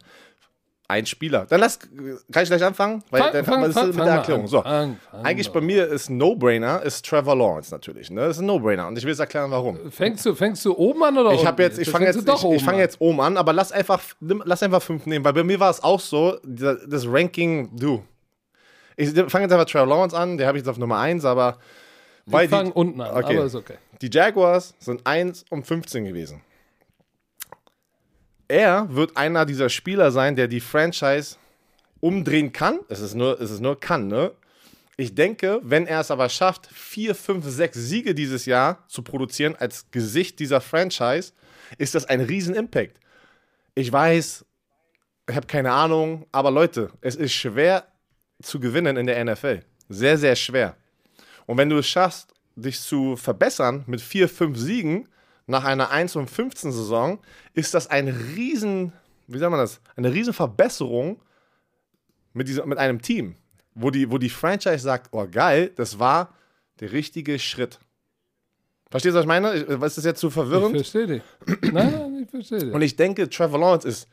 Ein 0.87 1.07
Spieler. 1.07 1.47
Dann 1.49 1.61
lass, 1.61 1.79
kann 1.79 2.43
ich 2.43 2.49
gleich 2.49 2.63
anfangen? 2.63 3.03
Weil 3.09 3.21
Fang- 3.23 3.33
dann 3.33 3.45
fang- 3.45 3.63
ist 3.63 3.73
fang- 3.73 3.87
mit 3.87 3.95
fang 3.95 4.05
der 4.05 4.13
Erklärung. 4.15 4.41
an. 4.43 4.47
So. 4.47 4.61
Fang- 4.61 4.97
fang 5.09 5.25
Eigentlich 5.25 5.51
bei 5.51 5.61
mir 5.61 5.87
ist 5.87 6.09
No-Brainer, 6.11 6.83
ist 6.83 7.03
Trevor 7.05 7.35
Lawrence 7.35 7.71
natürlich. 7.71 8.11
Ne? 8.11 8.21
Das 8.21 8.37
ist 8.37 8.41
ein 8.43 8.45
No-Brainer 8.45 8.87
und 8.87 8.95
ich 8.97 9.03
will 9.03 9.13
es 9.13 9.17
erklären, 9.19 9.49
warum. 9.49 9.91
Fängst 9.91 10.23
du, 10.27 10.35
fängst 10.35 10.63
du 10.63 10.77
oben 10.77 11.01
an 11.03 11.17
oder 11.17 11.31
Ich 11.31 11.37
unten? 11.37 11.47
habe 11.47 11.63
jetzt, 11.63 11.79
ich 11.79 11.89
fange 11.89 12.05
jetzt, 12.05 12.17
ich, 12.17 12.23
ich 12.27 12.63
fange 12.63 12.77
an. 12.77 12.79
jetzt 12.81 13.01
oben 13.01 13.19
an, 13.19 13.35
aber 13.37 13.51
lass 13.51 13.71
einfach, 13.71 13.99
lass 14.19 14.61
einfach 14.61 14.81
fünf 14.83 15.07
nehmen, 15.07 15.25
weil 15.25 15.33
bei 15.33 15.43
mir 15.43 15.59
war 15.59 15.71
es 15.71 15.83
auch 15.83 15.99
so, 15.99 16.37
das 16.43 17.07
Ranking, 17.07 17.71
du. 17.75 18.03
Ich 18.95 19.09
fange 19.09 19.45
jetzt 19.45 19.51
einfach 19.53 19.65
Trevor 19.65 19.87
Lawrence 19.87 20.15
an, 20.15 20.37
der 20.37 20.45
habe 20.47 20.57
ich 20.57 20.61
jetzt 20.63 20.69
auf 20.69 20.77
Nummer 20.77 20.99
1, 20.99 21.25
aber 21.25 21.57
Ich 22.27 22.49
fange 22.49 22.71
unten 22.73 23.01
an, 23.01 23.11
Okay. 23.23 23.35
aber 23.37 23.45
ist 23.45 23.55
okay. 23.55 23.75
die 24.01 24.09
Jaguars 24.11 24.75
sind 24.79 25.05
1 25.07 25.45
und 25.49 25.65
15 25.65 26.05
gewesen. 26.05 26.41
Er 28.47 28.93
wird 28.93 29.17
einer 29.17 29.45
dieser 29.45 29.69
Spieler 29.69 30.11
sein, 30.11 30.35
der 30.35 30.47
die 30.47 30.59
Franchise 30.59 31.37
umdrehen 31.99 32.51
kann. 32.51 32.79
Es 32.89 32.99
ist 32.99 33.15
nur, 33.15 33.39
es 33.41 33.51
ist 33.51 33.61
nur 33.61 33.79
kann, 33.79 34.07
ne? 34.07 34.31
Ich 34.97 35.13
denke, 35.13 35.59
wenn 35.63 35.87
er 35.87 35.99
es 35.99 36.11
aber 36.11 36.29
schafft, 36.29 36.67
vier, 36.67 37.15
fünf, 37.15 37.45
sechs 37.45 37.77
Siege 37.77 38.15
dieses 38.15 38.45
Jahr 38.45 38.87
zu 38.87 39.01
produzieren 39.01 39.55
als 39.57 39.91
Gesicht 39.91 40.39
dieser 40.39 40.61
Franchise, 40.61 41.33
ist 41.77 41.95
das 41.95 42.05
ein 42.05 42.21
Riesen-Impact. 42.21 42.97
Ich 43.73 43.91
weiß, 43.91 44.45
ich 45.29 45.35
habe 45.35 45.47
keine 45.47 45.73
Ahnung, 45.73 46.25
aber 46.31 46.49
Leute, 46.49 46.91
es 47.01 47.15
ist 47.15 47.33
schwer 47.33 47.87
zu 48.41 48.59
gewinnen 48.59 48.95
in 48.95 49.07
der 49.07 49.23
NFL. 49.25 49.63
Sehr, 49.89 50.17
sehr 50.17 50.35
schwer. 50.35 50.77
Und 51.45 51.57
wenn 51.57 51.69
du 51.69 51.77
es 51.77 51.87
schaffst, 51.87 52.33
dich 52.55 52.79
zu 52.79 53.17
verbessern 53.17 53.83
mit 53.87 53.99
vier, 53.99 54.29
fünf 54.29 54.57
Siegen 54.57 55.09
nach 55.47 55.63
einer 55.63 55.91
1 55.91 56.15
und 56.15 56.29
15 56.29 56.71
Saison, 56.71 57.19
ist 57.53 57.73
das 57.73 57.87
ein 57.87 58.07
riesen, 58.07 58.93
wie 59.27 59.37
sagt 59.37 59.51
man 59.51 59.59
das, 59.59 59.79
eine 59.95 60.11
riesen 60.11 60.33
Verbesserung 60.33 61.21
mit, 62.33 62.47
dieser, 62.47 62.65
mit 62.65 62.77
einem 62.77 63.01
Team, 63.01 63.35
wo 63.75 63.91
die, 63.91 64.09
wo 64.11 64.17
die 64.17 64.29
Franchise 64.29 64.79
sagt, 64.79 65.09
oh 65.11 65.27
geil, 65.29 65.71
das 65.75 65.99
war 65.99 66.33
der 66.79 66.91
richtige 66.91 67.37
Schritt. 67.39 67.79
Verstehst 68.89 69.13
du, 69.13 69.17
was 69.17 69.23
ich 69.23 69.27
meine? 69.27 69.53
Ich- 69.55 69.67
Ist 69.67 69.97
das 69.97 70.05
jetzt 70.05 70.19
zu 70.19 70.27
Ich 70.27 70.33
verwirrend? 70.33 70.75
verstehe 70.75 71.07
dich. 71.07 71.23
Nein, 71.61 71.91
nein, 71.91 72.19
ich 72.23 72.29
verstehe 72.29 72.59
dich. 72.59 72.73
Und 72.73 72.81
ich 72.81 72.95
denke, 72.95 73.29
Trevor 73.29 73.59
Lawrence 73.59 73.87
ist 73.87 74.07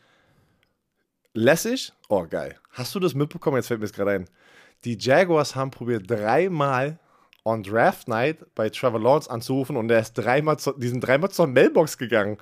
lässig. 1.35 1.93
Oh, 2.09 2.27
geil. 2.29 2.57
Hast 2.71 2.95
du 2.95 3.01
das 3.01 3.15
mitbekommen? 3.15 3.57
Jetzt 3.57 3.69
fällt 3.69 3.81
mir 3.81 3.87
das 3.87 3.93
gerade 3.95 4.11
ein. 4.13 4.29
Die 4.85 4.97
Jaguars 4.99 5.55
haben 5.55 5.71
probiert, 5.71 6.11
dreimal 6.11 6.99
on 7.45 7.63
Draft 7.63 8.09
Night 8.09 8.39
bei 8.55 8.69
Trevor 8.71 9.01
Lawrence 9.01 9.31
anzurufen 9.31 9.77
und 9.77 9.91
er 9.91 10.01
ist 10.01 10.15
dreimal 10.15 10.59
zu, 10.59 10.73
die 10.73 10.89
sind 10.89 11.01
dreimal 11.01 11.31
zur 11.31 11.47
Mailbox 11.47 11.99
gegangen. 11.99 12.39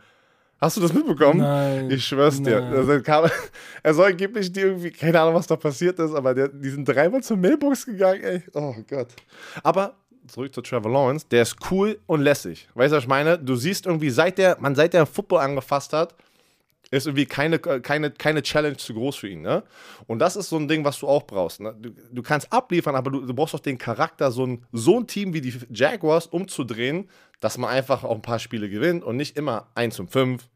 Hast 0.61 0.77
du 0.77 0.83
das 0.83 0.93
mitbekommen? 0.93 1.41
Nein, 1.41 1.91
Ich 1.91 2.05
schwör's 2.05 2.43
dir. 2.43 2.63
Also 2.63 3.01
kam, 3.01 3.31
er 3.83 3.95
soll 3.95 4.11
angeblich 4.11 4.53
die 4.53 4.61
irgendwie, 4.61 4.91
keine 4.91 5.19
Ahnung, 5.19 5.35
was 5.35 5.47
da 5.47 5.57
passiert 5.57 5.99
ist, 5.99 6.15
aber 6.15 6.35
der, 6.35 6.49
die 6.49 6.69
sind 6.69 6.87
dreimal 6.87 7.23
zur 7.23 7.39
Mailbox 7.39 7.87
gegangen, 7.87 8.23
ey. 8.23 8.43
Oh 8.53 8.75
Gott. 8.89 9.09
Aber 9.63 9.95
zurück 10.27 10.55
zu 10.55 10.61
Trevor 10.61 10.93
Lawrence, 10.93 11.27
der 11.31 11.43
ist 11.43 11.57
cool 11.71 11.99
und 12.07 12.21
lässig. 12.21 12.69
Weißt 12.75 12.93
du, 12.93 12.97
was 12.97 13.05
ich 13.05 13.09
meine? 13.09 13.39
Du 13.39 13.57
siehst 13.57 13.87
irgendwie, 13.87 14.11
seit 14.11 14.37
der, 14.37 14.59
man 14.61 14.75
seit 14.75 14.93
der 14.93 15.07
Football 15.07 15.41
angefasst 15.41 15.95
hat, 15.95 16.15
ist 16.91 17.07
irgendwie 17.07 17.27
keine, 17.27 17.59
keine, 17.59 18.11
keine 18.11 18.43
Challenge 18.43 18.77
zu 18.77 18.95
groß 18.95 19.17
für 19.17 19.29
ihn. 19.29 19.43
Ne? 19.43 19.63
Und 20.07 20.19
das 20.19 20.35
ist 20.37 20.49
so 20.49 20.57
ein 20.57 20.67
Ding, 20.69 20.85
was 20.85 20.99
du 20.99 21.07
auch 21.09 21.23
brauchst. 21.25 21.61
Ne? 21.61 21.75
Du, 21.81 21.91
du 21.91 22.23
kannst 22.23 22.53
abliefern, 22.53 22.97
aber 22.97 23.11
du, 23.11 23.21
du 23.27 23.33
brauchst 23.35 23.55
auch 23.55 23.61
den 23.61 23.79
Charakter, 23.79 24.31
so 24.33 24.45
ein, 24.47 24.65
so 24.73 24.99
ein 24.99 25.07
Team 25.07 25.33
wie 25.33 25.41
die 25.41 25.55
Jaguars 25.71 26.27
umzudrehen, 26.27 27.09
dass 27.41 27.59
man 27.59 27.71
einfach 27.71 28.03
auch 28.05 28.15
ein 28.15 28.23
paar 28.23 28.39
Spiele 28.41 28.69
gewinnt 28.69 29.05
und 29.05 29.17
nicht 29.17 29.37
immer 29.37 29.69
1 29.75 30.01
und 30.01 30.11
5, 30.11 30.49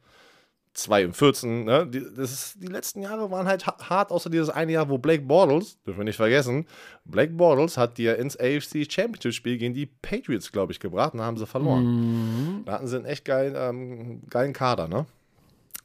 2 0.77 1.07
und 1.07 1.13
14. 1.17 1.65
Ne? 1.65 1.87
Die, 1.87 2.01
das 2.17 2.33
ist, 2.33 2.55
die 2.61 2.67
letzten 2.67 3.01
Jahre 3.03 3.31
waren 3.31 3.47
halt 3.47 3.65
ha- 3.69 3.77
hart, 3.89 4.11
außer 4.11 4.29
dieses 4.29 4.51
eine 4.51 4.73
Jahr, 4.73 4.89
wo 4.89 4.99
Blake 4.99 5.23
Bortles, 5.23 5.81
dürfen 5.85 5.99
wir 6.01 6.05
nicht 6.05 6.17
vergessen, 6.17 6.67
Blake 7.05 7.33
Bortles 7.33 7.77
hat 7.77 7.97
dir 7.97 8.19
ins 8.19 8.37
AFC 8.37 8.91
Championship-Spiel 8.93 9.57
gegen 9.57 9.73
die 9.73 9.87
Patriots, 9.87 10.51
glaube 10.51 10.73
ich, 10.73 10.81
gebracht 10.81 11.13
und 11.13 11.21
da 11.21 11.27
haben 11.27 11.37
sie 11.37 11.47
verloren. 11.47 12.63
Da 12.67 12.73
hatten 12.73 12.89
sie 12.89 12.97
einen 12.97 13.05
echt 13.05 13.25
geilen, 13.25 13.55
ähm, 13.57 14.23
geilen 14.29 14.53
Kader, 14.53 14.89
ne? 14.89 15.07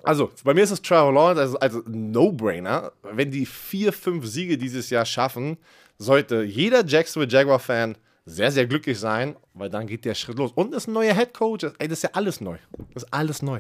Also, 0.04 0.32
bei 0.44 0.54
mir 0.54 0.64
ist 0.64 0.72
es 0.72 0.82
Trevor 0.82 1.14
Lawrence 1.14 1.42
also, 1.42 1.60
also 1.60 1.84
No-Brainer. 1.88 2.92
Wenn 3.04 3.32
die 3.32 3.46
vier, 3.46 3.92
fünf 3.92 4.26
Siege 4.26 4.58
dieses 4.58 4.90
Jahr 4.90 5.06
schaffen, 5.06 5.58
sollte 5.98 6.44
jeder 6.44 6.86
Jacksonville 6.86 7.32
Jaguar-Fan 7.32 7.98
sehr, 8.26 8.52
sehr 8.52 8.68
glücklich 8.68 9.00
sein, 9.00 9.36
weil 9.54 9.70
dann 9.70 9.88
geht 9.88 10.06
der 10.06 10.16
Schritt 10.16 10.38
los. 10.38 10.52
Und 10.54 10.74
ist 10.74 10.88
ein 10.88 10.94
neuer 10.94 11.14
Head 11.14 11.34
Coach. 11.34 11.66
Ey, 11.80 11.88
das 11.88 12.00
ist 12.00 12.04
ja 12.04 12.10
alles 12.14 12.40
neu. 12.40 12.58
Das 12.94 13.04
ist 13.04 13.14
alles 13.14 13.42
neu. 13.42 13.60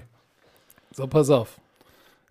So, 0.92 1.08
pass 1.08 1.30
auf. 1.30 1.60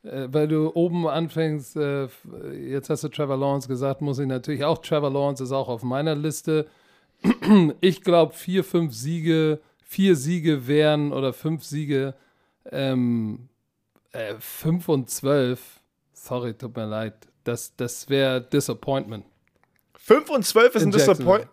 Äh, 0.04 0.28
weil 0.30 0.48
du 0.48 0.70
oben 0.74 1.06
anfängst, 1.06 1.76
äh, 1.76 2.08
jetzt 2.52 2.90
hast 2.90 3.04
du 3.04 3.08
Trevor 3.08 3.36
Lawrence 3.36 3.68
gesagt, 3.68 4.00
muss 4.00 4.18
ich 4.18 4.26
natürlich 4.26 4.64
auch, 4.64 4.78
Trevor 4.78 5.10
Lawrence 5.10 5.42
ist 5.42 5.52
auch 5.52 5.68
auf 5.68 5.82
meiner 5.82 6.14
Liste. 6.14 6.66
Ich 7.80 8.02
glaube, 8.02 8.32
vier, 8.34 8.62
fünf 8.62 8.94
Siege, 8.94 9.58
vier 9.82 10.14
Siege 10.14 10.68
wären 10.68 11.12
oder 11.12 11.32
fünf 11.32 11.64
Siege, 11.64 12.14
ähm, 12.70 13.48
äh, 14.12 14.34
fünf 14.38 14.88
und 14.88 15.10
zwölf, 15.10 15.80
sorry, 16.12 16.54
tut 16.54 16.76
mir 16.76 16.86
leid, 16.86 17.14
das, 17.44 17.74
das 17.76 18.08
wäre 18.08 18.40
Disappointment. 18.40 19.24
5 19.94 20.30
und 20.30 20.44
12 20.44 20.74
ist 20.76 20.82
In 20.82 20.88
ein 20.88 20.92
Disappointment. 20.92 21.50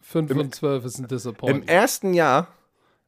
Fünf 0.00 0.30
Im- 0.30 0.38
und 0.38 0.54
zwölf 0.54 0.84
ist 0.84 0.98
ein 0.98 1.04
Im 1.04 1.08
Disappointment. 1.08 1.68
ersten 1.68 2.14
Jahr, 2.14 2.48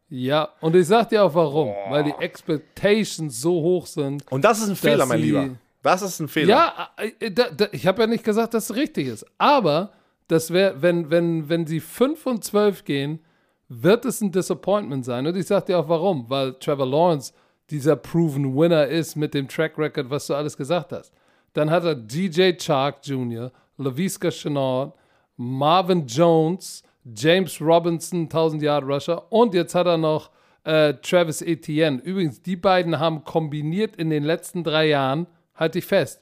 ja, 0.08 0.48
und 0.60 0.74
ich 0.76 0.86
sag 0.86 1.08
dir 1.08 1.24
auch 1.24 1.34
warum, 1.34 1.74
weil 1.88 2.04
die 2.04 2.14
Expectations 2.20 3.40
so 3.40 3.52
hoch 3.52 3.86
sind. 3.86 4.24
und 4.30 4.44
das 4.44 4.60
ist 4.60 4.68
ein 4.68 4.76
Fehler, 4.76 5.06
mein 5.06 5.20
Lieber. 5.20 5.50
Das 5.82 6.02
ist 6.02 6.18
ein 6.20 6.28
Fehler. 6.28 6.48
Ja, 6.48 6.90
äh, 6.96 7.30
da, 7.30 7.50
da, 7.50 7.68
ich 7.70 7.86
habe 7.86 8.02
ja 8.02 8.06
nicht 8.08 8.24
gesagt, 8.24 8.54
dass 8.54 8.70
es 8.70 8.76
richtig 8.76 9.06
ist. 9.06 9.24
Aber 9.38 9.92
das 10.26 10.52
wäre, 10.52 10.82
wenn, 10.82 11.10
wenn, 11.10 11.48
wenn 11.48 11.66
sie 11.66 11.78
5 11.78 12.26
und 12.26 12.44
12 12.44 12.84
gehen, 12.84 13.24
wird 13.68 14.04
es 14.04 14.20
ein 14.20 14.32
Disappointment 14.32 15.04
sein. 15.04 15.26
Und 15.26 15.36
ich 15.36 15.46
sage 15.46 15.66
dir 15.66 15.78
auch 15.78 15.88
warum. 15.88 16.28
Weil 16.28 16.54
Trevor 16.54 16.86
Lawrence 16.86 17.32
dieser 17.70 17.96
proven 17.96 18.56
Winner 18.56 18.86
ist 18.86 19.16
mit 19.16 19.34
dem 19.34 19.48
Track 19.48 19.78
Record, 19.78 20.10
was 20.10 20.26
du 20.26 20.34
alles 20.34 20.56
gesagt 20.56 20.92
hast. 20.92 21.12
Dann 21.52 21.70
hat 21.70 21.84
er 21.84 21.94
DJ 21.94 22.52
Chark 22.58 22.98
Jr., 23.04 23.50
LaVisca 23.78 24.30
Chenault, 24.30 24.94
Marvin 25.36 26.06
Jones, 26.06 26.82
James 27.14 27.60
Robinson, 27.60 28.22
1000 28.24 28.62
Yard 28.62 28.84
Rusher 28.84 29.30
und 29.32 29.54
jetzt 29.54 29.74
hat 29.74 29.86
er 29.86 29.98
noch 29.98 30.30
äh, 30.64 30.94
Travis 30.94 31.42
Etienne. 31.42 32.00
Übrigens, 32.02 32.42
die 32.42 32.56
beiden 32.56 32.98
haben 32.98 33.24
kombiniert 33.24 33.96
in 33.96 34.10
den 34.10 34.24
letzten 34.24 34.64
drei 34.64 34.88
Jahren, 34.88 35.26
halte 35.54 35.78
ich 35.78 35.86
fest, 35.86 36.20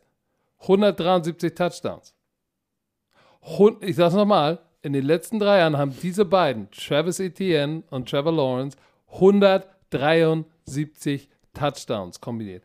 173 0.61 1.55
Touchdowns. 1.55 2.15
Hun- 3.43 3.77
Ich 3.81 3.97
sag's 3.97 4.15
nochmal, 4.15 4.61
in 4.83 4.93
den 4.93 5.05
letzten 5.05 5.39
drei 5.39 5.59
Jahren 5.59 5.77
haben 5.79 5.95
diese 6.03 6.25
beiden, 6.25 6.71
Travis 6.71 7.21
Etienne 7.21 7.83
und 7.91 8.09
Trevor 8.09 8.33
Lawrence, 8.33 8.77
173 9.13 11.29
Touchdowns 11.55 12.21
kombiniert. 12.21 12.63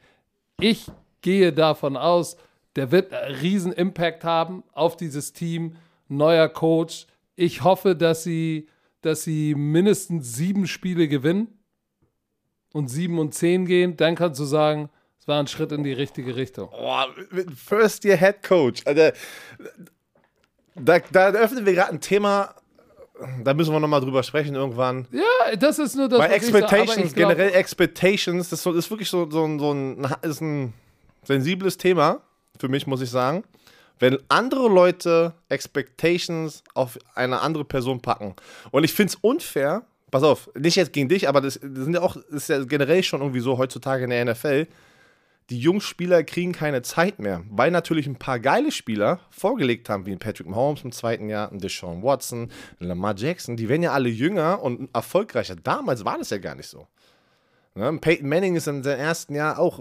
Ich 0.59 0.87
gehe 1.21 1.53
davon 1.53 1.95
aus, 1.95 2.37
der 2.75 2.91
wird 2.91 3.13
einen 3.13 3.35
riesen 3.35 3.71
Impact 3.71 4.23
haben 4.23 4.63
auf 4.73 4.97
dieses 4.97 5.33
Team, 5.33 5.75
neuer 6.07 6.49
Coach. 6.49 7.07
Ich 7.35 7.63
hoffe, 7.63 7.95
dass 7.95 8.23
sie, 8.23 8.67
dass 9.01 9.23
sie 9.23 9.55
mindestens 9.55 10.35
sieben 10.35 10.67
Spiele 10.67 11.07
gewinnen 11.07 11.47
und 12.73 12.89
sieben 12.89 13.19
und 13.19 13.33
zehn 13.33 13.65
gehen. 13.65 13.97
Dann 13.97 14.15
kannst 14.15 14.39
du 14.39 14.45
sagen, 14.45 14.89
es 15.19 15.27
war 15.27 15.39
ein 15.39 15.47
Schritt 15.47 15.71
in 15.71 15.83
die 15.83 15.93
richtige 15.93 16.35
Richtung. 16.35 16.69
Mit 17.31 17.51
First 17.51 18.03
Year 18.05 18.17
Head 18.17 18.43
Coach. 18.43 18.83
Also, 18.85 19.11
da, 20.75 20.99
da 20.99 21.29
öffnen 21.31 21.65
wir 21.65 21.73
gerade 21.73 21.91
ein 21.91 22.01
Thema, 22.01 22.55
da 23.43 23.53
müssen 23.53 23.73
wir 23.73 23.79
nochmal 23.79 24.01
drüber 24.01 24.23
sprechen 24.23 24.55
irgendwann. 24.55 25.07
Ja, 25.11 25.55
das 25.57 25.79
ist 25.79 25.95
nur 25.95 26.07
das, 26.09 26.19
aber 26.19 26.31
Expectations, 26.33 27.13
glaub- 27.13 27.29
generell 27.29 27.53
Expectations, 27.53 28.49
das 28.49 28.65
ist, 28.65 28.89
wirklich 28.89 29.09
so, 29.09 29.29
so, 29.29 29.43
ein- 29.45 29.59
so 29.59 29.71
ein, 29.73 30.07
ist 30.21 30.41
ein 30.41 30.73
sensibles 31.23 31.77
Thema 31.77 32.21
für 32.59 32.67
mich, 32.69 32.87
muss 32.87 33.01
ich 33.01 33.09
sagen. 33.09 33.43
Wenn 33.99 34.17
andere 34.29 34.69
Leute 34.69 35.33
Expectations 35.49 36.63
auf 36.73 36.97
eine 37.15 37.41
andere 37.41 37.65
Person 37.65 38.01
packen. 38.01 38.35
Und 38.71 38.83
ich 38.83 38.93
finde 38.93 39.11
es 39.13 39.15
unfair, 39.21 39.83
pass 40.11 40.23
auf, 40.23 40.49
nicht 40.57 40.75
jetzt 40.77 40.93
gegen 40.93 41.09
dich, 41.09 41.27
aber 41.27 41.41
das, 41.41 41.59
das 41.61 41.83
sind 41.83 41.93
ja 41.93 42.01
auch, 42.01 42.15
das 42.15 42.43
ist 42.43 42.49
ja 42.49 42.63
generell 42.63 43.03
schon 43.03 43.21
irgendwie 43.21 43.41
so 43.41 43.57
heutzutage 43.57 44.05
in 44.05 44.09
der 44.09 44.23
NFL. 44.25 44.67
Die 45.49 45.59
jungen 45.59 45.81
Spieler 45.81 46.23
kriegen 46.23 46.51
keine 46.51 46.83
Zeit 46.83 47.19
mehr, 47.19 47.43
weil 47.49 47.71
natürlich 47.71 48.05
ein 48.05 48.17
paar 48.17 48.39
geile 48.39 48.71
Spieler 48.71 49.19
vorgelegt 49.31 49.89
haben, 49.89 50.05
wie 50.05 50.15
Patrick 50.15 50.47
Mahomes 50.47 50.83
im 50.83 50.91
zweiten 50.91 51.27
Jahr, 51.27 51.49
Deshaun 51.51 52.03
Watson, 52.03 52.51
Lamar 52.77 53.15
Jackson. 53.17 53.57
Die 53.57 53.67
werden 53.67 53.81
ja 53.81 53.91
alle 53.91 54.09
jünger 54.09 54.61
und 54.61 54.89
erfolgreicher. 54.93 55.55
Damals 55.55 56.05
war 56.05 56.19
das 56.19 56.29
ja 56.29 56.37
gar 56.37 56.53
nicht 56.53 56.67
so. 56.67 56.87
Ne? 57.73 57.97
Peyton 57.99 58.29
Manning 58.29 58.55
ist 58.55 58.67
in 58.67 58.83
seinem 58.83 58.99
ersten 58.99 59.33
Jahr 59.33 59.57
auch, 59.57 59.79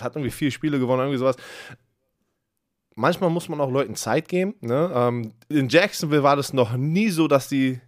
hat 0.00 0.16
irgendwie 0.16 0.32
vier 0.32 0.50
Spiele 0.50 0.78
gewonnen, 0.78 1.02
irgendwie 1.02 1.18
sowas. 1.18 1.36
Manchmal 2.96 3.30
muss 3.30 3.48
man 3.48 3.60
auch 3.60 3.70
Leuten 3.70 3.94
Zeit 3.94 4.28
geben. 4.28 4.54
Ne? 4.60 4.90
Ähm, 4.92 5.32
in 5.48 5.68
Jacksonville 5.68 6.22
war 6.22 6.34
das 6.34 6.52
noch 6.52 6.76
nie 6.76 7.10
so, 7.10 7.28
dass 7.28 7.48
die 7.48 7.80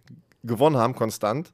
gewonnen 0.43 0.77
haben, 0.77 0.95
konstant. 0.95 1.51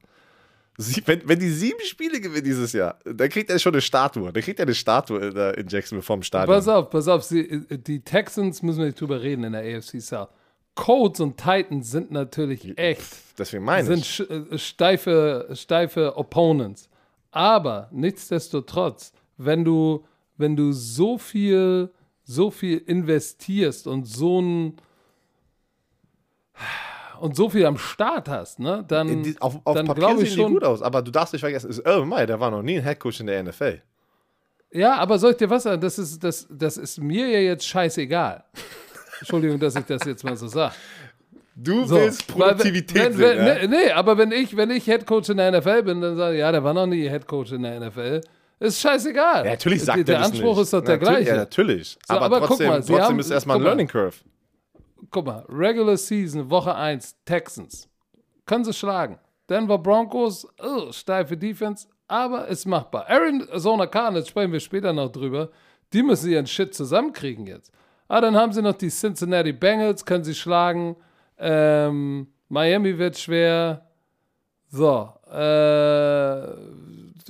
Wenn, 1.05 1.27
wenn 1.27 1.39
die 1.39 1.49
sieben 1.49 1.81
Spiele 1.83 2.21
gewinnen 2.21 2.45
dieses 2.45 2.71
Jahr, 2.71 2.97
dann 3.03 3.27
kriegt 3.27 3.49
er 3.49 3.59
schon 3.59 3.73
eine 3.73 3.81
Statue. 3.81 4.31
Dann 4.31 4.41
kriegt 4.41 4.59
er 4.59 4.63
eine 4.63 4.73
Statue 4.73 5.19
in, 5.19 5.35
in 5.35 5.67
Jacksonville 5.67 6.01
vom 6.01 6.23
Stadion. 6.23 6.55
Pass 6.55 6.69
auf, 6.69 6.89
pass 6.89 7.07
auf. 7.09 7.23
Sie, 7.23 7.65
die 7.69 7.99
Texans 7.99 8.61
müssen 8.63 8.79
wir 8.79 8.85
nicht 8.85 9.01
drüber 9.01 9.21
reden 9.21 9.43
in 9.43 9.51
der 9.51 9.77
AFC 9.77 10.01
South. 10.01 10.29
Colts 10.75 11.19
und 11.19 11.35
Titans 11.35 11.91
sind 11.91 12.11
natürlich 12.11 12.77
echt, 12.77 13.03
Deswegen 13.37 13.65
meine 13.65 13.85
sind 13.85 13.99
ich. 13.99 14.29
äh, 14.29 14.57
steife, 14.57 15.49
steife 15.53 16.15
Opponents. 16.15 16.87
Aber 17.31 17.89
nichtsdestotrotz, 17.91 19.11
wenn 19.35 19.65
du, 19.65 20.05
wenn 20.37 20.55
du 20.55 20.71
so 20.71 21.17
viel, 21.17 21.89
so 22.23 22.51
viel 22.51 22.77
investierst 22.77 23.85
und 23.87 24.05
so 24.05 24.41
ein 24.41 24.77
und 27.21 27.35
so 27.35 27.49
viel 27.49 27.65
am 27.65 27.77
Start 27.77 28.27
hast, 28.29 28.59
ne, 28.59 28.83
dann, 28.87 29.23
Die, 29.23 29.35
auf 29.39 29.59
auf 29.63 29.75
dann 29.75 29.85
Papier 29.87 29.99
glaube 30.07 30.23
ich 30.23 30.33
schon. 30.33 30.53
gut 30.53 30.63
aus, 30.63 30.81
aber 30.81 31.01
du 31.01 31.11
darfst 31.11 31.33
nicht 31.33 31.41
vergessen, 31.41 31.69
ist 31.69 31.79
Urban 31.85 32.07
Meyer, 32.07 32.25
der 32.27 32.39
war 32.39 32.51
noch 32.51 32.61
nie 32.61 32.77
ein 32.77 32.83
Headcoach 32.83 33.19
in 33.19 33.27
der 33.27 33.43
NFL. 33.43 33.81
Ja, 34.71 34.95
aber 34.97 35.17
soll 35.17 35.31
ich 35.31 35.37
dir 35.37 35.49
was 35.49 35.63
sagen? 35.63 35.81
Das 35.81 35.97
ist, 35.97 36.23
das, 36.23 36.47
das 36.49 36.77
ist 36.77 36.99
mir 37.01 37.27
ja 37.27 37.39
jetzt 37.39 37.67
scheißegal. 37.67 38.43
Entschuldigung, 39.19 39.59
dass 39.59 39.75
ich 39.75 39.85
das 39.85 40.03
jetzt 40.05 40.23
mal 40.23 40.35
so 40.37 40.47
sage. 40.47 40.73
Du 41.55 41.85
So, 41.85 41.95
willst 41.95 42.29
weil 42.39 42.49
Produktivität 42.55 42.95
wenn, 43.03 43.13
sehen, 43.13 43.21
wenn, 43.37 43.47
ja? 43.47 43.67
nee, 43.67 43.67
nee, 43.85 43.91
aber 43.91 44.17
wenn 44.17 44.31
ich, 44.31 44.55
wenn 44.55 44.69
ich 44.69 44.87
Headcoach 44.87 45.27
in 45.29 45.37
der 45.37 45.51
NFL 45.59 45.83
bin, 45.83 45.99
dann 45.99 46.15
sage 46.15 46.35
ich, 46.35 46.39
ja, 46.39 46.51
der 46.51 46.63
war 46.63 46.73
noch 46.73 46.85
nie 46.87 47.09
Headcoach 47.09 47.51
in 47.51 47.63
der 47.63 47.79
NFL. 47.81 48.21
Ist 48.61 48.79
scheißegal. 48.79 49.45
Ja, 49.45 49.51
natürlich 49.51 49.83
sagt 49.83 50.07
der 50.07 50.15
er 50.15 50.21
das 50.21 50.31
Anspruch 50.31 50.51
nicht. 50.55 50.63
ist 50.63 50.73
doch 50.73 50.81
der 50.81 50.97
Natürlich, 50.97 51.15
gleiche. 51.17 51.29
Ja, 51.31 51.35
natürlich. 51.37 51.97
So, 52.07 52.13
aber, 52.13 52.25
aber 52.25 52.39
guck 52.39 52.47
trotzdem, 52.49 52.67
mal, 52.67 52.83
sie 52.83 52.93
trotzdem 52.93 53.05
haben- 53.07 53.19
ist 53.19 53.31
erstmal 53.31 53.55
ein 53.57 53.59
guck 53.59 53.63
mal. 53.65 53.69
Learning 53.71 53.87
Curve. 53.87 54.15
Guck 55.11 55.25
mal, 55.25 55.45
Regular 55.49 55.97
Season, 55.97 56.49
Woche 56.49 56.75
1, 56.75 57.15
Texans. 57.25 57.89
Können 58.45 58.65
sie 58.65 58.73
schlagen. 58.73 59.19
Denver 59.49 59.77
Broncos, 59.77 60.47
oh, 60.61 60.91
steife 60.91 61.35
Defense, 61.35 61.87
aber 62.07 62.47
ist 62.47 62.65
machbar. 62.65 63.09
Arizona 63.09 63.87
Cardinals, 63.87 64.27
sprechen 64.27 64.51
wir 64.51 64.59
später 64.59 64.93
noch 64.93 65.11
drüber, 65.11 65.49
die 65.93 66.03
müssen 66.03 66.29
ihren 66.29 66.47
Shit 66.47 66.73
zusammenkriegen 66.73 67.47
jetzt. 67.47 67.71
Ah, 68.07 68.21
dann 68.21 68.35
haben 68.35 68.53
sie 68.53 68.61
noch 68.61 68.73
die 68.73 68.89
Cincinnati 68.89 69.53
Bengals, 69.53 70.05
können 70.05 70.23
sie 70.23 70.35
schlagen. 70.35 70.95
Ähm, 71.37 72.27
Miami 72.47 72.97
wird 72.97 73.17
schwer. 73.17 73.87
So, 74.67 75.09
äh, 75.31 76.47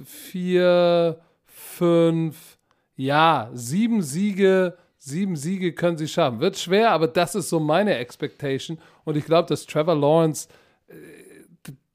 vier, 0.04 1.20
fünf, 1.46 2.58
ja, 2.96 3.50
sieben 3.54 4.02
Siege, 4.02 4.78
sieben 5.00 5.36
Siege 5.36 5.74
können 5.74 5.98
sie 5.98 6.08
schaffen. 6.08 6.40
Wird 6.40 6.58
schwer, 6.58 6.92
aber 6.92 7.08
das 7.08 7.34
ist 7.36 7.50
so 7.50 7.60
meine 7.60 7.96
Expectation. 7.98 8.80
Und 9.06 9.18
ich 9.18 9.26
glaube, 9.26 9.48
dass 9.50 9.66
Trevor 9.66 9.96
Lawrence, 9.96 10.48
äh, 10.88 10.94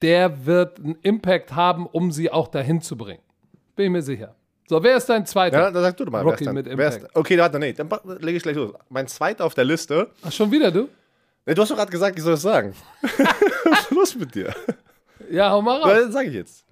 der 0.02 0.44
wird 0.46 0.78
einen 0.80 0.96
Impact 1.02 1.52
haben, 1.54 1.86
um 1.86 2.10
sie 2.12 2.30
auch 2.30 2.48
dahin 2.48 2.80
zu 2.80 2.96
bringen. 2.96 3.22
Bin 3.76 3.86
ich 3.86 3.92
mir 3.92 4.02
sicher. 4.02 4.34
So, 4.66 4.82
wer 4.82 4.96
ist 4.96 5.06
dein 5.06 5.26
zweiter? 5.26 5.58
Ja, 5.58 5.70
dann 5.70 5.82
sag 5.82 5.96
du 5.98 6.04
doch 6.06 6.12
mal. 6.12 6.24
dann- 6.24 6.54
mit 6.54 6.66
wer 6.66 6.88
ist- 6.88 6.96
Impact. 6.96 7.16
Okay, 7.16 7.38
warte, 7.38 7.58
nee, 7.58 7.72
dann 7.74 7.88
lege 8.20 8.38
ich 8.38 8.42
gleich 8.42 8.56
los. 8.56 8.72
Mein 8.88 9.06
zweiter 9.08 9.44
auf 9.44 9.54
der 9.54 9.64
Liste. 9.64 10.10
Ach, 10.22 10.32
schon 10.32 10.50
wieder 10.50 10.70
du? 10.70 10.88
Nee, 11.46 11.54
du 11.54 11.60
hast 11.62 11.70
doch 11.70 11.76
gerade 11.76 11.90
gesagt, 11.92 12.16
ich 12.16 12.22
soll 12.24 12.32
das 12.32 12.42
sagen. 12.42 12.74
Was 13.02 13.80
ist 13.80 13.90
los 13.90 14.16
mit 14.16 14.34
dir? 14.34 14.54
Ja, 15.30 15.50
hau 15.50 15.60
mal 15.60 15.80
raus. 15.80 15.90
Dann 15.92 16.12
sage 16.12 16.28
ich 16.28 16.34
jetzt. 16.34 16.64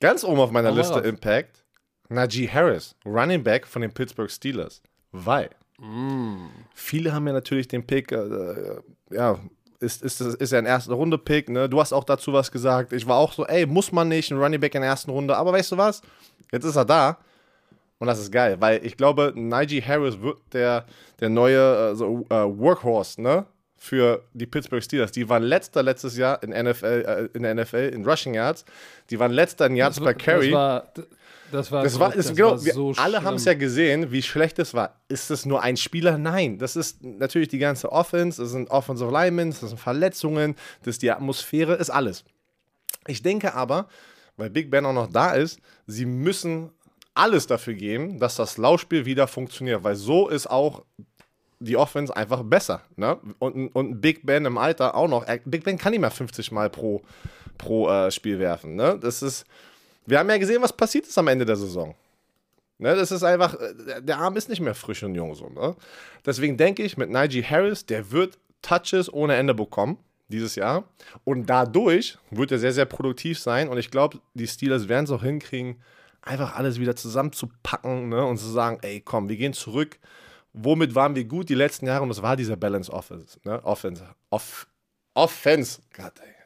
Ganz 0.00 0.22
oben 0.22 0.38
auf 0.38 0.52
meiner 0.52 0.70
Hau 0.70 0.76
Liste 0.76 0.94
raus. 0.94 1.04
Impact. 1.04 1.64
Najee 2.08 2.48
Harris, 2.48 2.94
Running 3.04 3.42
Back 3.42 3.66
von 3.66 3.82
den 3.82 3.92
Pittsburgh 3.92 4.30
Steelers. 4.30 4.82
Weil 5.12 5.50
Mm. 5.80 6.50
viele 6.74 7.12
haben 7.12 7.26
ja 7.26 7.32
natürlich 7.32 7.66
den 7.66 7.86
Pick, 7.86 8.12
äh, 8.12 8.76
ja, 9.10 9.38
ist, 9.80 10.02
ist, 10.02 10.20
ist 10.20 10.52
ja 10.52 10.58
ein 10.58 10.66
erste 10.66 10.92
Runde 10.92 11.16
Pick, 11.16 11.48
ne? 11.48 11.68
Du 11.68 11.80
hast 11.80 11.92
auch 11.92 12.04
dazu 12.04 12.32
was 12.32 12.52
gesagt. 12.52 12.92
Ich 12.92 13.06
war 13.06 13.16
auch 13.16 13.32
so, 13.32 13.46
ey, 13.46 13.66
muss 13.66 13.92
man 13.92 14.08
nicht, 14.08 14.30
ein 14.30 14.38
Running 14.38 14.60
Back 14.60 14.74
in 14.74 14.82
der 14.82 14.90
ersten 14.90 15.10
Runde. 15.10 15.36
Aber 15.36 15.52
weißt 15.52 15.72
du 15.72 15.78
was? 15.78 16.02
Jetzt 16.52 16.64
ist 16.64 16.76
er 16.76 16.84
da. 16.84 17.18
Und 17.98 18.06
das 18.06 18.18
ist 18.18 18.32
geil, 18.32 18.56
weil 18.60 18.84
ich 18.84 18.96
glaube, 18.96 19.32
Najee 19.34 19.82
Harris 19.82 20.20
wird 20.20 20.38
der, 20.52 20.86
der 21.20 21.28
neue 21.28 21.90
äh, 21.90 21.94
so, 21.94 22.26
äh, 22.30 22.34
Workhorse, 22.34 23.20
ne? 23.20 23.46
Für 23.76 24.22
die 24.34 24.44
Pittsburgh 24.44 24.82
Steelers. 24.82 25.12
Die 25.12 25.26
waren 25.30 25.42
letzter 25.42 25.82
letztes 25.82 26.18
Jahr 26.18 26.42
in, 26.42 26.50
NFL, 26.50 27.30
äh, 27.32 27.36
in 27.36 27.42
der 27.42 27.54
NFL 27.54 27.90
in 27.94 28.04
Rushing 28.04 28.34
Yards. 28.34 28.66
Die 29.08 29.18
waren 29.18 29.32
letzter 29.32 29.66
in 29.66 29.76
Yards 29.76 29.96
Das 29.96 30.04
per 30.04 30.14
Carry. 30.14 30.50
Das 30.50 30.54
war, 30.54 30.92
das 31.52 31.70
war, 31.70 31.82
Das 31.82 31.98
war, 31.98 32.10
das 32.10 32.26
das 32.26 32.36
genau, 32.36 32.50
war 32.52 32.58
so 32.58 32.92
alle 32.96 33.22
haben 33.22 33.36
es 33.36 33.44
ja 33.44 33.54
gesehen, 33.54 34.12
wie 34.12 34.22
schlecht 34.22 34.58
es 34.58 34.74
war. 34.74 35.00
Ist 35.08 35.30
es 35.30 35.46
nur 35.46 35.62
ein 35.62 35.76
Spieler? 35.76 36.18
Nein. 36.18 36.58
Das 36.58 36.76
ist 36.76 37.02
natürlich 37.02 37.48
die 37.48 37.58
ganze 37.58 37.90
Offense, 37.92 38.42
das 38.42 38.52
sind 38.52 38.70
Offensive 38.70 39.10
Linemen, 39.10 39.50
das 39.50 39.60
sind 39.60 39.78
Verletzungen, 39.78 40.56
das 40.82 40.94
ist 40.94 41.02
die 41.02 41.10
Atmosphäre, 41.10 41.74
ist 41.74 41.90
alles. 41.90 42.24
Ich 43.06 43.22
denke 43.22 43.54
aber, 43.54 43.88
weil 44.36 44.50
Big 44.50 44.70
Ben 44.70 44.86
auch 44.86 44.92
noch 44.92 45.10
da 45.10 45.32
ist, 45.32 45.60
sie 45.86 46.06
müssen 46.06 46.70
alles 47.14 47.46
dafür 47.46 47.74
geben, 47.74 48.18
dass 48.18 48.36
das 48.36 48.56
Laufspiel 48.56 49.04
wieder 49.04 49.26
funktioniert, 49.26 49.84
weil 49.84 49.96
so 49.96 50.28
ist 50.28 50.48
auch 50.48 50.84
die 51.58 51.76
Offense 51.76 52.16
einfach 52.16 52.42
besser. 52.42 52.82
Ne? 52.96 53.18
Und, 53.38 53.68
und 53.68 54.00
Big 54.00 54.24
Ben 54.24 54.46
im 54.46 54.56
Alter 54.56 54.94
auch 54.94 55.08
noch. 55.08 55.26
Big 55.44 55.64
Ben 55.64 55.76
kann 55.76 55.92
nicht 55.92 56.00
mehr 56.00 56.10
50 56.10 56.52
Mal 56.52 56.70
pro, 56.70 57.02
pro 57.58 57.88
äh, 57.90 58.10
Spiel 58.10 58.38
werfen. 58.38 58.74
Ne? 58.74 58.98
Das 58.98 59.22
ist, 59.22 59.44
wir 60.10 60.18
haben 60.18 60.28
ja 60.28 60.38
gesehen, 60.38 60.60
was 60.60 60.72
passiert 60.72 61.06
ist 61.06 61.16
am 61.16 61.28
Ende 61.28 61.44
der 61.44 61.56
Saison. 61.56 61.94
Ne, 62.78 62.94
das 62.96 63.12
ist 63.12 63.22
einfach, 63.22 63.54
äh, 63.54 64.00
der 64.02 64.18
Arm 64.18 64.36
ist 64.36 64.48
nicht 64.48 64.60
mehr 64.60 64.74
frisch 64.74 65.02
und 65.02 65.14
jung 65.14 65.34
so. 65.34 65.48
Ne? 65.48 65.76
Deswegen 66.24 66.56
denke 66.56 66.82
ich, 66.82 66.96
mit 66.96 67.10
Najee 67.10 67.42
Harris, 67.42 67.84
der 67.84 68.10
wird 68.10 68.38
Touches 68.62 69.12
ohne 69.12 69.36
Ende 69.36 69.54
bekommen 69.54 69.98
dieses 70.28 70.54
Jahr. 70.54 70.84
Und 71.24 71.46
dadurch 71.46 72.18
wird 72.30 72.52
er 72.52 72.58
sehr, 72.58 72.72
sehr 72.72 72.86
produktiv 72.86 73.38
sein. 73.38 73.68
Und 73.68 73.78
ich 73.78 73.90
glaube, 73.90 74.20
die 74.34 74.46
Steelers 74.46 74.88
werden 74.88 75.04
es 75.04 75.10
auch 75.10 75.22
hinkriegen, 75.22 75.82
einfach 76.22 76.56
alles 76.56 76.80
wieder 76.80 76.96
zusammenzupacken 76.96 78.08
ne? 78.08 78.24
und 78.24 78.38
zu 78.38 78.48
sagen, 78.48 78.78
ey, 78.82 79.00
komm, 79.00 79.28
wir 79.28 79.36
gehen 79.36 79.52
zurück. 79.52 79.98
Womit 80.52 80.94
waren 80.94 81.14
wir 81.14 81.24
gut 81.24 81.48
die 81.48 81.54
letzten 81.54 81.86
Jahre? 81.86 82.02
Und 82.02 82.08
das 82.08 82.22
war 82.22 82.36
dieser 82.36 82.56
Balance 82.56 82.90
Offense. 82.92 83.38
Ne? 83.44 83.62
Offense. 83.64 84.04
Off 84.30 84.66
Offense. 85.14 85.80
Gott, 85.94 86.14
ey. 86.20 86.40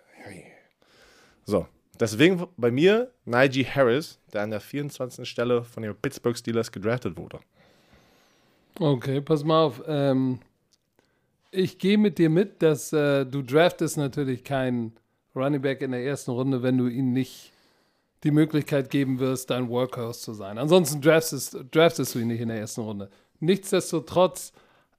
So, 1.47 1.69
deswegen 2.01 2.47
bei 2.57 2.71
mir 2.71 3.11
Najee 3.25 3.65
Harris, 3.65 4.19
der 4.33 4.43
an 4.43 4.51
der 4.51 4.61
24. 4.61 5.29
Stelle 5.29 5.65
von 5.65 5.83
den 5.83 5.95
Pittsburgh 5.95 6.37
Steelers 6.37 6.71
gedraftet 6.71 7.17
wurde. 7.17 7.41
Okay, 8.79 9.21
pass 9.21 9.45
mal 9.45 9.65
auf. 9.65 9.83
Ähm, 9.87 10.41
ich 11.51 11.79
gehe 11.79 11.99
mit 11.99 12.19
dir 12.19 12.31
mit, 12.31 12.63
dass 12.63 12.93
äh, 12.93 13.25
du 13.25 13.43
draftest 13.43 13.97
natürlich 13.97 14.43
keinen 14.43 14.93
Running 15.37 15.63
Back 15.63 15.83
in 15.83 15.93
der 15.93 16.05
ersten 16.05 16.33
Runde, 16.33 16.63
wenn 16.63 16.79
du 16.79 16.89
ihm 16.89 17.13
nicht 17.13 17.53
die 18.25 18.31
Möglichkeit 18.31 18.91
geben 18.91 19.21
wirst, 19.21 19.51
dein 19.51 19.69
Workhorse 19.69 20.21
zu 20.21 20.33
sein. 20.33 20.59
Ansonsten 20.59 21.01
draftest, 21.01 21.57
draftest 21.71 22.15
du 22.15 22.21
ihn 22.21 22.29
nicht 22.29 22.41
in 22.41 22.49
der 22.49 22.59
ersten 22.59 22.81
Runde. 22.81 23.11
Nichtsdestotrotz 23.41 24.53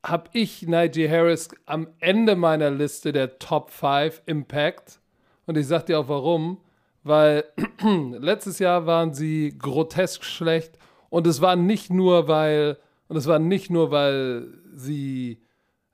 habe 0.03 0.29
ich 0.33 0.67
Najee 0.67 1.09
Harris 1.09 1.49
am 1.65 1.87
Ende 1.99 2.35
meiner 2.35 2.69
Liste 2.69 3.11
der 3.11 3.39
Top 3.39 3.71
5 3.71 4.21
Impact. 4.27 4.99
Und 5.47 5.57
ich 5.57 5.67
sag 5.67 5.87
dir 5.87 5.99
auch 5.99 6.07
warum. 6.07 6.57
Weil 7.05 7.43
letztes 8.19 8.57
Jahr 8.57 8.87
waren 8.87 9.13
sie 9.13 9.55
grotesk 9.57 10.23
schlecht. 10.23 10.79
Und 11.09 11.27
es 11.27 11.39
war 11.39 11.55
nicht 11.55 11.93
nur, 11.93 12.27
weil, 12.27 12.77
und 13.07 13.15
es 13.15 13.27
war 13.27 13.37
nicht 13.37 13.69
nur, 13.69 13.91
weil 13.91 14.47
sie, 14.73 15.39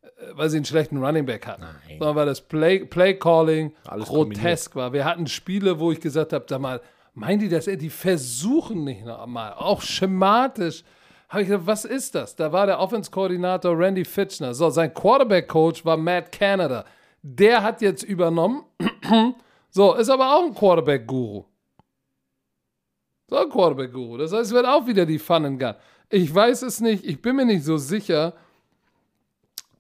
äh, 0.02 0.08
weil 0.32 0.50
sie 0.50 0.56
einen 0.56 0.66
schlechten 0.66 1.04
Running 1.04 1.26
Back 1.26 1.48
hatten, 1.48 1.66
sondern 2.00 2.16
weil 2.16 2.26
das 2.26 2.40
Play, 2.40 2.86
Play 2.86 3.16
Calling 3.16 3.74
Alles 3.84 4.08
grotesk 4.08 4.74
war. 4.78 4.94
Wir 4.94 5.04
hatten 5.04 5.28
Spiele, 5.28 5.80
wo 5.82 5.92
ich 5.92 6.00
gesagt 6.00 6.32
habe, 6.32 6.46
sag 6.48 6.62
mal, 6.62 6.80
meinen 7.14 7.40
die 7.40 7.50
das? 7.50 7.66
Die 7.66 7.90
versuchen 7.90 8.86
nicht 8.86 9.06
noch 9.06 9.28
mal, 9.28 9.52
auch 9.52 9.82
schematisch. 9.82 10.86
Habe 11.28 11.42
ich 11.42 11.50
gedacht, 11.50 11.68
was 11.68 11.84
ist 11.84 12.16
das? 12.16 12.38
Da 12.38 12.54
war 12.54 12.68
der 12.68 12.80
Offense-Koordinator 12.80 13.78
Randy 13.78 14.06
Fitchner. 14.06 14.54
So, 14.54 14.70
sein 14.70 14.94
Quarterback-Coach 14.94 15.84
war 15.84 15.98
Matt 15.98 16.32
Canada. 16.32 16.86
Der 17.22 17.64
hat 17.64 17.82
jetzt 17.82 18.04
übernommen. 18.04 18.64
so, 19.72 19.96
ist 19.96 20.10
aber 20.10 20.36
auch 20.36 20.46
ein 20.46 20.54
Quarterback-Guru. 20.54 21.46
So 23.28 23.38
ein 23.38 23.50
Quarterback-Guru. 23.50 24.18
Das 24.18 24.34
heißt, 24.34 24.48
es 24.48 24.52
wird 24.52 24.66
auch 24.66 24.86
wieder 24.86 25.06
die 25.06 25.18
Fun 25.18 25.58
Gun. 25.58 25.76
Ich 26.10 26.34
weiß 26.34 26.64
es 26.64 26.82
nicht. 26.82 27.06
Ich 27.06 27.22
bin 27.22 27.38
mir 27.38 27.46
nicht 27.46 27.64
so 27.64 27.78
sicher, 27.78 28.34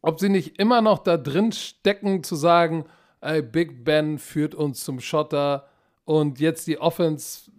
ob 0.02 0.22
sie 0.22 0.30
nicht 0.30 0.58
immer 0.60 0.82
noch 0.82 1.00
da 1.00 1.18
drin 1.18 1.52
stecken, 1.52 2.24
zu 2.24 2.38
sagen, 2.38 2.86
ey, 3.20 3.42
Big 3.42 3.84
Ben 3.84 4.18
führt 4.18 4.56
uns 4.56 4.86
zum 4.86 5.02
Schotter 5.02 5.68
und 6.06 6.40
jetzt 6.40 6.68
die 6.68 6.80
Offense 6.80 7.52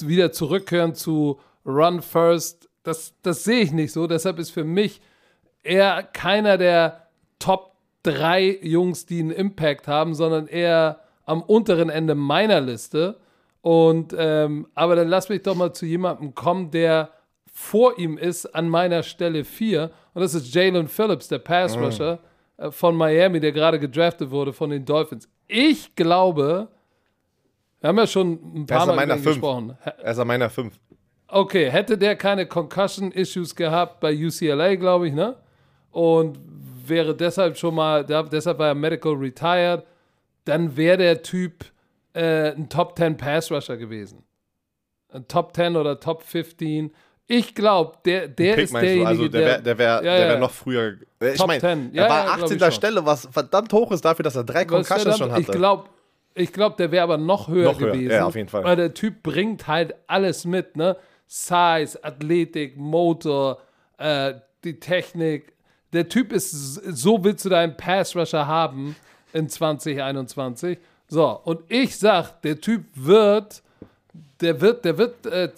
wieder 0.00 0.32
zurückkehren 0.32 0.96
zu 0.96 1.38
Run 1.64 2.02
First. 2.02 2.68
Das, 2.82 3.14
das 3.22 3.44
sehe 3.44 3.60
ich 3.60 3.70
nicht 3.70 3.92
so. 3.92 4.08
Deshalb 4.08 4.40
ist 4.40 4.50
für 4.50 4.64
mich 4.64 5.00
eher 5.62 6.02
keiner 6.02 6.58
der 6.58 7.06
Top 7.38 7.76
3 8.02 8.58
Jungs, 8.62 9.06
die 9.06 9.20
einen 9.20 9.30
Impact 9.30 9.86
haben, 9.86 10.14
sondern 10.14 10.48
eher 10.48 11.00
am 11.30 11.42
unteren 11.42 11.90
Ende 11.90 12.14
meiner 12.14 12.60
Liste. 12.60 13.16
Und 13.62 14.14
ähm, 14.18 14.66
aber 14.74 14.96
dann 14.96 15.08
lass 15.08 15.28
mich 15.28 15.42
doch 15.42 15.54
mal 15.54 15.72
zu 15.72 15.86
jemandem 15.86 16.34
kommen, 16.34 16.70
der 16.70 17.10
vor 17.52 17.98
ihm 17.98 18.18
ist 18.18 18.46
an 18.46 18.68
meiner 18.68 19.02
Stelle 19.02 19.44
4. 19.44 19.90
Und 20.14 20.22
das 20.22 20.34
ist 20.34 20.52
Jalen 20.54 20.88
Phillips, 20.88 21.28
der 21.28 21.38
Pass 21.38 21.76
Rusher 21.76 22.18
äh, 22.56 22.70
von 22.70 22.96
Miami, 22.96 23.38
der 23.38 23.52
gerade 23.52 23.78
gedraftet 23.78 24.30
wurde 24.30 24.52
von 24.52 24.70
den 24.70 24.84
Dolphins. 24.84 25.28
Ich 25.46 25.94
glaube, 25.94 26.68
wir 27.80 27.88
haben 27.88 27.98
ja 27.98 28.06
schon 28.06 28.32
ein 28.54 28.66
paar 28.66 28.86
Mal 28.86 28.96
meiner 28.96 29.14
5. 29.14 29.26
gesprochen. 29.26 29.78
Er 29.84 30.10
ist 30.10 30.18
an 30.18 30.26
meiner 30.26 30.50
5. 30.50 30.74
Okay, 31.28 31.70
hätte 31.70 31.96
der 31.96 32.16
keine 32.16 32.46
Concussion-Issues 32.46 33.54
gehabt 33.54 34.00
bei 34.00 34.12
UCLA, 34.12 34.74
glaube 34.74 35.08
ich, 35.08 35.14
ne? 35.14 35.36
Und 35.92 36.38
wäre 36.86 37.14
deshalb 37.14 37.56
schon 37.56 37.74
mal, 37.74 38.04
deshalb 38.04 38.58
war 38.58 38.68
er 38.68 38.74
medical 38.74 39.12
retired, 39.12 39.84
dann 40.50 40.76
wäre 40.76 40.96
der 40.98 41.22
Typ 41.22 41.64
äh, 42.14 42.50
ein 42.52 42.68
Top 42.68 42.96
10 42.98 43.16
Pass-Rusher 43.16 43.76
gewesen. 43.76 44.24
Ein 45.12 45.26
Top 45.28 45.54
10 45.54 45.76
oder 45.76 45.98
Top 45.98 46.22
15. 46.22 46.92
Ich 47.26 47.54
glaube, 47.54 47.96
der, 48.04 48.26
der 48.28 48.54
Pick 48.54 48.64
ist 48.64 48.72
meinst 48.72 48.82
du? 48.84 48.86
derjenige, 48.88 49.08
Also 49.08 49.28
der 49.28 49.40
wäre 49.46 49.62
der 49.62 49.78
wär, 49.78 49.86
Ja, 49.96 50.00
der 50.02 50.18
ja. 50.20 50.28
wär 50.30 50.38
noch 50.38 50.50
früher. 50.50 50.94
Ich 51.20 51.46
meine, 51.46 51.60
10. 51.60 51.94
er 51.94 52.02
Ja, 52.04 52.08
war 52.10 52.18
ja, 52.18 52.24
glaub 52.36 52.42
18. 52.44 52.56
ich 52.56 52.62
schon. 52.64 52.72
Stelle, 52.72 53.06
was 53.06 53.28
verdammt 53.30 53.72
hoch 53.72 53.92
ist 53.92 54.04
dafür, 54.04 54.22
dass 54.24 54.36
er 54.36 54.44
drei 54.44 54.64
Concussions 54.64 55.16
schon 55.18 55.30
hatte. 55.30 55.40
Ich 55.42 55.46
glaube, 55.48 55.88
ich 56.34 56.52
glaub, 56.52 56.76
der 56.76 56.90
wäre 56.92 57.04
aber 57.04 57.18
noch 57.18 57.48
höher 57.48 57.64
Noch 57.72 57.80
höher, 57.80 57.92
gewesen. 57.92 58.10
ja, 58.12 58.24
auf 58.26 58.34
jeden 58.36 58.48
Fall. 58.48 58.64
Weil 58.64 58.76
der 58.76 58.94
Typ 58.94 59.22
bringt 59.22 59.66
halt 59.68 59.94
alles 60.06 60.44
mit, 60.44 60.76
ne? 60.76 60.96
Size, 61.26 61.98
Athletik, 62.02 62.76
Motor, 62.76 63.60
äh, 63.98 64.34
die 64.64 64.80
Technik. 64.80 65.52
Der 65.92 66.08
Typ 66.08 66.32
ist, 66.32 66.50
so 66.50 67.22
willst 67.24 67.44
du 67.44 67.48
deinen 67.48 67.76
Pass-Rusher 67.76 68.46
haben 68.46 68.96
in 69.32 69.48
2021. 69.48 70.78
So, 71.08 71.40
und 71.44 71.62
ich 71.68 71.98
sag, 71.98 72.40
der 72.42 72.60
Typ 72.60 72.84
wird, 72.94 73.62
der 74.40 74.60
wird, 74.60 74.84
der 74.84 74.96
wird 74.96 75.26
äh, 75.26 75.50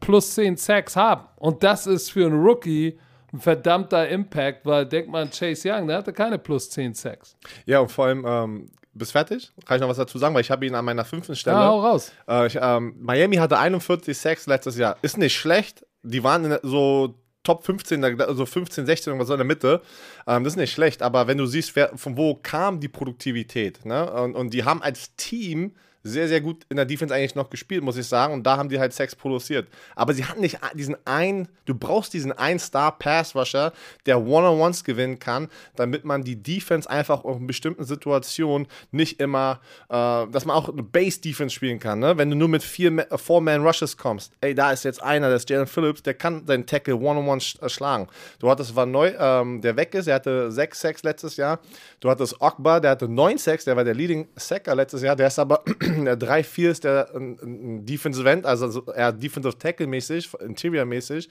plus 0.00 0.34
10 0.34 0.56
Sacks 0.56 0.94
haben. 0.96 1.26
Und 1.36 1.62
das 1.62 1.86
ist 1.86 2.10
für 2.10 2.26
einen 2.26 2.40
Rookie 2.40 2.98
ein 3.32 3.40
verdammter 3.40 4.08
Impact, 4.08 4.64
weil 4.64 4.86
denk 4.86 5.08
mal 5.08 5.22
an 5.22 5.30
Chase 5.30 5.70
Young, 5.70 5.88
der 5.88 5.98
hatte 5.98 6.12
keine 6.12 6.38
plus 6.38 6.70
10 6.70 6.94
Sacks. 6.94 7.36
Ja, 7.66 7.80
und 7.80 7.90
vor 7.90 8.06
allem, 8.06 8.24
ähm, 8.26 8.70
bist 8.94 9.12
fertig? 9.12 9.52
Kann 9.64 9.76
ich 9.76 9.80
noch 9.80 9.88
was 9.88 9.96
dazu 9.96 10.18
sagen? 10.18 10.34
Weil 10.34 10.40
ich 10.40 10.50
habe 10.50 10.66
ihn 10.66 10.74
an 10.74 10.84
meiner 10.84 11.04
fünften 11.04 11.36
Stelle. 11.36 11.56
Ja, 11.56 11.68
hau 11.68 11.80
raus. 11.80 12.12
Äh, 12.28 12.46
ich, 12.46 12.58
ähm, 12.60 12.94
Miami 12.98 13.36
hatte 13.36 13.58
41 13.58 14.16
Sacks 14.16 14.46
letztes 14.46 14.76
Jahr. 14.76 14.96
Ist 15.02 15.18
nicht 15.18 15.36
schlecht. 15.36 15.86
Die 16.02 16.22
waren 16.24 16.58
so 16.62 17.14
Top 17.48 17.64
15, 17.64 18.02
da- 18.02 18.08
also 18.26 18.44
15, 18.44 18.84
16, 18.84 19.10
irgendwas 19.10 19.28
so 19.28 19.32
in 19.32 19.38
der 19.38 19.46
Mitte. 19.46 19.80
Ähm, 20.26 20.44
das 20.44 20.52
ist 20.52 20.58
nicht 20.58 20.70
schlecht, 20.72 21.00
aber 21.02 21.26
wenn 21.28 21.38
du 21.38 21.46
siehst, 21.46 21.74
wer, 21.76 21.96
von 21.96 22.18
wo 22.18 22.34
kam 22.34 22.78
die 22.78 22.88
Produktivität, 22.88 23.86
ne? 23.86 24.12
Und, 24.12 24.34
und 24.34 24.52
die 24.52 24.64
haben 24.64 24.82
als 24.82 25.16
Team 25.16 25.72
sehr, 26.02 26.28
sehr 26.28 26.40
gut 26.40 26.64
in 26.68 26.76
der 26.76 26.86
Defense 26.86 27.14
eigentlich 27.14 27.34
noch 27.34 27.50
gespielt, 27.50 27.82
muss 27.82 27.96
ich 27.96 28.06
sagen. 28.06 28.32
Und 28.32 28.44
da 28.44 28.56
haben 28.56 28.68
die 28.68 28.78
halt 28.78 28.92
Sex 28.92 29.14
produziert. 29.14 29.68
Aber 29.96 30.14
sie 30.14 30.24
hatten 30.24 30.40
nicht 30.40 30.58
diesen 30.74 30.96
einen, 31.06 31.48
du 31.66 31.74
brauchst 31.74 32.14
diesen 32.14 32.32
einen 32.32 32.58
Star-Pass-Rusher, 32.58 33.72
der 34.06 34.20
One-on-Ones 34.20 34.84
gewinnen 34.84 35.18
kann, 35.18 35.48
damit 35.76 36.04
man 36.04 36.22
die 36.22 36.36
Defense 36.42 36.88
einfach 36.88 37.24
in 37.24 37.46
bestimmten 37.46 37.84
Situationen 37.84 38.66
nicht 38.90 39.20
immer, 39.20 39.60
äh, 39.88 40.26
dass 40.30 40.44
man 40.44 40.56
auch 40.56 40.68
eine 40.68 40.82
Base-Defense 40.82 41.54
spielen 41.54 41.78
kann. 41.78 41.98
Ne? 41.98 42.16
Wenn 42.16 42.30
du 42.30 42.36
nur 42.36 42.48
mit 42.48 42.62
vier 42.62 42.98
äh, 43.10 43.18
Four-Man-Rushes 43.18 43.96
kommst, 43.96 44.32
ey, 44.40 44.54
da 44.54 44.72
ist 44.72 44.84
jetzt 44.84 45.02
einer, 45.02 45.30
das 45.30 45.42
ist 45.42 45.50
Jalen 45.50 45.66
Phillips, 45.66 46.02
der 46.02 46.14
kann 46.14 46.46
seinen 46.46 46.66
Tackle 46.66 46.96
One-on-One 46.96 47.40
sch 47.40 47.58
äh, 47.60 47.68
schlagen. 47.68 48.08
Du 48.38 48.50
hattest 48.50 48.74
Van 48.74 48.90
Neu, 48.90 49.12
ähm, 49.18 49.60
der 49.60 49.76
weg 49.76 49.94
ist, 49.94 50.06
der 50.06 50.14
hatte 50.14 50.50
sechs 50.50 50.80
Sacks 50.80 51.02
letztes 51.02 51.36
Jahr. 51.36 51.60
Du 52.00 52.08
hattest 52.10 52.40
Ogba, 52.40 52.80
der 52.80 52.92
hatte 52.92 53.08
neun 53.08 53.38
Sacks, 53.38 53.64
der 53.64 53.76
war 53.76 53.84
der 53.84 53.94
Leading 53.94 54.28
Sacker 54.36 54.74
letztes 54.74 55.02
Jahr, 55.02 55.16
der 55.16 55.26
ist 55.26 55.38
aber 55.38 55.62
der 56.04 56.18
3-4 56.18 56.70
ist 56.70 56.84
der 56.84 57.14
ein, 57.14 57.38
ein 57.42 57.86
Defensive 57.86 58.28
End, 58.28 58.46
also 58.46 58.68
so 58.68 58.84
eher 58.92 59.12
Defensive 59.12 59.58
Tackle-mäßig, 59.58 60.30
Interior-mäßig. 60.40 61.28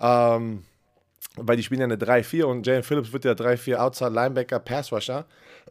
Ähm, 0.00 0.64
weil 1.36 1.56
die 1.56 1.62
spielen 1.62 1.80
ja 1.80 1.84
eine 1.84 1.96
3-4 1.96 2.44
und 2.44 2.66
Jalen 2.66 2.82
Phillips 2.82 3.12
wird 3.12 3.24
ja 3.24 3.32
3-4 3.32 3.76
Outside 3.76 4.10
Linebacker, 4.10 4.58
Pass 4.58 4.92
Rusher. 4.92 5.26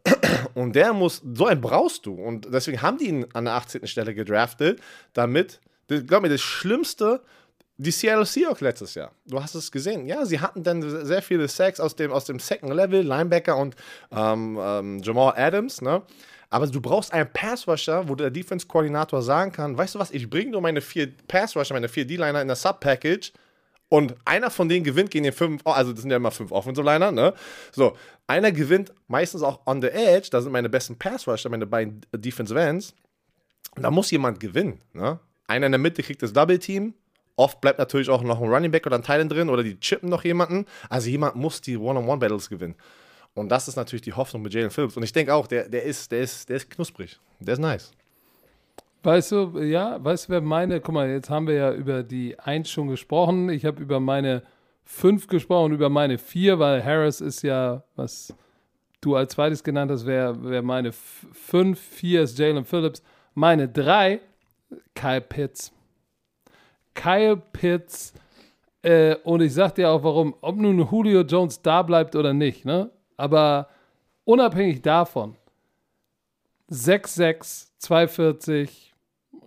Und 0.53 0.75
der 0.75 0.93
muss, 0.93 1.21
so 1.33 1.47
einen 1.47 1.59
brauchst 1.59 2.05
du. 2.05 2.13
Und 2.13 2.47
deswegen 2.53 2.81
haben 2.81 2.97
die 2.97 3.07
ihn 3.09 3.25
an 3.33 3.45
der 3.45 3.55
18. 3.55 3.87
Stelle 3.87 4.13
gedraftet, 4.13 4.79
damit, 5.13 5.59
glaub 5.87 6.21
mir, 6.21 6.29
das 6.29 6.41
Schlimmste 6.41 7.21
die 7.77 7.91
Seattle 7.91 8.25
Seahawks 8.25 8.61
letztes 8.61 8.95
Jahr. 8.95 9.11
Du 9.25 9.41
hast 9.41 9.53
es 9.53 9.71
gesehen. 9.71 10.07
Ja, 10.07 10.25
sie 10.25 10.39
hatten 10.39 10.63
dann 10.63 10.81
sehr 11.05 11.21
viele 11.21 11.47
Sacks 11.47 11.79
aus 11.79 11.95
dem, 11.95 12.11
aus 12.11 12.25
dem 12.25 12.39
Second 12.39 12.73
Level, 12.73 13.03
Linebacker 13.03 13.55
und 13.55 13.75
ähm, 14.11 14.57
ähm, 14.59 14.99
Jamal 15.03 15.33
Adams, 15.37 15.81
ne? 15.81 16.01
Aber 16.49 16.67
du 16.67 16.79
brauchst 16.79 17.13
einen 17.13 17.31
Pass-Rusher, 17.31 18.07
wo 18.07 18.15
der 18.15 18.29
Defense-Koordinator 18.29 19.21
sagen 19.21 19.51
kann, 19.51 19.77
weißt 19.77 19.95
du 19.95 19.99
was, 19.99 20.11
ich 20.11 20.29
bringe 20.29 20.51
nur 20.51 20.61
meine 20.61 20.81
vier 20.81 21.11
Pass-Rusher, 21.27 21.73
meine 21.73 21.89
vier 21.89 22.05
D-Liner 22.05 22.41
in 22.41 22.47
der 22.47 22.55
Sub-Package 22.55 23.33
und 23.89 24.15
einer 24.25 24.49
von 24.49 24.69
denen 24.69 24.83
gewinnt 24.83 25.11
gegen 25.11 25.23
den 25.23 25.33
fünf, 25.33 25.61
also 25.65 25.91
das 25.91 26.01
sind 26.01 26.11
ja 26.11 26.17
immer 26.17 26.31
fünf 26.31 26.51
Offensive-Liner, 26.51 27.11
ne? 27.11 27.33
So, 27.71 27.97
einer 28.27 28.51
gewinnt 28.51 28.93
meistens 29.07 29.43
auch 29.43 29.65
on 29.65 29.81
the 29.81 29.89
edge, 29.89 30.29
da 30.31 30.41
sind 30.41 30.51
meine 30.51 30.69
besten 30.69 30.97
Pass-Rusher, 30.97 31.49
meine 31.49 31.65
beiden 31.65 32.01
Defensive 32.13 32.59
Ends. 32.59 32.93
Da 33.75 33.91
muss 33.91 34.09
jemand 34.11 34.39
gewinnen, 34.39 34.79
ne? 34.93 35.19
Einer 35.47 35.67
in 35.67 35.71
der 35.73 35.79
Mitte 35.79 36.03
kriegt 36.03 36.21
das 36.21 36.33
Double-Team, 36.33 36.93
Oft 37.37 37.61
bleibt 37.61 37.77
natürlich 37.77 38.09
auch 38.09 38.23
noch 38.23 38.41
ein 38.41 38.49
Running 38.49 38.71
Back 38.71 38.87
oder 38.87 38.95
ein 38.95 39.03
Teil 39.03 39.25
drin 39.27 39.49
oder 39.49 39.61
die 39.61 39.79
chippen 39.79 40.09
noch 40.09 40.23
jemanden. 40.23 40.65
Also 40.89 41.09
jemand 41.09 41.35
muss 41.35 41.61
die 41.61 41.77
One-on-One-Battles 41.77 42.49
gewinnen. 42.49 42.73
Und 43.37 43.49
das 43.49 43.67
ist 43.67 43.75
natürlich 43.75 44.01
die 44.01 44.13
Hoffnung 44.13 44.41
mit 44.41 44.53
Jalen 44.53 44.71
Phillips. 44.71 44.97
Und 44.97 45.03
ich 45.03 45.13
denke 45.13 45.33
auch, 45.33 45.47
der, 45.47 45.69
der, 45.69 45.83
ist, 45.83 46.11
der, 46.11 46.21
ist, 46.21 46.49
der 46.49 46.57
ist 46.57 46.69
knusprig. 46.69 47.19
Der 47.39 47.53
ist 47.53 47.59
nice. 47.59 47.91
Weißt 49.03 49.31
du, 49.31 49.59
ja, 49.59 50.03
weißt 50.03 50.27
du, 50.27 50.33
wer 50.33 50.41
meine, 50.41 50.81
guck 50.81 50.95
mal, 50.95 51.07
jetzt 51.09 51.29
haben 51.29 51.47
wir 51.47 51.53
ja 51.53 51.71
über 51.71 52.03
die 52.03 52.37
1 52.39 52.69
schon 52.69 52.87
gesprochen. 52.87 53.49
Ich 53.49 53.63
habe 53.63 53.81
über 53.81 53.99
meine 53.99 54.41
5 54.85 55.27
gesprochen, 55.27 55.71
über 55.71 55.89
meine 55.89 56.17
4, 56.17 56.57
weil 56.59 56.83
Harris 56.83 57.21
ist 57.21 57.43
ja, 57.43 57.83
was 57.95 58.33
du 59.01 59.15
als 59.15 59.33
zweites 59.33 59.63
genannt 59.63 59.91
hast, 59.91 60.05
wäre 60.05 60.43
wär 60.43 60.63
meine 60.63 60.91
5, 60.91 61.79
4 61.79 62.23
ist 62.23 62.39
Jalen 62.39 62.65
Phillips. 62.65 63.03
Meine 63.35 63.69
3, 63.69 64.19
Kyle 64.95 65.21
Pitts. 65.21 65.71
Kyle 66.95 67.37
Pitts. 67.53 68.13
Äh, 68.81 69.15
und 69.23 69.41
ich 69.41 69.53
sag 69.53 69.75
dir 69.75 69.91
auch 69.91 70.03
warum, 70.03 70.35
ob 70.41 70.55
nun 70.57 70.79
Julio 70.79 71.21
Jones 71.21 71.61
da 71.61 71.83
bleibt 71.83 72.15
oder 72.15 72.33
nicht, 72.33 72.65
ne? 72.65 72.89
Aber 73.17 73.67
unabhängig 74.23 74.81
davon, 74.81 75.35
6'6, 76.71 77.67
240, 77.79 78.93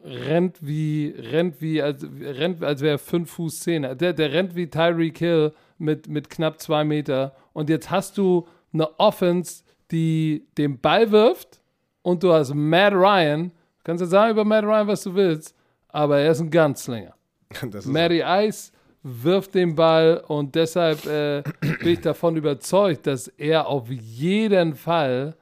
rennt 0.05 0.59
wie, 0.61 1.15
rennt 1.17 1.61
wie, 1.61 1.83
als, 1.83 2.05
rennt, 2.21 2.63
als 2.63 2.81
wäre 2.81 2.95
er 2.95 2.99
5 2.99 3.31
Fuß 3.31 3.61
10. 3.61 3.99
Der, 3.99 4.13
der 4.13 4.33
rennt 4.33 4.55
wie 4.55 4.69
Tyreek 4.69 5.19
Hill 5.19 5.53
mit, 5.79 6.09
mit 6.09 6.31
knapp 6.31 6.61
2 6.61 6.85
Meter. 6.85 7.35
Und 7.53 7.69
jetzt 7.69 7.91
hast 7.91 8.19
du 8.19 8.47
eine 8.73 8.99
Offense, 8.99 9.65
die 9.91 10.47
den 10.57 10.81
Ball 10.81 11.11
wirft 11.11 11.61
und 12.03 12.23
du 12.23 12.33
hast 12.33 12.55
Matt 12.55 12.95
Ryan. 12.95 13.53
Kannst 13.85 14.03
du 14.03 14.07
sagen 14.07 14.33
über 14.33 14.45
Matt 14.45 14.65
Ryan, 14.65 14.87
was 14.87 15.03
du 15.03 15.15
willst, 15.15 15.55
aber 15.89 16.21
er 16.21 16.33
ist 16.33 16.41
ein 16.41 16.51
Ganzlinger. 16.51 17.15
Matty 17.85 18.23
Ice 18.25 18.73
wirft 19.03 19.55
den 19.55 19.75
Ball 19.75 20.23
und 20.29 20.55
deshalb 20.55 21.07
äh, 21.07 21.43
bin 21.61 21.89
ich 21.89 22.01
davon 22.01 22.37
überzeugt, 22.37 23.07
dass 23.07 23.29
er 23.29 23.67
auf 23.67 23.89
jeden 23.89 24.75
Fall, 24.75 25.35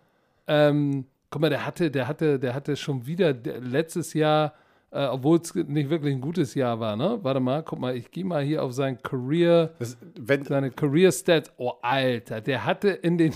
ähm, 0.46 1.06
guck 1.30 1.42
mal, 1.42 1.50
der 1.50 1.66
hatte, 1.66 1.90
der 1.90 2.06
hatte, 2.06 2.38
der 2.38 2.54
hatte 2.54 2.76
schon 2.76 3.06
wieder 3.06 3.32
letztes 3.32 4.14
Jahr, 4.14 4.54
äh, 4.90 5.06
obwohl 5.06 5.38
es 5.38 5.54
nicht 5.54 5.90
wirklich 5.90 6.14
ein 6.14 6.20
gutes 6.20 6.54
Jahr 6.54 6.78
war, 6.78 6.94
ne? 6.96 7.18
Warte 7.22 7.40
mal, 7.40 7.62
guck 7.62 7.80
mal, 7.80 7.96
ich 7.96 8.10
gehe 8.10 8.24
mal 8.24 8.42
hier 8.42 8.62
auf 8.62 8.72
sein 8.72 9.02
Career, 9.02 9.74
das, 9.78 9.98
wenn, 10.18 10.44
seine 10.44 10.70
Career 10.70 11.10
Stats. 11.10 11.52
Oh, 11.56 11.72
Alter, 11.82 12.40
der 12.40 12.64
hatte 12.64 12.90
in 12.90 13.18
den, 13.18 13.34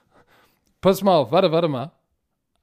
pass 0.80 1.02
mal 1.02 1.16
auf, 1.16 1.32
warte, 1.32 1.50
warte 1.50 1.68
mal. 1.68 1.92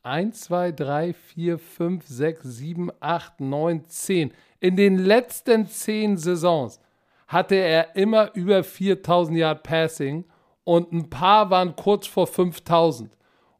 1, 0.03 0.39
2, 0.41 0.71
3, 0.71 1.13
4, 1.13 1.57
5, 1.57 2.05
6, 2.05 2.43
7, 2.43 2.91
8, 2.99 3.41
9, 3.41 3.86
10. 3.86 4.31
In 4.60 4.76
den 4.76 4.97
letzten 4.97 5.68
zehn 5.68 6.18
Saisons 6.18 6.80
hatte 7.28 7.56
er 7.56 7.95
immer 7.95 8.34
über 8.36 8.64
4000 8.64 9.38
Yard 9.38 9.64
Passing 9.64 10.26
und 10.64 10.91
ein 10.91 11.10
paar 11.10 11.49
waren 11.49 11.76
kurz 11.76 12.08
vor 12.08 12.28
5000. 12.28 13.12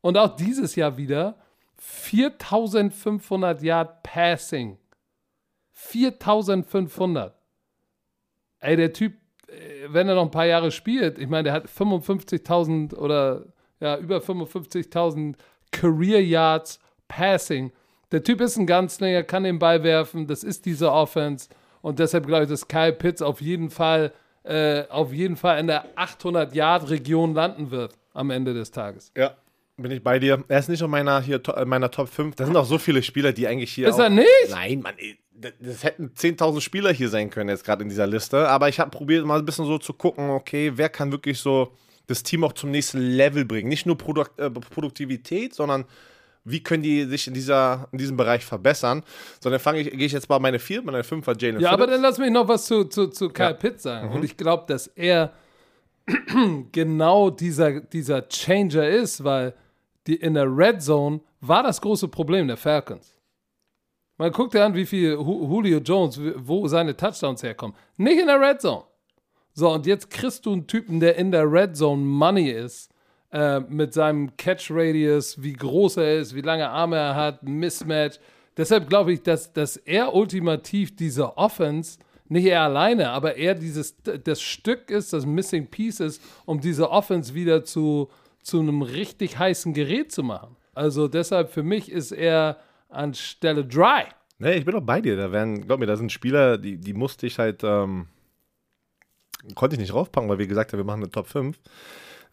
Und 0.02 0.18
auch 0.18 0.36
dieses 0.36 0.76
Jahr 0.76 0.98
wieder 0.98 1.36
4500 1.78 3.62
Yard 3.62 4.04
Passing. 4.04 4.78
4500. 5.72 7.36
Ey, 8.60 8.76
der 8.76 8.94
Typ, 8.94 9.14
äh, 9.48 9.88
wenn 9.90 10.08
er 10.08 10.16
noch 10.16 10.24
ein 10.24 10.32
paar 10.32 10.46
Jahre 10.46 10.72
spielt, 10.72 11.20
ich 11.20 11.28
meine, 11.28 11.44
der 11.44 11.54
hat 11.54 11.68
55.000 11.68 12.96
oder 12.96 13.46
ja, 13.80 13.98
über 13.98 14.18
55.000 14.18 15.36
Career 15.72 16.24
Yards 16.24 16.80
Passing. 17.08 17.72
Der 18.16 18.24
Typ 18.24 18.40
ist 18.40 18.56
ein 18.56 18.66
Ganzlinger, 18.66 19.24
kann 19.24 19.44
den 19.44 19.60
Ball 19.60 19.84
werfen, 19.84 20.26
das 20.26 20.46
ist 20.46 20.66
diese 20.66 20.90
Offense. 20.90 21.50
Und 21.82 22.00
deshalb 22.00 22.26
glaube 22.28 22.44
ich, 22.44 22.50
dass 22.50 22.66
Kyle 22.66 22.94
Pitts 22.94 23.22
auf 23.22 23.42
jeden 23.42 23.70
Fall, 23.70 24.14
äh, 24.44 24.84
auf 24.88 25.12
jeden 25.12 25.36
Fall 25.36 25.60
in 25.60 25.68
der 25.68 25.94
800-Yard-Region 25.98 27.34
landen 27.34 27.72
wird 27.72 27.92
am 28.14 28.30
Ende 28.30 28.54
des 28.54 28.72
Tages. 28.72 29.12
Ja, 29.18 29.36
bin 29.76 29.92
ich 29.92 30.02
bei 30.02 30.18
dir. 30.18 30.42
Er 30.48 30.60
ist 30.60 30.70
nicht 30.70 30.82
in 30.82 30.90
meiner, 30.90 31.20
hier, 31.20 31.42
meiner 31.66 31.92
Top 31.92 32.08
5. 32.08 32.38
Da 32.38 32.46
sind 32.46 32.56
auch 32.56 32.64
so 32.64 32.78
viele 32.78 33.04
Spieler, 33.04 33.34
die 33.34 33.48
eigentlich 33.48 33.74
hier. 33.74 33.90
Ist 33.90 33.96
auch, 33.96 34.04
er 34.04 34.10
nicht? 34.10 34.30
Nein, 34.50 34.80
Mann, 34.80 34.94
das 35.60 35.84
hätten 35.84 36.14
10.000 36.18 36.62
Spieler 36.62 36.94
hier 36.94 37.10
sein 37.10 37.30
können, 37.30 37.50
jetzt 37.50 37.66
gerade 37.66 37.84
in 37.84 37.90
dieser 37.90 38.08
Liste. 38.08 38.48
Aber 38.48 38.70
ich 38.70 38.80
habe 38.80 38.92
probiert, 38.92 39.26
mal 39.26 39.40
ein 39.40 39.46
bisschen 39.46 39.66
so 39.66 39.78
zu 39.78 39.92
gucken, 39.92 40.30
okay, 40.30 40.72
wer 40.76 40.88
kann 40.88 41.12
wirklich 41.12 41.40
so 41.40 41.74
das 42.08 42.24
Team 42.24 42.46
auch 42.46 42.54
zum 42.54 42.72
nächsten 42.72 43.00
Level 43.00 43.44
bringen. 43.44 43.68
Nicht 43.68 43.86
nur 43.86 43.98
Produkt, 43.98 44.40
äh, 44.40 44.50
Produktivität, 44.50 45.54
sondern 45.54 45.84
wie 46.46 46.62
können 46.62 46.84
die 46.84 47.04
sich 47.06 47.28
in, 47.28 47.34
dieser, 47.34 47.90
in 47.92 47.98
diesem 47.98 48.16
Bereich 48.16 48.46
verbessern. 48.46 49.04
Sondern 49.42 49.60
fange 49.60 49.80
ich, 49.80 49.92
gehe 49.92 50.06
ich 50.06 50.12
jetzt 50.12 50.30
mal 50.30 50.40
meine 50.40 50.60
vier, 50.60 50.82
meine 50.84 51.04
fünf 51.04 51.26
war 51.28 51.36
Jalen 51.38 51.60
Ja, 51.60 51.70
Phillips. 51.70 51.74
aber 51.84 51.88
dann 51.92 52.02
lass 52.02 52.18
mich 52.20 52.32
noch 52.32 52.48
was 52.48 52.66
zu, 52.66 52.86
zu, 52.86 53.08
zu 53.08 53.30
Kyle 53.30 53.48
ja. 53.48 53.54
Pitt 53.54 53.82
sagen. 53.82 54.10
Mhm. 54.10 54.16
Und 54.16 54.24
ich 54.24 54.38
glaube, 54.38 54.64
dass 54.68 54.88
er 54.88 55.34
genau 56.72 57.32
dieser, 57.32 57.82
dieser 57.82 58.30
Changer 58.30 58.88
ist, 58.88 59.24
weil 59.24 59.54
die, 60.08 60.16
in 60.16 60.36
der 60.36 60.46
Red 60.46 60.84
Zone 60.84 61.20
war 61.42 61.64
das 61.64 61.82
große 61.82 62.08
Problem 62.08 62.48
der 62.48 62.58
Falcons. 62.58 63.18
Man 64.18 64.32
guckt 64.32 64.54
dir 64.54 64.64
an, 64.64 64.76
wie 64.76 64.86
viel 64.86 65.14
Julio 65.14 65.80
Jones, 65.80 66.20
wo 66.38 66.68
seine 66.68 66.96
Touchdowns 66.96 67.44
herkommen. 67.44 67.76
Nicht 67.98 68.20
in 68.20 68.28
der 68.28 68.40
Red 68.40 68.62
Zone. 68.62 68.84
So, 69.54 69.72
und 69.72 69.86
jetzt 69.86 70.10
kriegst 70.10 70.46
du 70.46 70.54
einen 70.54 70.68
Typen, 70.68 71.00
der 71.00 71.16
in 71.16 71.32
der 71.32 71.52
Red 71.52 71.76
Zone 71.76 72.02
Money 72.04 72.50
ist 72.52 72.92
äh, 73.32 73.60
mit 73.60 73.94
seinem 73.94 74.36
Catch-Radius, 74.38 75.42
wie 75.42 75.54
groß 75.54 75.98
er 75.98 76.20
ist, 76.20 76.36
wie 76.36 76.42
lange 76.42 76.70
Arme 76.70 76.98
er 76.98 77.16
hat, 77.16 77.44
Mismatch. 77.44 78.20
Deshalb 78.58 78.88
glaube 78.88 79.14
ich, 79.14 79.22
dass, 79.24 79.52
dass 79.52 79.78
er 79.78 80.14
ultimativ 80.14 80.96
diese 80.96 81.38
Offense, 81.38 82.00
nicht 82.28 82.46
er 82.46 82.62
alleine, 82.62 83.10
aber 83.10 83.36
er 83.36 83.54
dieses, 83.54 83.96
das 84.02 84.42
Stück 84.42 84.90
ist, 84.90 85.14
das 85.14 85.26
Missing 85.26 85.68
Piece 85.68 86.00
ist, 86.00 86.22
um 86.46 86.60
diese 86.60 86.90
Offense 86.90 87.34
wieder 87.36 87.64
zu, 87.64 88.10
zu 88.42 88.60
einem 88.60 88.82
richtig 88.82 89.38
heißen 89.38 89.74
Gerät 89.74 90.12
zu 90.12 90.24
machen. 90.24 90.56
Also 90.74 91.08
deshalb 91.08 91.52
für 91.52 91.64
mich 91.64 91.92
ist 91.92 92.12
er 92.12 92.58
anstelle 92.90 93.66
Dry. 93.66 94.04
Nee, 94.40 94.56
ich 94.56 94.66
bin 94.66 94.76
auch 94.76 94.82
bei 94.82 95.02
dir. 95.02 95.16
Da 95.16 95.32
werden, 95.32 95.66
glaub 95.66 95.80
mir, 95.80 95.86
da 95.86 95.96
sind 95.96 96.12
Spieler, 96.12 96.58
die, 96.58 96.78
die 96.78 96.94
musste 96.94 97.28
ich 97.28 97.40
halt, 97.40 97.64
ähm, 97.64 98.08
konnte 99.54 99.76
ich 99.76 99.80
nicht 99.80 99.94
raufpacken, 99.94 100.30
weil 100.30 100.40
wir 100.40 100.48
gesagt 100.48 100.74
haben, 100.74 100.80
wir 100.80 100.86
machen 100.86 101.04
eine 101.04 101.12
Top 101.12 101.28
5. 101.28 101.58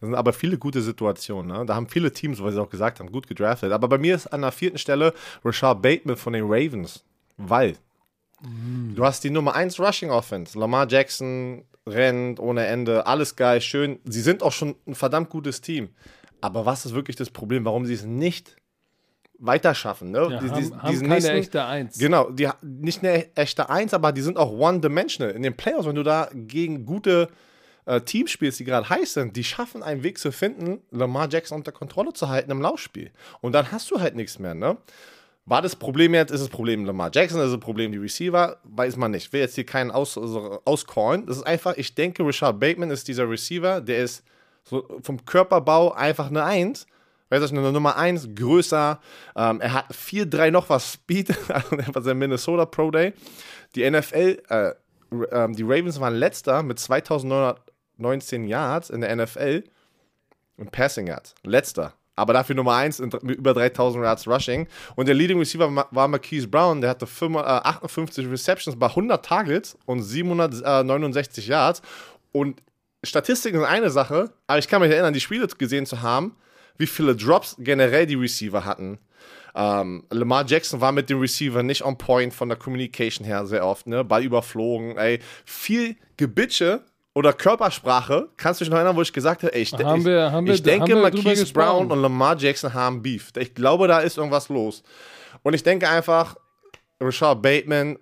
Das 0.03 0.09
sind 0.09 0.15
aber 0.15 0.33
viele 0.33 0.57
gute 0.57 0.81
Situationen. 0.81 1.57
Ne? 1.57 1.65
Da 1.65 1.75
haben 1.75 1.87
viele 1.87 2.11
Teams, 2.11 2.43
weil 2.43 2.51
sie 2.51 2.61
auch 2.61 2.69
gesagt 2.69 2.99
haben, 2.99 3.09
gut 3.09 3.25
gedraftet. 3.25 3.71
Aber 3.71 3.87
bei 3.87 3.97
mir 3.97 4.15
ist 4.15 4.27
an 4.27 4.41
der 4.41 4.51
vierten 4.51 4.77
Stelle 4.77 5.13
Rashad 5.45 5.81
Bateman 5.81 6.17
von 6.17 6.33
den 6.33 6.43
Ravens. 6.43 7.05
Weil 7.37 7.77
mm. 8.41 8.95
du 8.95 9.05
hast 9.05 9.23
die 9.23 9.29
Nummer 9.29 9.55
1 9.55 9.79
Rushing 9.79 10.11
Offense. 10.11 10.59
Lamar 10.59 10.89
Jackson 10.89 11.63
rennt 11.87 12.41
ohne 12.41 12.65
Ende, 12.65 13.07
alles 13.07 13.37
geil, 13.37 13.61
schön. 13.61 13.99
Sie 14.03 14.19
sind 14.19 14.43
auch 14.43 14.51
schon 14.51 14.75
ein 14.85 14.93
verdammt 14.93 15.29
gutes 15.29 15.61
Team. 15.61 15.87
Aber 16.41 16.65
was 16.65 16.85
ist 16.85 16.93
wirklich 16.93 17.15
das 17.15 17.29
Problem, 17.29 17.63
warum 17.63 17.85
sie 17.85 17.93
es 17.93 18.03
nicht 18.03 18.57
weiter 19.39 19.73
schaffen. 19.73 20.11
Ne? 20.11 20.27
Ja, 20.31 20.39
die, 20.41 20.47
die, 20.47 20.51
haben, 20.51 20.83
haben 20.83 20.99
keine 20.99 21.13
nächsten, 21.13 21.31
echte 21.31 21.63
Eins. 21.63 21.97
Genau, 21.97 22.29
die, 22.29 22.49
nicht 22.61 23.05
eine 23.05 23.33
echte 23.37 23.69
Eins, 23.69 23.93
aber 23.93 24.11
die 24.11 24.21
sind 24.21 24.35
auch 24.35 24.51
one-dimensional. 24.51 25.31
In 25.31 25.43
den 25.43 25.55
Playoffs, 25.55 25.85
wenn 25.87 25.95
du 25.95 26.03
da 26.03 26.29
gegen 26.33 26.85
gute 26.85 27.29
äh, 27.85 28.01
Teams 28.01 28.37
die 28.39 28.63
gerade 28.63 28.89
heiß 28.89 29.13
sind, 29.13 29.35
die 29.35 29.43
schaffen 29.43 29.83
einen 29.83 30.03
Weg 30.03 30.17
zu 30.17 30.31
finden, 30.31 30.81
Lamar 30.91 31.29
Jackson 31.29 31.57
unter 31.57 31.71
Kontrolle 31.71 32.13
zu 32.13 32.29
halten 32.29 32.51
im 32.51 32.61
Laufspiel. 32.61 33.11
Und 33.41 33.53
dann 33.53 33.71
hast 33.71 33.91
du 33.91 33.99
halt 33.99 34.15
nichts 34.15 34.39
mehr, 34.39 34.53
ne? 34.53 34.77
War 35.45 35.61
das 35.61 35.75
Problem 35.75 36.13
jetzt, 36.13 36.31
ist 36.31 36.39
das 36.39 36.49
Problem 36.49 36.85
Lamar 36.85 37.11
Jackson, 37.13 37.41
ist 37.41 37.51
das 37.51 37.59
Problem 37.59 37.91
die 37.91 37.97
Receiver? 37.97 38.57
Weiß 38.63 38.95
man 38.95 39.11
nicht. 39.11 39.27
Ich 39.27 39.33
will 39.33 39.41
jetzt 39.41 39.55
hier 39.55 39.65
keinen 39.65 39.91
aus, 39.91 40.17
also 40.17 40.61
auscallen. 40.63 41.25
Das 41.25 41.37
ist 41.37 41.43
einfach, 41.43 41.75
ich 41.75 41.95
denke, 41.95 42.25
Richard 42.25 42.61
Bateman 42.61 42.91
ist 42.91 43.09
dieser 43.09 43.29
Receiver, 43.29 43.81
der 43.81 44.03
ist 44.03 44.23
so 44.63 44.87
vom 45.01 45.25
Körperbau 45.25 45.91
einfach 45.91 46.27
eine 46.29 46.45
Eins. 46.45 46.87
Weißt 47.29 47.51
du, 47.51 47.57
eine 47.57 47.71
Nummer 47.71 47.97
1, 47.97 48.29
größer. 48.35 49.01
Ähm, 49.35 49.59
er 49.59 49.73
hat 49.73 49.91
4-3 49.91 50.51
noch 50.51 50.69
was 50.69 50.93
Speed, 50.93 51.35
also 51.49 51.77
war 51.93 52.01
sein 52.01 52.17
Minnesota 52.17 52.65
Pro 52.65 52.91
Day. 52.91 53.13
Die 53.75 53.89
NFL, 53.89 54.41
äh, 54.49 54.69
äh, 54.69 55.51
die 55.51 55.63
Ravens 55.63 55.99
waren 55.99 56.15
letzter 56.15 56.63
mit 56.63 56.79
2900 56.79 57.59
19 58.03 58.45
Yards 58.45 58.91
in 58.91 59.01
der 59.01 59.15
NFL 59.15 59.63
und 60.57 60.71
Passing 60.71 61.07
Yards. 61.07 61.33
Letzter. 61.43 61.93
aber 62.15 62.33
dafür 62.33 62.55
Nummer 62.55 62.75
1 62.75 62.99
mit 62.99 63.37
über 63.37 63.53
3000 63.55 64.03
Yards 64.03 64.27
Rushing. 64.27 64.67
Und 64.95 65.07
der 65.07 65.15
Leading 65.15 65.39
Receiver 65.39 65.87
war 65.89 66.07
Marquise 66.07 66.47
Brown, 66.47 66.79
der 66.79 66.91
hatte 66.91 67.07
5, 67.07 67.37
äh, 67.37 67.39
58 67.39 68.29
Receptions 68.29 68.77
bei 68.77 68.87
100 68.87 69.25
Targets 69.25 69.75
und 69.85 70.03
769 70.03 71.47
Yards. 71.47 71.81
Und 72.31 72.61
Statistiken 73.03 73.57
sind 73.59 73.67
eine 73.67 73.89
Sache, 73.89 74.31
aber 74.47 74.59
ich 74.59 74.67
kann 74.67 74.81
mich 74.81 74.91
erinnern, 74.91 75.13
die 75.13 75.19
Spiele 75.19 75.47
gesehen 75.47 75.85
zu 75.85 76.01
haben, 76.03 76.35
wie 76.77 76.87
viele 76.87 77.15
Drops 77.15 77.55
generell 77.59 78.05
die 78.05 78.15
Receiver 78.15 78.63
hatten. 78.63 78.99
Ähm, 79.55 80.03
Lamar 80.09 80.45
Jackson 80.45 80.81
war 80.81 80.91
mit 80.91 81.09
dem 81.09 81.19
Receiver 81.19 81.61
nicht 81.63 81.83
on 81.83 81.97
point 81.97 82.33
von 82.33 82.49
der 82.49 82.57
Communication 82.57 83.25
her 83.25 83.45
sehr 83.45 83.65
oft, 83.65 83.87
ne? 83.87 84.03
Ball 84.03 84.23
überflogen, 84.23 84.97
ey. 84.97 85.19
Viel 85.45 85.95
Gebitsche 86.17 86.83
oder 87.15 87.33
Körpersprache. 87.33 88.29
Kannst 88.37 88.59
du 88.61 88.65
dich 88.65 88.71
noch 88.71 88.77
erinnern, 88.77 88.95
wo 88.95 89.01
ich 89.01 89.13
gesagt 89.13 89.43
habe, 89.43 89.53
ey, 89.53 89.61
ich, 89.61 89.73
Haben 89.73 89.99
ich, 89.99 90.05
wir- 90.05 90.31
haben 90.31 90.47
ich 90.47 90.63
denke, 90.63 90.87
wir 90.87 91.09
drüber 91.11 91.23
Marquise? 91.23 91.53
Brown 91.53 91.91
und 91.91 92.01
Lamar 92.01 92.37
Jackson 92.37 92.73
haben 92.73 93.01
Beef. 93.01 93.31
Ich 93.37 93.53
glaube, 93.53 93.87
da 93.87 93.99
ist 93.99 94.17
irgendwas 94.17 94.49
los. 94.49 94.83
Und 95.43 95.53
ich 95.53 95.63
denke 95.63 95.87
einfach, 95.89 96.35
Rashad 96.99 97.41
Bateman, 97.41 97.97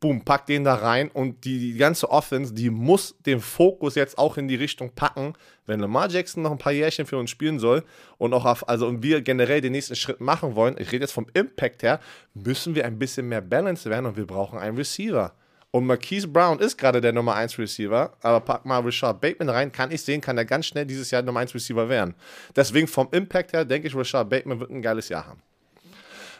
boom, 0.00 0.22
pack 0.24 0.46
den 0.46 0.64
da 0.64 0.74
rein 0.74 1.10
und 1.10 1.44
die, 1.44 1.58
die 1.58 1.78
ganze 1.78 2.10
Offense, 2.10 2.52
die 2.52 2.68
muss 2.70 3.14
den 3.24 3.40
Fokus 3.40 3.94
jetzt 3.94 4.18
auch 4.18 4.36
in 4.36 4.46
die 4.46 4.54
Richtung 4.54 4.90
packen, 4.94 5.32
wenn 5.64 5.80
Lamar 5.80 6.08
Jackson 6.10 6.42
noch 6.42 6.50
ein 6.52 6.58
paar 6.58 6.72
Jährchen 6.72 7.06
für 7.06 7.16
uns 7.18 7.30
spielen 7.30 7.58
soll 7.58 7.82
und 8.18 8.32
auch 8.34 8.44
auf, 8.44 8.68
also 8.68 8.86
und 8.86 9.02
wir 9.02 9.22
generell 9.22 9.60
den 9.62 9.72
nächsten 9.72 9.96
Schritt 9.96 10.20
machen 10.20 10.54
wollen, 10.54 10.76
ich 10.78 10.92
rede 10.92 11.04
jetzt 11.04 11.12
vom 11.12 11.26
Impact 11.34 11.82
her, 11.82 11.98
müssen 12.34 12.74
wir 12.74 12.84
ein 12.84 12.98
bisschen 12.98 13.28
mehr 13.28 13.40
Balance 13.40 13.88
werden 13.88 14.06
und 14.06 14.16
wir 14.16 14.26
brauchen 14.26 14.58
einen 14.58 14.76
Receiver. 14.76 15.32
Und 15.70 15.86
Marquise 15.86 16.28
Brown 16.28 16.58
ist 16.58 16.78
gerade 16.78 17.00
der 17.00 17.12
Nummer 17.12 17.34
1 17.34 17.58
Receiver, 17.58 18.12
aber 18.22 18.40
pack 18.40 18.64
mal 18.64 18.80
Rashad 18.80 19.20
Bateman 19.20 19.50
rein, 19.50 19.72
kann 19.72 19.90
ich 19.90 20.02
sehen, 20.02 20.20
kann 20.20 20.38
er 20.38 20.44
ganz 20.44 20.66
schnell 20.66 20.86
dieses 20.86 21.10
Jahr 21.10 21.22
Nummer 21.22 21.40
1 21.40 21.54
Receiver 21.54 21.88
werden. 21.88 22.14
Deswegen 22.54 22.86
vom 22.86 23.08
Impact 23.10 23.52
her 23.52 23.64
denke 23.64 23.88
ich, 23.88 23.94
Rashad 23.94 24.30
Bateman 24.30 24.60
wird 24.60 24.70
ein 24.70 24.80
geiles 24.80 25.08
Jahr 25.08 25.26
haben. 25.26 25.42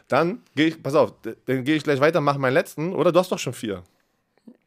Dann 0.07 0.41
gehe 0.55 0.67
ich, 0.67 0.81
pass 0.81 0.95
auf, 0.95 1.13
dann 1.45 1.63
gehe 1.63 1.75
ich 1.75 1.83
gleich 1.83 1.99
weiter, 1.99 2.21
mache 2.21 2.39
meinen 2.39 2.53
letzten, 2.53 2.93
oder 2.93 3.11
du 3.11 3.19
hast 3.19 3.31
doch 3.31 3.39
schon 3.39 3.53
vier. 3.53 3.83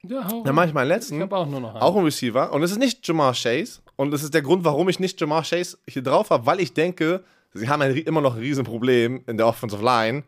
Ja, 0.03 0.31
hau 0.31 0.43
Dann 0.45 0.55
mache 0.55 0.69
ich 0.69 0.75
meinen 0.75 0.89
letzten. 0.89 1.17
Ich 1.17 1.23
habe 1.23 1.37
auch 1.37 1.47
nur 1.47 1.61
noch 1.61 1.75
einen. 1.75 1.83
Auch 1.83 1.97
ein 1.97 2.05
Receiver. 2.05 2.53
Und 2.53 2.63
es 2.63 2.71
ist 2.71 2.79
nicht 2.79 3.07
Jamar 3.07 3.35
Chase. 3.35 3.81
Und 3.97 4.11
das 4.13 4.23
ist 4.23 4.33
der 4.33 4.43
Grund, 4.43 4.65
warum 4.65 4.89
ich 4.89 4.99
nicht 4.99 5.21
Jamar 5.21 5.43
Chase 5.43 5.79
hier 5.87 6.03
drauf 6.03 6.31
habe, 6.31 6.47
weil 6.47 6.61
ich 6.61 6.73
denke, 6.73 7.23
sie 7.53 7.69
haben 7.69 7.83
ein, 7.83 7.95
immer 7.97 8.21
noch 8.21 8.35
ein 8.35 8.41
Riesenproblem 8.41 9.23
in 9.27 9.37
der 9.37 9.47
Offensive 9.47 9.85
Line. 9.85 10.23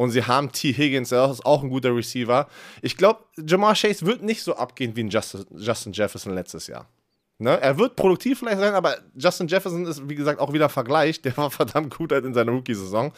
Und 0.00 0.12
sie 0.12 0.24
haben 0.24 0.50
T. 0.50 0.72
Higgins, 0.72 1.10
der 1.10 1.30
ist 1.30 1.44
auch 1.44 1.62
ein 1.62 1.68
guter 1.68 1.94
Receiver. 1.94 2.48
Ich 2.80 2.96
glaube, 2.96 3.20
Jamar 3.36 3.74
Chase 3.74 4.06
wird 4.06 4.22
nicht 4.22 4.42
so 4.42 4.56
abgehen 4.56 4.96
wie 4.96 5.02
ein 5.04 5.10
Justin, 5.10 5.44
Justin 5.54 5.92
Jefferson 5.92 6.32
letztes 6.32 6.68
Jahr. 6.68 6.88
Ne? 7.36 7.60
Er 7.60 7.76
wird 7.76 7.96
produktiv 7.96 8.38
vielleicht 8.38 8.60
sein, 8.60 8.72
aber 8.72 8.96
Justin 9.14 9.46
Jefferson 9.46 9.84
ist, 9.84 10.08
wie 10.08 10.14
gesagt, 10.14 10.40
auch 10.40 10.54
wieder 10.54 10.70
Vergleich. 10.70 11.20
Der 11.20 11.36
war 11.36 11.50
verdammt 11.60 11.94
gut 11.94 12.12
halt 12.12 12.24
in 12.24 12.32
seiner 12.32 12.50
Rookie-Saison. 12.50 13.12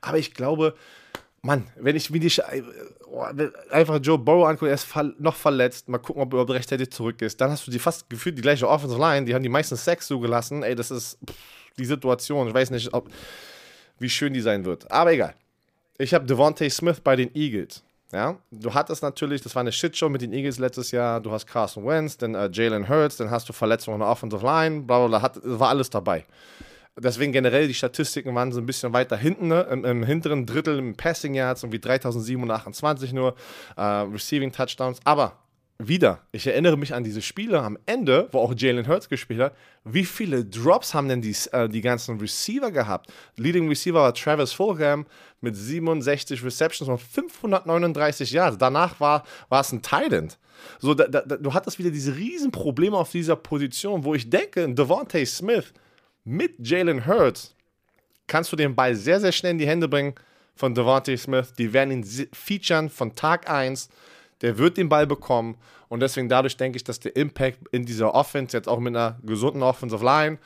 Aber 0.00 0.16
ich 0.18 0.32
glaube, 0.32 0.76
Mann, 1.42 1.66
wenn 1.74 1.96
ich 1.96 2.08
mir 2.08 2.20
die 2.20 2.30
Sch- 2.30 2.44
oh, 3.08 3.24
einfach 3.72 3.98
Joe 4.00 4.16
Burrow 4.18 4.46
angucke, 4.46 4.68
er 4.68 4.74
ist 4.74 4.84
ver 4.84 5.12
noch 5.18 5.34
verletzt, 5.34 5.88
mal 5.88 5.98
gucken, 5.98 6.22
ob 6.22 6.28
er 6.28 6.34
überhaupt 6.34 6.52
rechtzeitig 6.52 6.92
zurück 6.92 7.20
ist. 7.20 7.40
Dann 7.40 7.50
hast 7.50 7.66
du 7.66 7.72
die 7.72 7.80
fast 7.80 8.08
gefühlt 8.08 8.38
die 8.38 8.42
gleiche 8.42 8.68
Offensive 8.68 9.00
Line, 9.00 9.26
die 9.26 9.34
haben 9.34 9.42
die 9.42 9.48
meisten 9.48 9.74
Sacks 9.74 10.06
zugelassen. 10.06 10.62
Ey, 10.62 10.76
das 10.76 10.92
ist 10.92 11.18
pff, 11.28 11.34
die 11.76 11.84
Situation. 11.84 12.46
Ich 12.46 12.54
weiß 12.54 12.70
nicht, 12.70 12.94
ob, 12.94 13.08
wie 13.98 14.08
schön 14.08 14.32
die 14.32 14.40
sein 14.40 14.64
wird. 14.64 14.88
Aber 14.92 15.12
egal. 15.12 15.34
Ich 16.00 16.14
habe 16.14 16.24
Devontae 16.24 16.70
Smith 16.70 17.00
bei 17.00 17.16
den 17.16 17.34
Eagles. 17.34 17.82
Ja, 18.12 18.38
du 18.50 18.72
hattest 18.72 19.02
natürlich, 19.02 19.42
das 19.42 19.54
war 19.54 19.60
eine 19.60 19.72
Shitshow 19.72 20.08
mit 20.08 20.22
den 20.22 20.32
Eagles 20.32 20.58
letztes 20.58 20.92
Jahr. 20.92 21.20
Du 21.20 21.30
hast 21.32 21.46
Carson 21.46 21.84
Wentz, 21.84 22.16
dann 22.16 22.34
äh, 22.34 22.48
Jalen 22.50 22.88
Hurts, 22.88 23.16
dann 23.16 23.30
hast 23.30 23.48
du 23.48 23.52
Verletzungen 23.52 23.96
in 23.96 24.00
der 24.00 24.08
Offensive 24.08 24.42
Line, 24.46 24.82
bla 24.82 25.00
bla 25.00 25.08
bla, 25.08 25.22
hat, 25.22 25.40
war 25.42 25.68
alles 25.68 25.90
dabei. 25.90 26.24
Deswegen 26.96 27.32
generell, 27.32 27.68
die 27.68 27.74
Statistiken 27.74 28.34
waren 28.34 28.50
so 28.52 28.60
ein 28.60 28.66
bisschen 28.66 28.92
weiter 28.92 29.16
hinten, 29.16 29.48
ne? 29.48 29.62
Im, 29.70 29.84
im 29.84 30.04
hinteren 30.04 30.46
Drittel 30.46 30.78
im 30.78 30.96
Passing 30.96 31.34
Yards, 31.34 31.62
irgendwie 31.62 31.80
3728 31.80 33.12
nur, 33.12 33.34
äh, 33.76 33.82
Receiving 33.82 34.52
Touchdowns. 34.52 35.00
Aber 35.04 35.36
wieder, 35.80 36.26
ich 36.32 36.44
erinnere 36.44 36.76
mich 36.76 36.92
an 36.92 37.04
diese 37.04 37.22
Spiele 37.22 37.60
am 37.62 37.78
Ende, 37.86 38.28
wo 38.32 38.40
auch 38.40 38.52
Jalen 38.56 38.88
Hurts 38.88 39.08
gespielt 39.08 39.40
hat. 39.40 39.56
Wie 39.84 40.04
viele 40.04 40.44
Drops 40.44 40.92
haben 40.92 41.08
denn 41.08 41.22
die, 41.22 41.36
äh, 41.52 41.68
die 41.68 41.80
ganzen 41.80 42.18
Receiver 42.18 42.72
gehabt? 42.72 43.12
Leading 43.36 43.68
Receiver 43.68 44.00
war 44.00 44.12
Travis 44.12 44.52
Fulgham 44.52 45.06
mit 45.40 45.54
67 45.54 46.42
Receptions 46.42 46.88
und 46.88 46.98
539 46.98 48.32
Yards. 48.32 48.58
Danach 48.58 48.98
war, 48.98 49.24
war 49.48 49.60
es 49.60 49.70
ein 49.70 49.80
Tight 49.80 50.36
So, 50.80 50.94
da, 50.94 51.06
da, 51.06 51.36
du 51.36 51.54
hattest 51.54 51.78
wieder 51.78 51.90
diese 51.90 52.16
riesen 52.16 52.50
Probleme 52.50 52.96
auf 52.96 53.12
dieser 53.12 53.36
Position, 53.36 54.02
wo 54.02 54.14
ich 54.16 54.28
denke, 54.28 54.68
Devontae 54.74 55.24
Smith 55.26 55.72
mit 56.24 56.54
Jalen 56.58 57.06
Hurts 57.06 57.54
kannst 58.26 58.50
du 58.50 58.56
den 58.56 58.74
Ball 58.74 58.96
sehr, 58.96 59.20
sehr 59.20 59.32
schnell 59.32 59.52
in 59.52 59.58
die 59.58 59.68
Hände 59.68 59.86
bringen 59.86 60.16
von 60.56 60.74
Devontae 60.74 61.16
Smith. 61.16 61.52
Die 61.56 61.72
werden 61.72 61.92
ihn 61.92 62.28
featuren 62.32 62.90
von 62.90 63.14
Tag 63.14 63.48
1. 63.48 63.88
Der 64.42 64.58
wird 64.58 64.76
den 64.76 64.88
Ball 64.88 65.06
bekommen. 65.06 65.56
Und 65.88 66.00
deswegen 66.00 66.28
dadurch 66.28 66.56
denke 66.56 66.76
ich, 66.76 66.84
dass 66.84 67.00
der 67.00 67.16
Impact 67.16 67.58
in 67.72 67.84
dieser 67.84 68.14
Offense, 68.14 68.56
jetzt 68.56 68.68
auch 68.68 68.78
mit 68.78 68.94
einer 68.94 69.18
gesunden 69.22 69.62
Offensive 69.62 70.04
Line, 70.04 70.38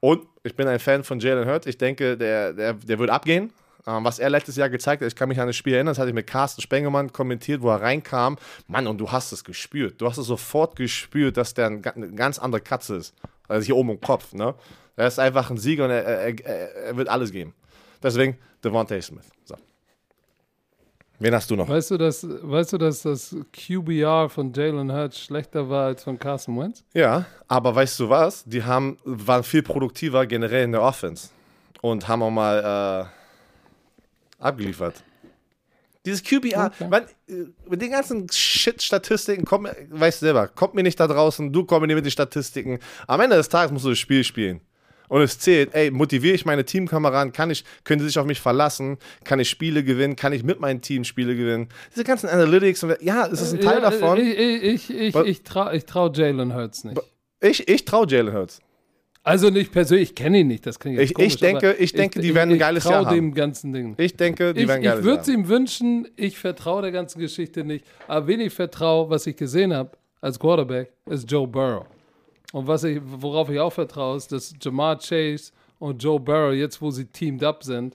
und 0.00 0.26
ich 0.44 0.54
bin 0.54 0.68
ein 0.68 0.78
Fan 0.78 1.02
von 1.02 1.18
Jalen 1.18 1.48
Hurts, 1.48 1.66
ich 1.66 1.78
denke, 1.78 2.16
der, 2.16 2.52
der, 2.52 2.74
der 2.74 2.98
wird 2.98 3.10
abgehen. 3.10 3.52
Ähm, 3.86 4.04
was 4.04 4.18
er 4.18 4.30
letztes 4.30 4.56
Jahr 4.56 4.68
gezeigt 4.68 5.02
hat, 5.02 5.08
ich 5.08 5.16
kann 5.16 5.28
mich 5.28 5.40
an 5.40 5.46
das 5.46 5.56
Spiel 5.56 5.74
erinnern, 5.74 5.92
das 5.92 5.98
hatte 5.98 6.10
ich 6.10 6.14
mit 6.14 6.26
Carsten 6.26 6.60
Spengemann 6.60 7.12
kommentiert, 7.12 7.62
wo 7.62 7.70
er 7.70 7.80
reinkam. 7.80 8.36
Mann, 8.66 8.86
und 8.86 8.98
du 8.98 9.10
hast 9.10 9.32
es 9.32 9.44
gespürt. 9.44 10.00
Du 10.00 10.06
hast 10.06 10.18
es 10.18 10.26
sofort 10.26 10.76
gespürt, 10.76 11.36
dass 11.36 11.54
der 11.54 11.66
ein, 11.66 11.84
eine 11.84 12.12
ganz 12.12 12.38
andere 12.38 12.60
Katze 12.60 12.96
ist. 12.96 13.14
Also 13.48 13.64
hier 13.64 13.76
oben 13.76 13.90
im 13.90 14.00
Kopf. 14.00 14.34
Ne? 14.34 14.54
Er 14.96 15.06
ist 15.06 15.18
einfach 15.18 15.50
ein 15.50 15.56
Sieger 15.56 15.86
und 15.86 15.90
er, 15.90 16.04
er, 16.04 16.44
er, 16.44 16.74
er 16.74 16.96
wird 16.96 17.08
alles 17.08 17.32
geben. 17.32 17.54
Deswegen 18.02 18.36
Devontae 18.62 19.00
Smith. 19.00 19.24
So. 19.44 19.56
Wen 21.20 21.34
hast 21.34 21.50
du 21.50 21.56
noch? 21.56 21.68
Weißt 21.68 21.90
du, 21.90 21.98
dass, 21.98 22.24
weißt 22.28 22.74
du, 22.74 22.78
dass 22.78 23.02
das 23.02 23.34
QBR 23.52 24.28
von 24.28 24.52
Jalen 24.52 24.92
Hurts 24.92 25.18
schlechter 25.18 25.68
war 25.68 25.86
als 25.86 26.04
von 26.04 26.16
Carson 26.18 26.56
Wentz? 26.58 26.84
Ja, 26.94 27.26
aber 27.48 27.74
weißt 27.74 27.98
du 28.00 28.08
was? 28.08 28.44
Die 28.44 28.62
haben, 28.62 28.98
waren 29.04 29.42
viel 29.42 29.62
produktiver 29.62 30.26
generell 30.26 30.64
in 30.64 30.72
der 30.72 30.82
Offense 30.82 31.30
und 31.82 32.06
haben 32.06 32.22
auch 32.22 32.30
mal 32.30 33.08
äh, 34.40 34.42
abgeliefert. 34.44 35.02
Dieses 36.06 36.22
QBR, 36.22 36.66
Okay. 36.66 36.88
man, 36.88 37.02
äh, 37.28 37.46
mit 37.68 37.82
den 37.82 37.90
ganzen 37.90 38.28
Shit-Statistiken, 38.30 39.44
komm, 39.44 39.66
weißt 39.90 40.22
du 40.22 40.26
selber, 40.26 40.46
kommt 40.48 40.74
mir 40.74 40.84
nicht 40.84 40.98
da 41.00 41.06
draußen, 41.08 41.52
du 41.52 41.64
komm 41.64 41.80
mir 41.82 41.88
nicht 41.88 41.96
mit 41.96 42.04
den 42.04 42.10
Statistiken. 42.12 42.78
Am 43.08 43.20
Ende 43.20 43.36
des 43.36 43.48
Tages 43.48 43.72
musst 43.72 43.84
du 43.84 43.90
das 43.90 43.98
Spiel 43.98 44.22
spielen. 44.22 44.60
Und 45.08 45.22
es 45.22 45.38
zählt, 45.38 45.70
ey, 45.74 45.90
motiviere 45.90 46.34
ich 46.34 46.44
meine 46.44 46.64
Teamkameraden, 46.64 47.32
kann 47.32 47.50
ich, 47.50 47.64
können 47.84 48.00
sie 48.00 48.06
sich 48.06 48.18
auf 48.18 48.26
mich 48.26 48.40
verlassen, 48.40 48.98
kann 49.24 49.40
ich 49.40 49.48
Spiele 49.48 49.82
gewinnen, 49.82 50.16
kann 50.16 50.32
ich 50.32 50.44
mit 50.44 50.60
meinem 50.60 50.80
Team 50.82 51.04
Spiele 51.04 51.34
gewinnen. 51.34 51.68
Diese 51.94 52.04
ganzen 52.04 52.28
Analytics, 52.28 52.84
und, 52.84 53.00
ja, 53.02 53.26
es 53.26 53.40
ist 53.40 53.54
ein 53.54 53.60
Teil 53.60 53.82
Ja, 53.82 53.90
davon. 53.90 54.18
Ich, 54.20 54.38
ich, 54.38 54.90
ich, 54.94 55.14
Was- 55.14 55.26
ich 55.26 55.42
traue 55.42 55.74
ich 55.76 55.84
trau 55.86 56.10
Jalen 56.12 56.54
Hurts 56.54 56.84
nicht. 56.84 57.00
Ich, 57.40 57.68
ich 57.68 57.84
traue 57.84 58.06
Jalen 58.08 58.32
Hurts. 58.34 58.60
Also 59.24 59.50
nicht 59.50 59.72
persönlich, 59.72 60.10
ich 60.10 60.14
kenne 60.14 60.38
ihn 60.38 60.46
nicht, 60.46 60.64
das 60.64 60.78
klingt 60.78 60.96
jetzt 60.98 61.04
Ich- 61.04 61.10
ich 61.10 61.14
komisch, 61.16 61.36
denke- 61.36 61.68
aber 61.70 61.80
ich 61.80 61.92
denke, 61.92 62.20
die 62.20 62.34
werden 62.34 62.52
ein 62.54 62.58
geiles 62.58 62.84
ich 62.84 62.88
trau 62.88 62.96
Jahr 62.96 63.06
haben. 63.06 63.14
dem 63.14 63.34
ganzen 63.34 63.72
Ding. 63.72 63.94
Ich 63.98 64.16
denke, 64.16 64.54
die 64.54 64.62
Ich, 64.62 64.68
werden 64.68 64.80
ich 64.82 64.88
geil 64.88 65.04
würde 65.04 65.20
es 65.22 65.28
ihm 65.28 65.48
wünschen, 65.48 66.08
ich 66.16 66.38
vertraue 66.38 66.82
der 66.82 66.92
ganzen 66.92 67.18
Geschichte 67.20 67.62
nicht. 67.64 67.84
Aber 68.06 68.26
wen 68.26 68.40
ich 68.40 68.54
vertraue, 68.54 69.10
was 69.10 69.26
ich 69.26 69.36
gesehen 69.36 69.74
habe 69.74 69.90
als 70.20 70.38
Quarterback, 70.38 70.92
ist 71.10 71.30
Joe 71.30 71.46
Burrow. 71.46 71.84
Und 72.52 72.66
was 72.66 72.84
ich, 72.84 73.00
worauf 73.02 73.50
ich 73.50 73.58
auch 73.58 73.72
vertraue, 73.72 74.16
ist, 74.16 74.32
dass 74.32 74.54
Jamar 74.60 74.98
Chase 74.98 75.52
und 75.78 76.02
Joe 76.02 76.18
Burrow, 76.18 76.54
jetzt 76.54 76.80
wo 76.80 76.90
sie 76.90 77.06
teamed 77.06 77.44
up 77.44 77.62
sind, 77.62 77.94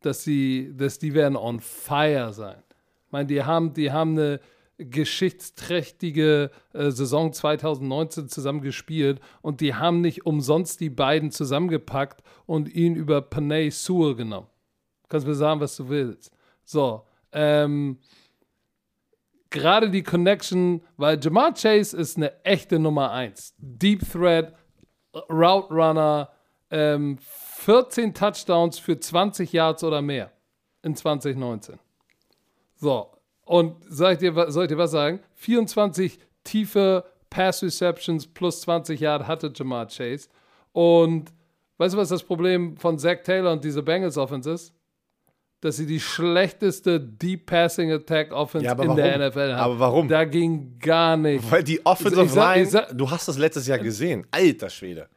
dass, 0.00 0.22
sie, 0.22 0.72
dass 0.76 0.98
die 0.98 1.14
werden 1.14 1.36
on 1.36 1.60
fire 1.60 2.32
sein. 2.32 2.62
Ich 3.06 3.12
meine, 3.12 3.26
die 3.26 3.42
haben, 3.42 3.72
die 3.72 3.90
haben 3.90 4.12
eine 4.12 4.40
geschichtsträchtige 4.78 6.50
äh, 6.72 6.90
Saison 6.90 7.32
2019 7.32 8.28
zusammen 8.28 8.60
gespielt 8.60 9.20
und 9.40 9.60
die 9.60 9.74
haben 9.74 10.02
nicht 10.02 10.26
umsonst 10.26 10.80
die 10.80 10.90
beiden 10.90 11.30
zusammengepackt 11.30 12.22
und 12.44 12.68
ihn 12.68 12.94
über 12.94 13.22
Panay 13.22 13.70
Sewell 13.70 14.14
genommen. 14.14 14.48
Kannst 15.08 15.26
mir 15.26 15.34
sagen, 15.34 15.60
was 15.60 15.76
du 15.76 15.88
willst. 15.88 16.30
So, 16.64 17.04
ähm, 17.32 17.98
gerade 19.56 19.90
die 19.90 20.02
Connection, 20.02 20.82
weil 20.96 21.18
Jamar 21.22 21.54
Chase 21.54 21.96
ist 21.96 22.16
eine 22.16 22.44
echte 22.44 22.78
Nummer 22.78 23.10
1. 23.10 23.54
Deep 23.58 24.02
Threat, 24.10 24.54
Route 25.30 25.74
Runner, 25.74 26.30
ähm, 26.70 27.18
14 27.20 28.14
Touchdowns 28.14 28.78
für 28.78 28.98
20 28.98 29.52
Yards 29.52 29.82
oder 29.84 30.02
mehr 30.02 30.30
in 30.82 30.94
2019. 30.94 31.78
So, 32.76 33.10
und 33.44 33.76
soll 33.88 34.12
ich 34.12 34.18
dir, 34.18 34.50
soll 34.50 34.64
ich 34.64 34.68
dir 34.68 34.78
was 34.78 34.90
sagen? 34.90 35.20
24 35.34 36.18
tiefe 36.44 37.04
Pass 37.30 37.62
Receptions 37.62 38.26
plus 38.26 38.60
20 38.62 39.00
Yard 39.00 39.26
hatte 39.26 39.52
Jamar 39.54 39.86
Chase. 39.86 40.28
Und 40.72 41.32
weißt 41.78 41.94
du, 41.94 41.98
was 41.98 42.08
das 42.08 42.22
Problem 42.22 42.76
von 42.76 42.98
Zach 42.98 43.22
Taylor 43.24 43.52
und 43.52 43.64
dieser 43.64 43.82
Bengals 43.82 44.18
Offense 44.18 44.50
ist? 44.50 44.74
Dass 45.62 45.78
sie 45.78 45.86
die 45.86 46.00
schlechteste 46.00 47.00
Deep 47.00 47.46
Passing 47.46 47.90
Attack 47.90 48.30
Offense 48.32 48.66
Ja, 48.66 48.72
in 48.72 48.94
der 48.94 49.20
warum? 49.20 49.28
NFL 49.28 49.52
haben. 49.52 49.60
Aber 49.60 49.78
warum? 49.78 50.08
Da 50.08 50.24
ging 50.24 50.78
gar 50.78 51.16
nicht. 51.16 51.50
Weil 51.50 51.64
die 51.64 51.84
Offensive 51.84 52.24
Ich 52.24 52.30
sag- 52.32 52.54
Line, 52.54 52.64
ich 52.66 52.70
sag- 52.70 52.96
du 52.96 53.10
hast 53.10 53.26
das 53.26 53.38
letztes 53.38 53.66
Jahr 53.66 53.78
gesehen. 53.78 54.26
Alter 54.30 54.68
Schwede. 54.68 55.08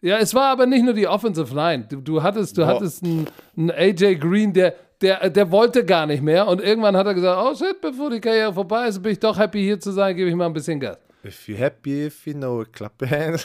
Ja, 0.00 0.18
es 0.18 0.32
war 0.32 0.50
aber 0.52 0.64
nicht 0.66 0.84
nur 0.84 0.94
die 0.94 1.08
Offensive 1.08 1.52
Line. 1.54 1.86
Du, 1.90 2.00
du 2.00 2.22
hattest, 2.22 2.56
du 2.56 2.62
Boah. 2.62 2.68
hattest 2.76 3.02
einen, 3.02 3.26
einen 3.56 3.72
AJ 3.72 4.14
Green, 4.16 4.52
der, 4.52 4.74
der, 5.00 5.28
der 5.28 5.50
wollte 5.50 5.84
gar 5.84 6.06
nicht 6.06 6.22
mehr. 6.22 6.46
Und 6.46 6.60
irgendwann 6.62 6.96
hat 6.96 7.06
er 7.08 7.14
gesagt, 7.14 7.42
oh 7.44 7.52
shit, 7.56 7.80
bevor 7.80 8.10
die 8.10 8.20
Karriere 8.20 8.54
vorbei 8.54 8.86
ist, 8.86 9.02
bin 9.02 9.10
ich 9.12 9.18
doch 9.18 9.36
happy 9.36 9.60
hier 9.60 9.80
zu 9.80 9.90
sein, 9.90 10.14
gebe 10.16 10.30
ich 10.30 10.36
mal 10.36 10.46
ein 10.46 10.52
bisschen 10.52 10.78
Gas. 10.78 10.98
If 11.24 11.48
you 11.48 11.56
happy, 11.56 12.06
if 12.06 12.24
you 12.28 12.32
know 12.32 12.62
it, 12.62 12.72
clap 12.72 12.92
your 13.02 13.10
hands. 13.10 13.44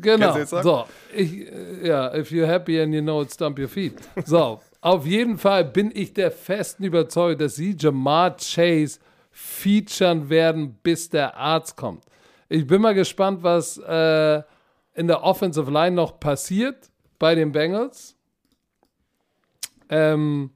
Genau. 0.00 0.44
So, 0.44 0.86
ich, 1.14 1.46
äh, 1.46 1.86
ja, 1.86 2.12
if 2.16 2.30
you're 2.30 2.46
happy 2.46 2.80
and 2.80 2.92
you 2.94 3.00
know 3.02 3.22
it, 3.22 3.30
stomp 3.30 3.58
your 3.58 3.68
feet. 3.68 3.94
So, 4.24 4.60
auf 4.84 5.06
jeden 5.06 5.38
Fall 5.38 5.64
bin 5.64 5.90
ich 5.94 6.12
der 6.12 6.30
festen 6.30 6.84
Überzeugung, 6.84 7.38
dass 7.38 7.56
sie 7.56 7.74
Jamar 7.78 8.36
Chase 8.36 9.00
featuren 9.30 10.28
werden, 10.28 10.74
bis 10.82 11.08
der 11.08 11.36
Arzt 11.36 11.76
kommt. 11.76 12.04
Ich 12.48 12.66
bin 12.66 12.82
mal 12.82 12.94
gespannt, 12.94 13.42
was 13.42 13.78
äh, 13.78 14.42
in 14.94 15.06
der 15.08 15.22
Offensive 15.22 15.70
Line 15.70 15.96
noch 15.96 16.20
passiert 16.20 16.90
bei 17.18 17.34
den 17.34 17.50
Bengals. 17.52 18.14
Ähm, 19.88 20.50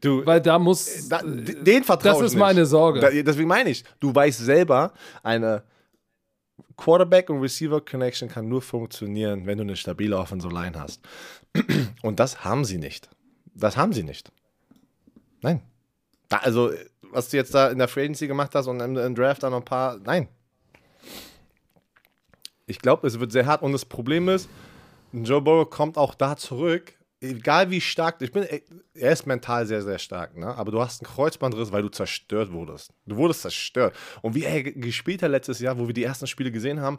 Du, 0.00 0.26
weil 0.26 0.40
da 0.40 0.58
muss. 0.58 1.08
da, 1.08 1.22
d- 1.22 1.62
den 1.62 1.84
vertraue 1.84 2.14
das 2.14 2.22
ist 2.22 2.32
nicht. 2.32 2.40
meine 2.40 2.66
Sorge. 2.66 2.98
Da, 2.98 3.08
deswegen 3.10 3.46
meine 3.48 3.70
ich, 3.70 3.84
du 4.00 4.12
weißt 4.12 4.40
selber, 4.40 4.92
eine 5.22 5.62
Quarterback 6.76 7.30
und 7.30 7.38
Receiver 7.40 7.80
Connection 7.80 8.28
kann 8.28 8.48
nur 8.48 8.62
funktionieren, 8.62 9.46
wenn 9.46 9.58
du 9.58 9.62
eine 9.62 9.76
stabile 9.76 10.18
Offensive 10.18 10.52
Line 10.52 10.76
hast. 10.80 11.00
Und 12.02 12.18
das 12.20 12.44
haben 12.44 12.64
sie 12.64 12.78
nicht. 12.78 13.08
Das 13.54 13.76
haben 13.76 13.92
sie 13.92 14.02
nicht. 14.02 14.32
Nein. 15.40 15.60
Also, 16.30 16.72
was 17.02 17.28
du 17.28 17.36
jetzt 17.36 17.54
da 17.54 17.68
in 17.70 17.78
der 17.78 17.88
Free 17.88 18.02
Agency 18.04 18.26
gemacht 18.26 18.54
hast 18.54 18.66
und 18.66 18.80
im, 18.80 18.96
im 18.96 19.14
Draft 19.14 19.42
da 19.42 19.50
noch 19.50 19.58
ein 19.58 19.64
paar. 19.64 19.98
Nein. 19.98 20.28
Ich 22.66 22.78
glaube, 22.78 23.06
es 23.06 23.20
wird 23.20 23.32
sehr 23.32 23.46
hart. 23.46 23.62
Und 23.62 23.72
das 23.72 23.84
Problem 23.84 24.28
ist, 24.28 24.48
Joe 25.12 25.42
Burrow 25.42 25.68
kommt 25.68 25.98
auch 25.98 26.14
da 26.14 26.36
zurück. 26.36 26.94
Egal 27.20 27.70
wie 27.70 27.80
stark, 27.80 28.20
ich 28.20 28.32
bin, 28.32 28.44
er 28.94 29.12
ist 29.12 29.26
mental 29.26 29.64
sehr, 29.66 29.82
sehr 29.82 29.98
stark, 30.00 30.36
ne? 30.36 30.46
aber 30.56 30.72
du 30.72 30.80
hast 30.80 31.02
einen 31.04 31.14
Kreuzbandriss, 31.14 31.70
weil 31.70 31.82
du 31.82 31.88
zerstört 31.88 32.50
wurdest. 32.50 32.92
Du 33.06 33.16
wurdest 33.16 33.42
zerstört. 33.42 33.94
Und 34.22 34.34
wie 34.34 34.42
er 34.42 34.60
ge- 34.64 34.72
gespielt 34.72 35.22
hat 35.22 35.30
letztes 35.30 35.60
Jahr, 35.60 35.78
wo 35.78 35.86
wir 35.86 35.94
die 35.94 36.02
ersten 36.02 36.26
Spiele 36.26 36.50
gesehen 36.50 36.80
haben, 36.80 36.98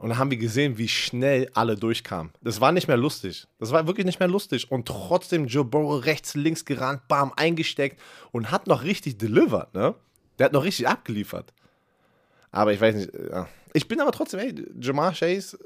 und 0.00 0.08
da 0.08 0.16
haben 0.16 0.30
wir 0.30 0.38
gesehen, 0.38 0.78
wie 0.78 0.88
schnell 0.88 1.50
alle 1.52 1.76
durchkamen. 1.76 2.32
Das 2.40 2.58
war 2.58 2.72
nicht 2.72 2.88
mehr 2.88 2.96
lustig. 2.96 3.46
Das 3.58 3.70
war 3.70 3.86
wirklich 3.86 4.06
nicht 4.06 4.18
mehr 4.18 4.30
lustig. 4.30 4.72
Und 4.72 4.88
trotzdem 4.88 5.46
Joe 5.46 5.62
Burrow 5.62 6.02
rechts, 6.06 6.34
links 6.34 6.64
gerannt, 6.64 7.06
bam, 7.06 7.34
eingesteckt 7.36 8.00
und 8.32 8.50
hat 8.50 8.66
noch 8.66 8.82
richtig 8.82 9.18
delivered, 9.18 9.74
ne? 9.74 9.94
Der 10.38 10.46
hat 10.46 10.54
noch 10.54 10.64
richtig 10.64 10.88
abgeliefert. 10.88 11.52
Aber 12.50 12.72
ich 12.72 12.80
weiß 12.80 12.94
nicht. 12.94 13.10
Ja. 13.30 13.46
Ich 13.74 13.88
bin 13.88 14.00
aber 14.00 14.10
trotzdem, 14.12 14.40
ey, 14.40 14.54
Jamar 14.80 15.12
Chase, 15.12 15.58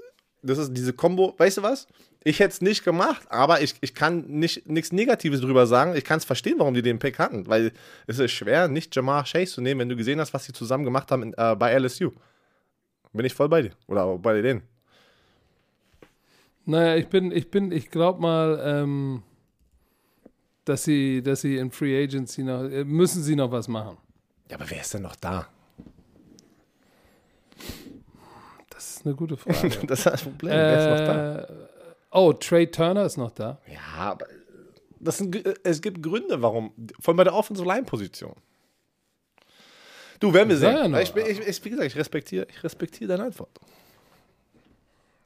das 0.42 0.58
ist 0.58 0.74
diese 0.74 0.92
Combo. 0.92 1.36
Weißt 1.38 1.58
du 1.58 1.62
was? 1.62 1.86
Ich 2.24 2.40
hätte 2.40 2.54
es 2.54 2.60
nicht 2.60 2.82
gemacht, 2.82 3.22
aber 3.30 3.62
ich, 3.62 3.76
ich 3.82 3.94
kann 3.94 4.26
nicht 4.26 4.68
nichts 4.68 4.90
Negatives 4.90 5.42
drüber 5.42 5.68
sagen. 5.68 5.94
Ich 5.94 6.04
kann 6.04 6.18
es 6.18 6.24
verstehen, 6.24 6.58
warum 6.58 6.74
die 6.74 6.82
den 6.82 6.98
Pick 6.98 7.20
hatten, 7.20 7.46
weil 7.46 7.70
es 8.08 8.18
ist 8.18 8.32
schwer, 8.32 8.66
nicht 8.66 8.96
Jamar 8.96 9.22
Chase 9.22 9.52
zu 9.52 9.60
nehmen, 9.60 9.82
wenn 9.82 9.88
du 9.90 9.96
gesehen 9.96 10.18
hast, 10.18 10.34
was 10.34 10.44
sie 10.44 10.52
zusammen 10.52 10.82
gemacht 10.82 11.12
haben 11.12 11.22
in, 11.22 11.34
äh, 11.34 11.54
bei 11.54 11.72
LSU. 11.78 12.10
Bin 13.14 13.24
ich 13.24 13.32
voll 13.34 13.48
bei 13.48 13.62
dir. 13.62 13.70
Oder 13.86 14.04
auch 14.04 14.18
bei 14.18 14.42
denen. 14.42 14.62
Naja, 16.66 16.96
ich 16.96 17.08
bin, 17.08 17.30
ich 17.32 17.50
bin, 17.50 17.70
ich 17.72 17.90
glaube 17.90 18.20
mal, 18.20 18.60
ähm, 18.64 19.22
dass 20.64 20.84
sie, 20.84 21.22
dass 21.22 21.42
sie 21.42 21.56
in 21.56 21.70
Free 21.70 22.02
Agency 22.02 22.42
noch, 22.42 22.64
äh, 22.64 22.84
müssen 22.84 23.22
sie 23.22 23.36
noch 23.36 23.50
was 23.50 23.68
machen. 23.68 23.96
Ja, 24.50 24.56
aber 24.56 24.68
wer 24.70 24.80
ist 24.80 24.92
denn 24.94 25.02
noch 25.02 25.16
da? 25.16 25.46
Das 28.70 28.96
ist 28.96 29.06
eine 29.06 29.14
gute 29.14 29.36
Frage. 29.36 29.68
Das 29.86 29.98
ist 30.00 30.06
das 30.06 30.22
Problem. 30.22 30.52
wer 30.52 30.78
ist 30.78 31.00
noch 31.00 31.06
da? 31.06 31.38
äh, 31.42 31.46
oh, 32.10 32.32
Trey 32.32 32.66
Turner 32.70 33.04
ist 33.04 33.16
noch 33.16 33.30
da. 33.30 33.58
Ja, 33.72 33.80
aber 34.10 34.26
das 35.00 35.18
sind, 35.18 35.30
Gr- 35.32 35.54
es 35.62 35.80
gibt 35.80 36.02
Gründe, 36.02 36.40
warum. 36.42 36.72
Vor 37.00 37.12
allem 37.12 37.18
bei 37.18 37.24
der 37.24 37.34
Offensive 37.34 37.66
Line 37.68 37.84
Position. 37.84 38.34
Du, 40.24 40.34
werden 40.34 40.48
wir 40.48 40.56
sehen. 40.56 40.92
ja 40.92 41.00
ich, 41.00 41.12
bin- 41.12 41.26
ich, 41.26 41.38
ich, 41.40 41.64
wie 41.64 41.70
gesagt, 41.70 41.86
ich 41.88 41.96
respektiere, 41.96 42.46
ich 42.50 42.62
respektiere 42.64 43.08
deine 43.08 43.24
Antwort. 43.24 43.50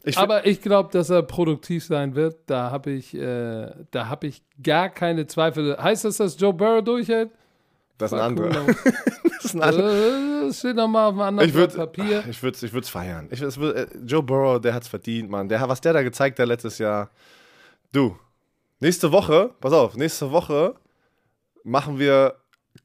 Ich 0.05 0.17
Aber 0.17 0.47
ich 0.47 0.63
glaube, 0.63 0.91
dass 0.93 1.11
er 1.11 1.23
produktiv 1.23 1.85
sein 1.85 2.15
wird. 2.15 2.37
Da 2.47 2.71
habe 2.71 2.91
ich, 2.93 3.15
äh, 3.15 3.71
da 3.91 4.09
habe 4.09 4.27
ich 4.29 4.43
gar 4.63 4.89
keine 4.89 5.27
Zweifel. 5.27 5.77
Heißt 5.77 6.05
das, 6.05 6.17
dass 6.19 6.39
Joe 6.41 6.53
Burrow 6.55 6.83
durchhält? 6.83 7.31
das 7.99 8.13
ist 8.13 8.19
ein 8.19 8.25
anderer. 8.25 8.67
Das 9.41 9.45
ist 9.45 9.55
ein 9.55 9.63
anderer. 9.63 9.93
Äh, 10.43 10.47
Das 10.49 10.59
steht 10.59 10.77
nochmal 10.77 11.07
auf 11.07 11.13
einem 11.13 11.21
anderen 11.23 11.49
Ich 11.49 11.55
würde 11.55 11.75
Blatt 11.75 11.93
Papier. 11.93 12.25
ich 12.29 12.43
würd's, 12.43 12.63
ich 12.63 12.73
würd's 12.73 12.89
feiern. 12.89 13.29
Ich, 13.31 13.41
es 13.41 13.57
wird, 13.59 13.77
äh, 13.77 13.87
Joe 14.05 14.23
Burrow, 14.23 14.61
der 14.61 14.75
hat's 14.75 14.89
verdient, 14.89 15.31
Mann. 15.31 15.49
Der, 15.49 15.67
was 15.69 15.81
der 15.81 15.93
da 15.93 16.03
gezeigt 16.03 16.39
hat 16.41 16.49
letztes 16.49 16.79
Jahr. 16.79 17.09
Du, 17.93 18.17
nächste 18.81 19.13
Woche, 19.13 19.51
pass 19.61 19.73
auf, 19.73 19.95
nächste 19.97 20.31
Woche 20.33 20.75
machen 21.65 21.99
wir 21.99 22.35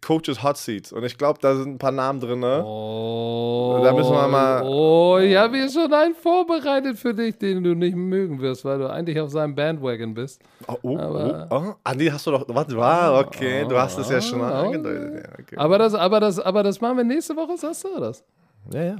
Coaches 0.03 0.43
Hot 0.43 0.57
Seats. 0.57 0.91
Und 0.91 1.03
ich 1.03 1.17
glaube, 1.17 1.39
da 1.41 1.55
sind 1.55 1.75
ein 1.75 1.77
paar 1.77 1.91
Namen 1.91 2.19
drin, 2.19 2.39
ne? 2.39 2.63
Oh, 2.65 3.79
Da 3.83 3.93
müssen 3.93 4.11
wir 4.11 4.27
mal- 4.27 4.63
Oh, 4.63 5.17
ich 5.17 5.35
habe 5.35 5.57
hier 5.57 5.69
schon 5.69 5.91
einen 5.93 6.13
vorbereitet 6.13 6.97
für 6.97 7.13
dich, 7.13 7.37
den 7.37 7.63
du 7.63 7.73
nicht 7.73 7.95
mögen 7.95 8.39
wirst, 8.41 8.65
weil 8.65 8.79
du 8.79 8.89
eigentlich 8.89 9.19
auf 9.19 9.31
seinem 9.31 9.55
Bandwagon 9.55 10.13
bist. 10.13 10.41
Oh, 10.67 10.75
oh, 10.83 10.97
Aber- 10.97 11.47
oh, 11.49 11.55
oh. 11.55 11.75
Ah, 11.83 11.93
nee, 11.95 12.11
hast 12.11 12.27
du 12.27 12.31
doch. 12.31 12.45
Warte, 12.47 12.75
war, 12.75 13.19
okay, 13.19 13.65
du 13.67 13.77
hast 13.77 13.97
es 13.97 14.09
ja 14.09 14.21
schon 14.21 14.41
oh. 14.41 14.43
angedeutet. 14.43 15.23
Ja, 15.25 15.31
okay. 15.39 15.55
Aber 15.57 15.77
das, 15.77 15.93
aber 15.93 16.19
das, 16.19 16.39
aber 16.39 16.63
das 16.63 16.81
machen 16.81 16.97
wir 16.97 17.03
nächste 17.03 17.35
Woche, 17.35 17.57
sagst 17.57 17.83
du 17.83 17.99
das? 17.99 18.23
ja, 18.71 18.83
ja. 18.83 18.95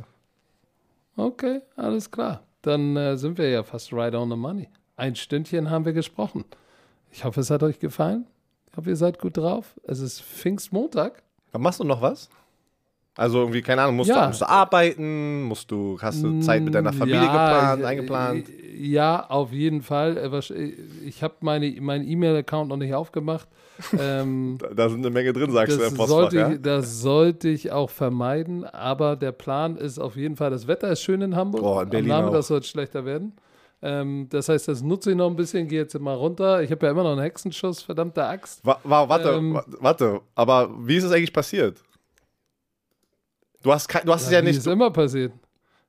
Okay, 1.15 1.61
alles 1.75 2.09
klar. 2.09 2.41
Dann 2.63 2.95
äh, 2.97 3.17
sind 3.17 3.37
wir 3.37 3.49
ja 3.49 3.61
fast 3.63 3.93
right 3.93 4.15
on 4.15 4.29
the 4.29 4.35
money. 4.35 4.69
Ein 4.95 5.15
Stündchen 5.15 5.69
haben 5.69 5.85
wir 5.85 5.93
gesprochen. 5.93 6.43
Ich 7.11 7.23
hoffe, 7.23 7.41
es 7.41 7.51
hat 7.51 7.61
euch 7.61 7.77
gefallen. 7.77 8.25
Ich 8.73 8.77
hoffe, 8.77 8.89
ihr 8.89 8.95
seid 8.95 9.19
gut 9.19 9.37
drauf. 9.37 9.75
Es 9.83 9.99
ist 9.99 10.21
Pfingstmontag. 10.23 11.21
Aber 11.51 11.61
machst 11.61 11.79
du 11.79 11.83
noch 11.83 12.01
was? 12.01 12.27
Also 13.15 13.41
irgendwie, 13.41 13.61
keine 13.61 13.83
Ahnung, 13.83 13.97
musst, 13.97 14.09
Ja. 14.09 14.21
du, 14.23 14.27
musst 14.29 14.41
du 14.41 14.49
arbeiten? 14.49 15.43
Musst 15.43 15.69
du, 15.69 15.99
hast 16.01 16.23
du 16.23 16.39
Zeit 16.39 16.63
mit 16.63 16.73
deiner 16.73 16.91
Familie 16.91 17.21
geplant, 17.21 17.81
ich- 17.81 17.85
eingeplant? 17.85 18.45
Ja, 18.75 19.27
auf 19.29 19.51
jeden 19.53 19.83
Fall. 19.83 20.17
Äh, 20.17 20.29
wahrsch- 20.29 20.51
Ich 21.05 21.21
habe 21.21 21.35
meine, 21.41 21.69
meinen 21.79 22.07
E-Mail-Account 22.07 22.69
noch 22.69 22.77
nicht 22.77 22.95
aufgemacht. 22.95 23.47
ähm, 23.99 24.57
Da, 24.75 24.89
sind 24.89 25.01
eine 25.05 25.11
Menge 25.11 25.31
drin, 25.33 25.51
sagst 25.51 25.75
du 25.77 25.79
das, 25.79 25.91
im 25.91 25.97
Postfach, 25.97 26.15
sollte 26.21 26.37
ja? 26.37 26.51
ich, 26.53 26.61
das 26.63 27.01
sollte 27.01 27.49
ich 27.49 27.71
auch 27.71 27.91
vermeiden. 27.91 28.65
Aber 28.65 29.15
der 29.15 29.31
Plan 29.31 29.77
ist 29.77 29.99
auf 29.99 30.15
jeden 30.15 30.35
Fall, 30.35 30.49
das 30.49 30.65
Wetter 30.65 30.89
ist 30.91 31.03
schön 31.03 31.21
in 31.21 31.35
Hamburg. 31.35 31.61
Boah, 31.61 31.83
in 31.83 31.89
Berlin 31.91 32.11
Am 32.11 32.17
Nachmittag 32.21 32.39
auch. 32.39 32.43
soll 32.43 32.59
es 32.61 32.67
schlechter 32.67 33.05
werden. 33.05 33.33
Ähm, 33.85 34.27
das 34.29 34.47
heißt, 34.47 34.69
das 34.69 34.81
nutze 34.81 35.11
ich 35.11 35.17
noch 35.17 35.29
ein 35.29 35.35
bisschen, 35.35 35.67
gehe 35.67 35.81
jetzt 35.81 35.99
mal 35.99 36.13
runter. 36.15 36.61
Ich 36.63 36.71
habe 36.71 36.85
ja 36.85 36.91
immer 36.93 37.03
noch 37.03 37.11
einen 37.11 37.21
Hexenschuss, 37.21 37.81
verdammte 37.81 38.23
Axt. 38.23 38.65
Wa 38.65 38.79
wa 38.85 39.09
warte, 39.09 39.29
Ähm, 39.31 39.53
wa 39.55 39.65
warte, 39.79 40.21
aber 40.35 40.69
wie 40.87 40.95
ist 40.95 41.03
es 41.03 41.11
eigentlich 41.11 41.33
passiert? 41.33 41.83
Du 43.61 43.71
hast, 43.73 43.87
kein, 43.87 44.05
du 44.05 44.13
hast 44.13 44.23
es 44.25 44.31
ja 44.31 44.41
nicht. 44.41 44.57
ist 44.57 44.67
immer 44.67 44.89
passiert. 44.91 45.33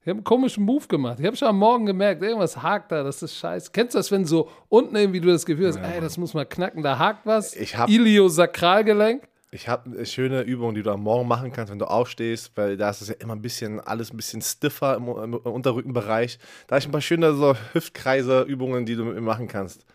Ich 0.00 0.08
habe 0.08 0.18
einen 0.18 0.24
komischen 0.24 0.64
Move 0.64 0.86
gemacht. 0.86 1.18
Ich 1.20 1.24
habe 1.26 1.36
schon 1.36 1.48
am 1.48 1.58
Morgen 1.58 1.86
gemerkt, 1.86 2.22
irgendwas 2.22 2.60
hakt 2.62 2.92
da, 2.92 3.02
das 3.02 3.22
ist 3.22 3.36
scheiße. 3.36 3.70
Kennst 3.72 3.94
du 3.94 3.98
das, 3.98 4.10
wenn 4.10 4.24
so 4.26 4.50
unten 4.68 4.94
irgendwie 4.96 5.20
du 5.20 5.28
das 5.28 5.46
Gefühl 5.46 5.68
hast, 5.68 5.76
ey, 5.78 6.00
das 6.00 6.18
muss 6.18 6.34
mal 6.34 6.44
knacken, 6.44 6.82
da 6.82 6.98
hakt 6.98 7.24
was? 7.26 7.54
Ich 7.56 7.76
hab- 7.76 7.88
Iliosakralgelenk. 7.88 9.22
Ich 9.54 9.68
habe 9.68 9.88
eine 9.88 10.04
schöne 10.04 10.42
Übung, 10.42 10.74
die 10.74 10.82
du 10.82 10.90
am 10.90 11.04
Morgen 11.04 11.28
machen 11.28 11.52
kannst, 11.52 11.70
wenn 11.70 11.78
du 11.78 11.84
aufstehst, 11.84 12.50
weil 12.56 12.76
da 12.76 12.90
ist 12.90 13.02
es 13.02 13.08
ja 13.08 13.14
immer 13.20 13.36
ein 13.36 13.40
bisschen, 13.40 13.78
alles 13.78 14.12
ein 14.12 14.16
bisschen 14.16 14.42
stiffer 14.42 14.96
im, 14.96 15.06
im 15.06 15.34
Unterrückenbereich. 15.34 16.40
Da 16.66 16.74
habe 16.74 16.80
ich 16.80 16.88
ein 16.88 16.90
paar 16.90 17.00
schöne 17.00 17.32
so 17.34 17.54
Hüftkreise-Übungen, 17.72 18.84
die 18.84 18.96
du 18.96 19.04
mit 19.04 19.14
mir 19.14 19.20
machen 19.20 19.46
kannst. 19.46 19.86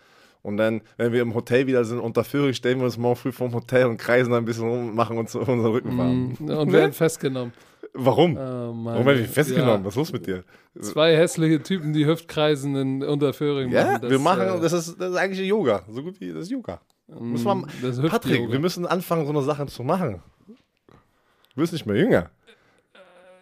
Und 0.44 0.56
dann, 0.56 0.80
wenn 0.96 1.12
wir 1.12 1.22
im 1.22 1.36
Hotel 1.36 1.68
wieder 1.68 1.84
sind, 1.84 2.00
unter 2.00 2.24
Führung, 2.24 2.54
stellen 2.54 2.80
wir 2.80 2.86
uns 2.86 2.98
morgen 2.98 3.18
früh 3.18 3.34
vom 3.34 3.54
Hotel 3.54 3.88
und 3.88 3.98
kreisen 3.98 4.34
ein 4.34 4.46
bisschen 4.46 4.64
rum 4.64 4.88
und 4.88 4.96
machen 4.96 5.18
uns 5.18 5.36
unseren 5.36 5.60
Rücken 5.60 5.98
warm. 5.98 6.38
Und 6.40 6.72
werden 6.72 6.94
festgenommen. 6.94 7.52
Warum? 7.94 8.38
Oh. 8.38 8.40
Warum 8.40 8.86
werden 8.86 9.20
wir 9.20 9.26
festgenommen? 9.26 9.82
Ja. 9.82 9.86
Was 9.86 9.94
ist 9.94 9.98
los 9.98 10.14
mit 10.14 10.26
dir? 10.26 10.46
Zwei 10.80 11.18
hässliche 11.18 11.62
Typen, 11.62 11.92
die 11.92 12.06
Hüftkreisen 12.06 12.78
in 12.78 13.04
Unterföhring 13.04 13.72
Ja, 13.72 13.84
machen. 13.84 14.02
Das, 14.04 14.12
wir 14.12 14.20
machen, 14.20 14.42
äh, 14.42 14.62
das, 14.62 14.72
ist, 14.72 14.96
das 15.02 15.12
ist 15.12 15.18
eigentlich 15.18 15.46
Yoga. 15.46 15.84
So 15.90 16.02
gut 16.02 16.18
wie 16.22 16.32
das 16.32 16.44
ist 16.44 16.52
Yoga. 16.52 16.80
Wir, 17.10 17.68
das 17.82 17.98
ist 17.98 18.10
Patrick, 18.10 18.52
wir 18.52 18.60
müssen 18.60 18.86
anfangen, 18.86 19.26
so 19.26 19.32
eine 19.32 19.42
Sache 19.42 19.66
zu 19.66 19.84
machen. 19.84 20.22
Du 20.48 21.62
wirst 21.62 21.74
nicht 21.74 21.86
mehr 21.86 21.96
jünger. 21.96 22.30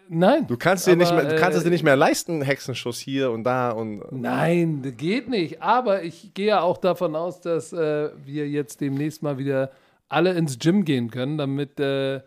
Nein. 0.08 0.46
Du 0.46 0.56
kannst, 0.56 0.86
dir 0.86 0.96
nicht 0.96 1.12
mehr, 1.12 1.24
du 1.24 1.36
kannst 1.36 1.56
äh, 1.56 1.58
es 1.58 1.64
dir 1.64 1.70
nicht 1.70 1.84
mehr 1.84 1.96
leisten, 1.96 2.40
Hexenschuss 2.40 2.98
hier 2.98 3.30
und 3.30 3.44
da 3.44 3.70
und. 3.70 4.02
Nein, 4.10 4.80
das 4.82 4.96
geht 4.96 5.28
nicht. 5.28 5.62
Aber 5.62 6.02
ich 6.02 6.32
gehe 6.34 6.46
ja 6.46 6.60
auch 6.62 6.78
davon 6.78 7.14
aus, 7.14 7.40
dass 7.42 7.72
äh, 7.72 8.10
wir 8.24 8.48
jetzt 8.48 8.80
demnächst 8.80 9.22
mal 9.22 9.36
wieder 9.36 9.70
alle 10.08 10.32
ins 10.32 10.58
Gym 10.58 10.84
gehen 10.86 11.10
können, 11.10 11.36
damit, 11.36 11.78
äh, 11.78 12.22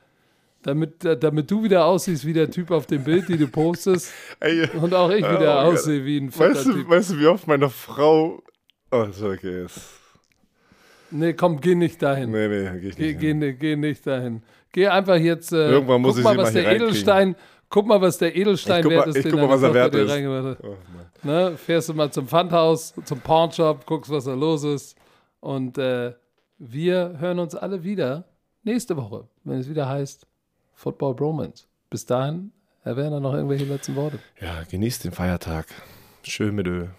damit, 0.62 1.04
äh, 1.04 1.18
damit 1.18 1.50
du 1.50 1.64
wieder 1.64 1.86
aussiehst 1.86 2.26
wie 2.26 2.34
der 2.34 2.52
Typ 2.52 2.70
auf 2.70 2.86
dem 2.86 3.04
Bild, 3.04 3.28
die 3.30 3.38
du 3.38 3.48
postest. 3.48 4.14
Ey, 4.40 4.70
Und 4.80 4.94
auch 4.94 5.10
ich 5.10 5.24
wieder 5.28 5.66
Oh 5.66 5.72
aussehe 5.72 6.06
wie 6.06 6.20
ein 6.20 6.32
fetter 6.32 6.56
weißt, 6.56 6.66
du, 6.68 6.74
Typ. 6.74 6.90
weißt 6.90 7.12
du, 7.12 7.20
wie 7.20 7.28
oft 7.28 7.48
meine 7.48 7.70
Frau. 7.70 8.44
Oh, 8.92 9.04
ist 9.04 9.24
okay. 9.24 9.66
Nee, 11.12 11.34
komm, 11.34 11.60
geh 11.60 11.76
nicht 11.76 12.02
dahin. 12.02 12.32
nee, 12.32 12.48
nee, 12.48 12.80
geh 12.80 12.88
ich 12.88 12.98
nicht. 12.98 13.20
geh, 13.20 13.54
geh 13.54 13.76
nicht 13.76 14.08
dahin. 14.08 14.42
Geh 14.72 14.88
einfach 14.88 15.18
jetzt. 15.18 15.52
Äh, 15.52 15.70
Irgendwann 15.72 16.02
muss 16.02 16.16
guck 16.16 16.20
ich 16.20 16.24
mal, 16.24 16.32
sie 16.34 16.38
was 16.38 16.54
mal 16.54 16.64
der. 16.64 16.76
Edelstein. 16.76 17.36
guck 17.70 17.88
mal, 17.88 18.02
was 18.02 18.18
der 18.18 18.36
Edelstein 18.36 18.90
wert 18.90 19.08
ist, 19.08 19.18
ich 19.18 19.32
guck 19.32 19.42
mal, 19.42 19.50
was 19.50 19.64
er 19.64 19.74
wert 19.74 19.96
ist. 19.96 20.64
Oh. 20.64 20.78
Ne? 21.24 21.58
Fährst 21.58 21.90
du 21.90 21.94
mal 21.94 22.12
zum 22.12 22.28
Pfandhaus, 22.28 22.94
zum 23.06 23.20
Pawnshop, 23.20 23.86
guckst, 23.86 24.12
was 24.12 24.26
da 24.26 24.34
los 24.34 24.64
ist. 24.64 24.98
Und 25.40 25.78
äh, 25.78 26.14
wir 26.58 27.16
hören 27.20 27.40
uns 27.40 27.56
alle 27.56 27.84
wieder 27.84 28.26
nächste 28.64 28.96
Woche, 28.96 29.28
wenn 29.44 29.60
es 29.60 29.70
wieder 29.70 29.88
heißt 29.90 30.28
Football 30.74 31.16
Bromance. 31.16 31.66
Bis 31.90 32.06
dahin, 32.06 32.52
Herr 32.84 32.96
Werner, 32.96 33.20
noch 33.20 33.34
irgendwelche 33.34 33.66
letzten 33.66 33.96
Worte. 33.96 34.20
Ja, 34.40 34.64
genießt 34.70 35.04
den 35.04 35.12
Feiertag. 35.12 35.68
Schön 36.24 36.56
mit 36.56 36.68
Öl. 36.68 36.90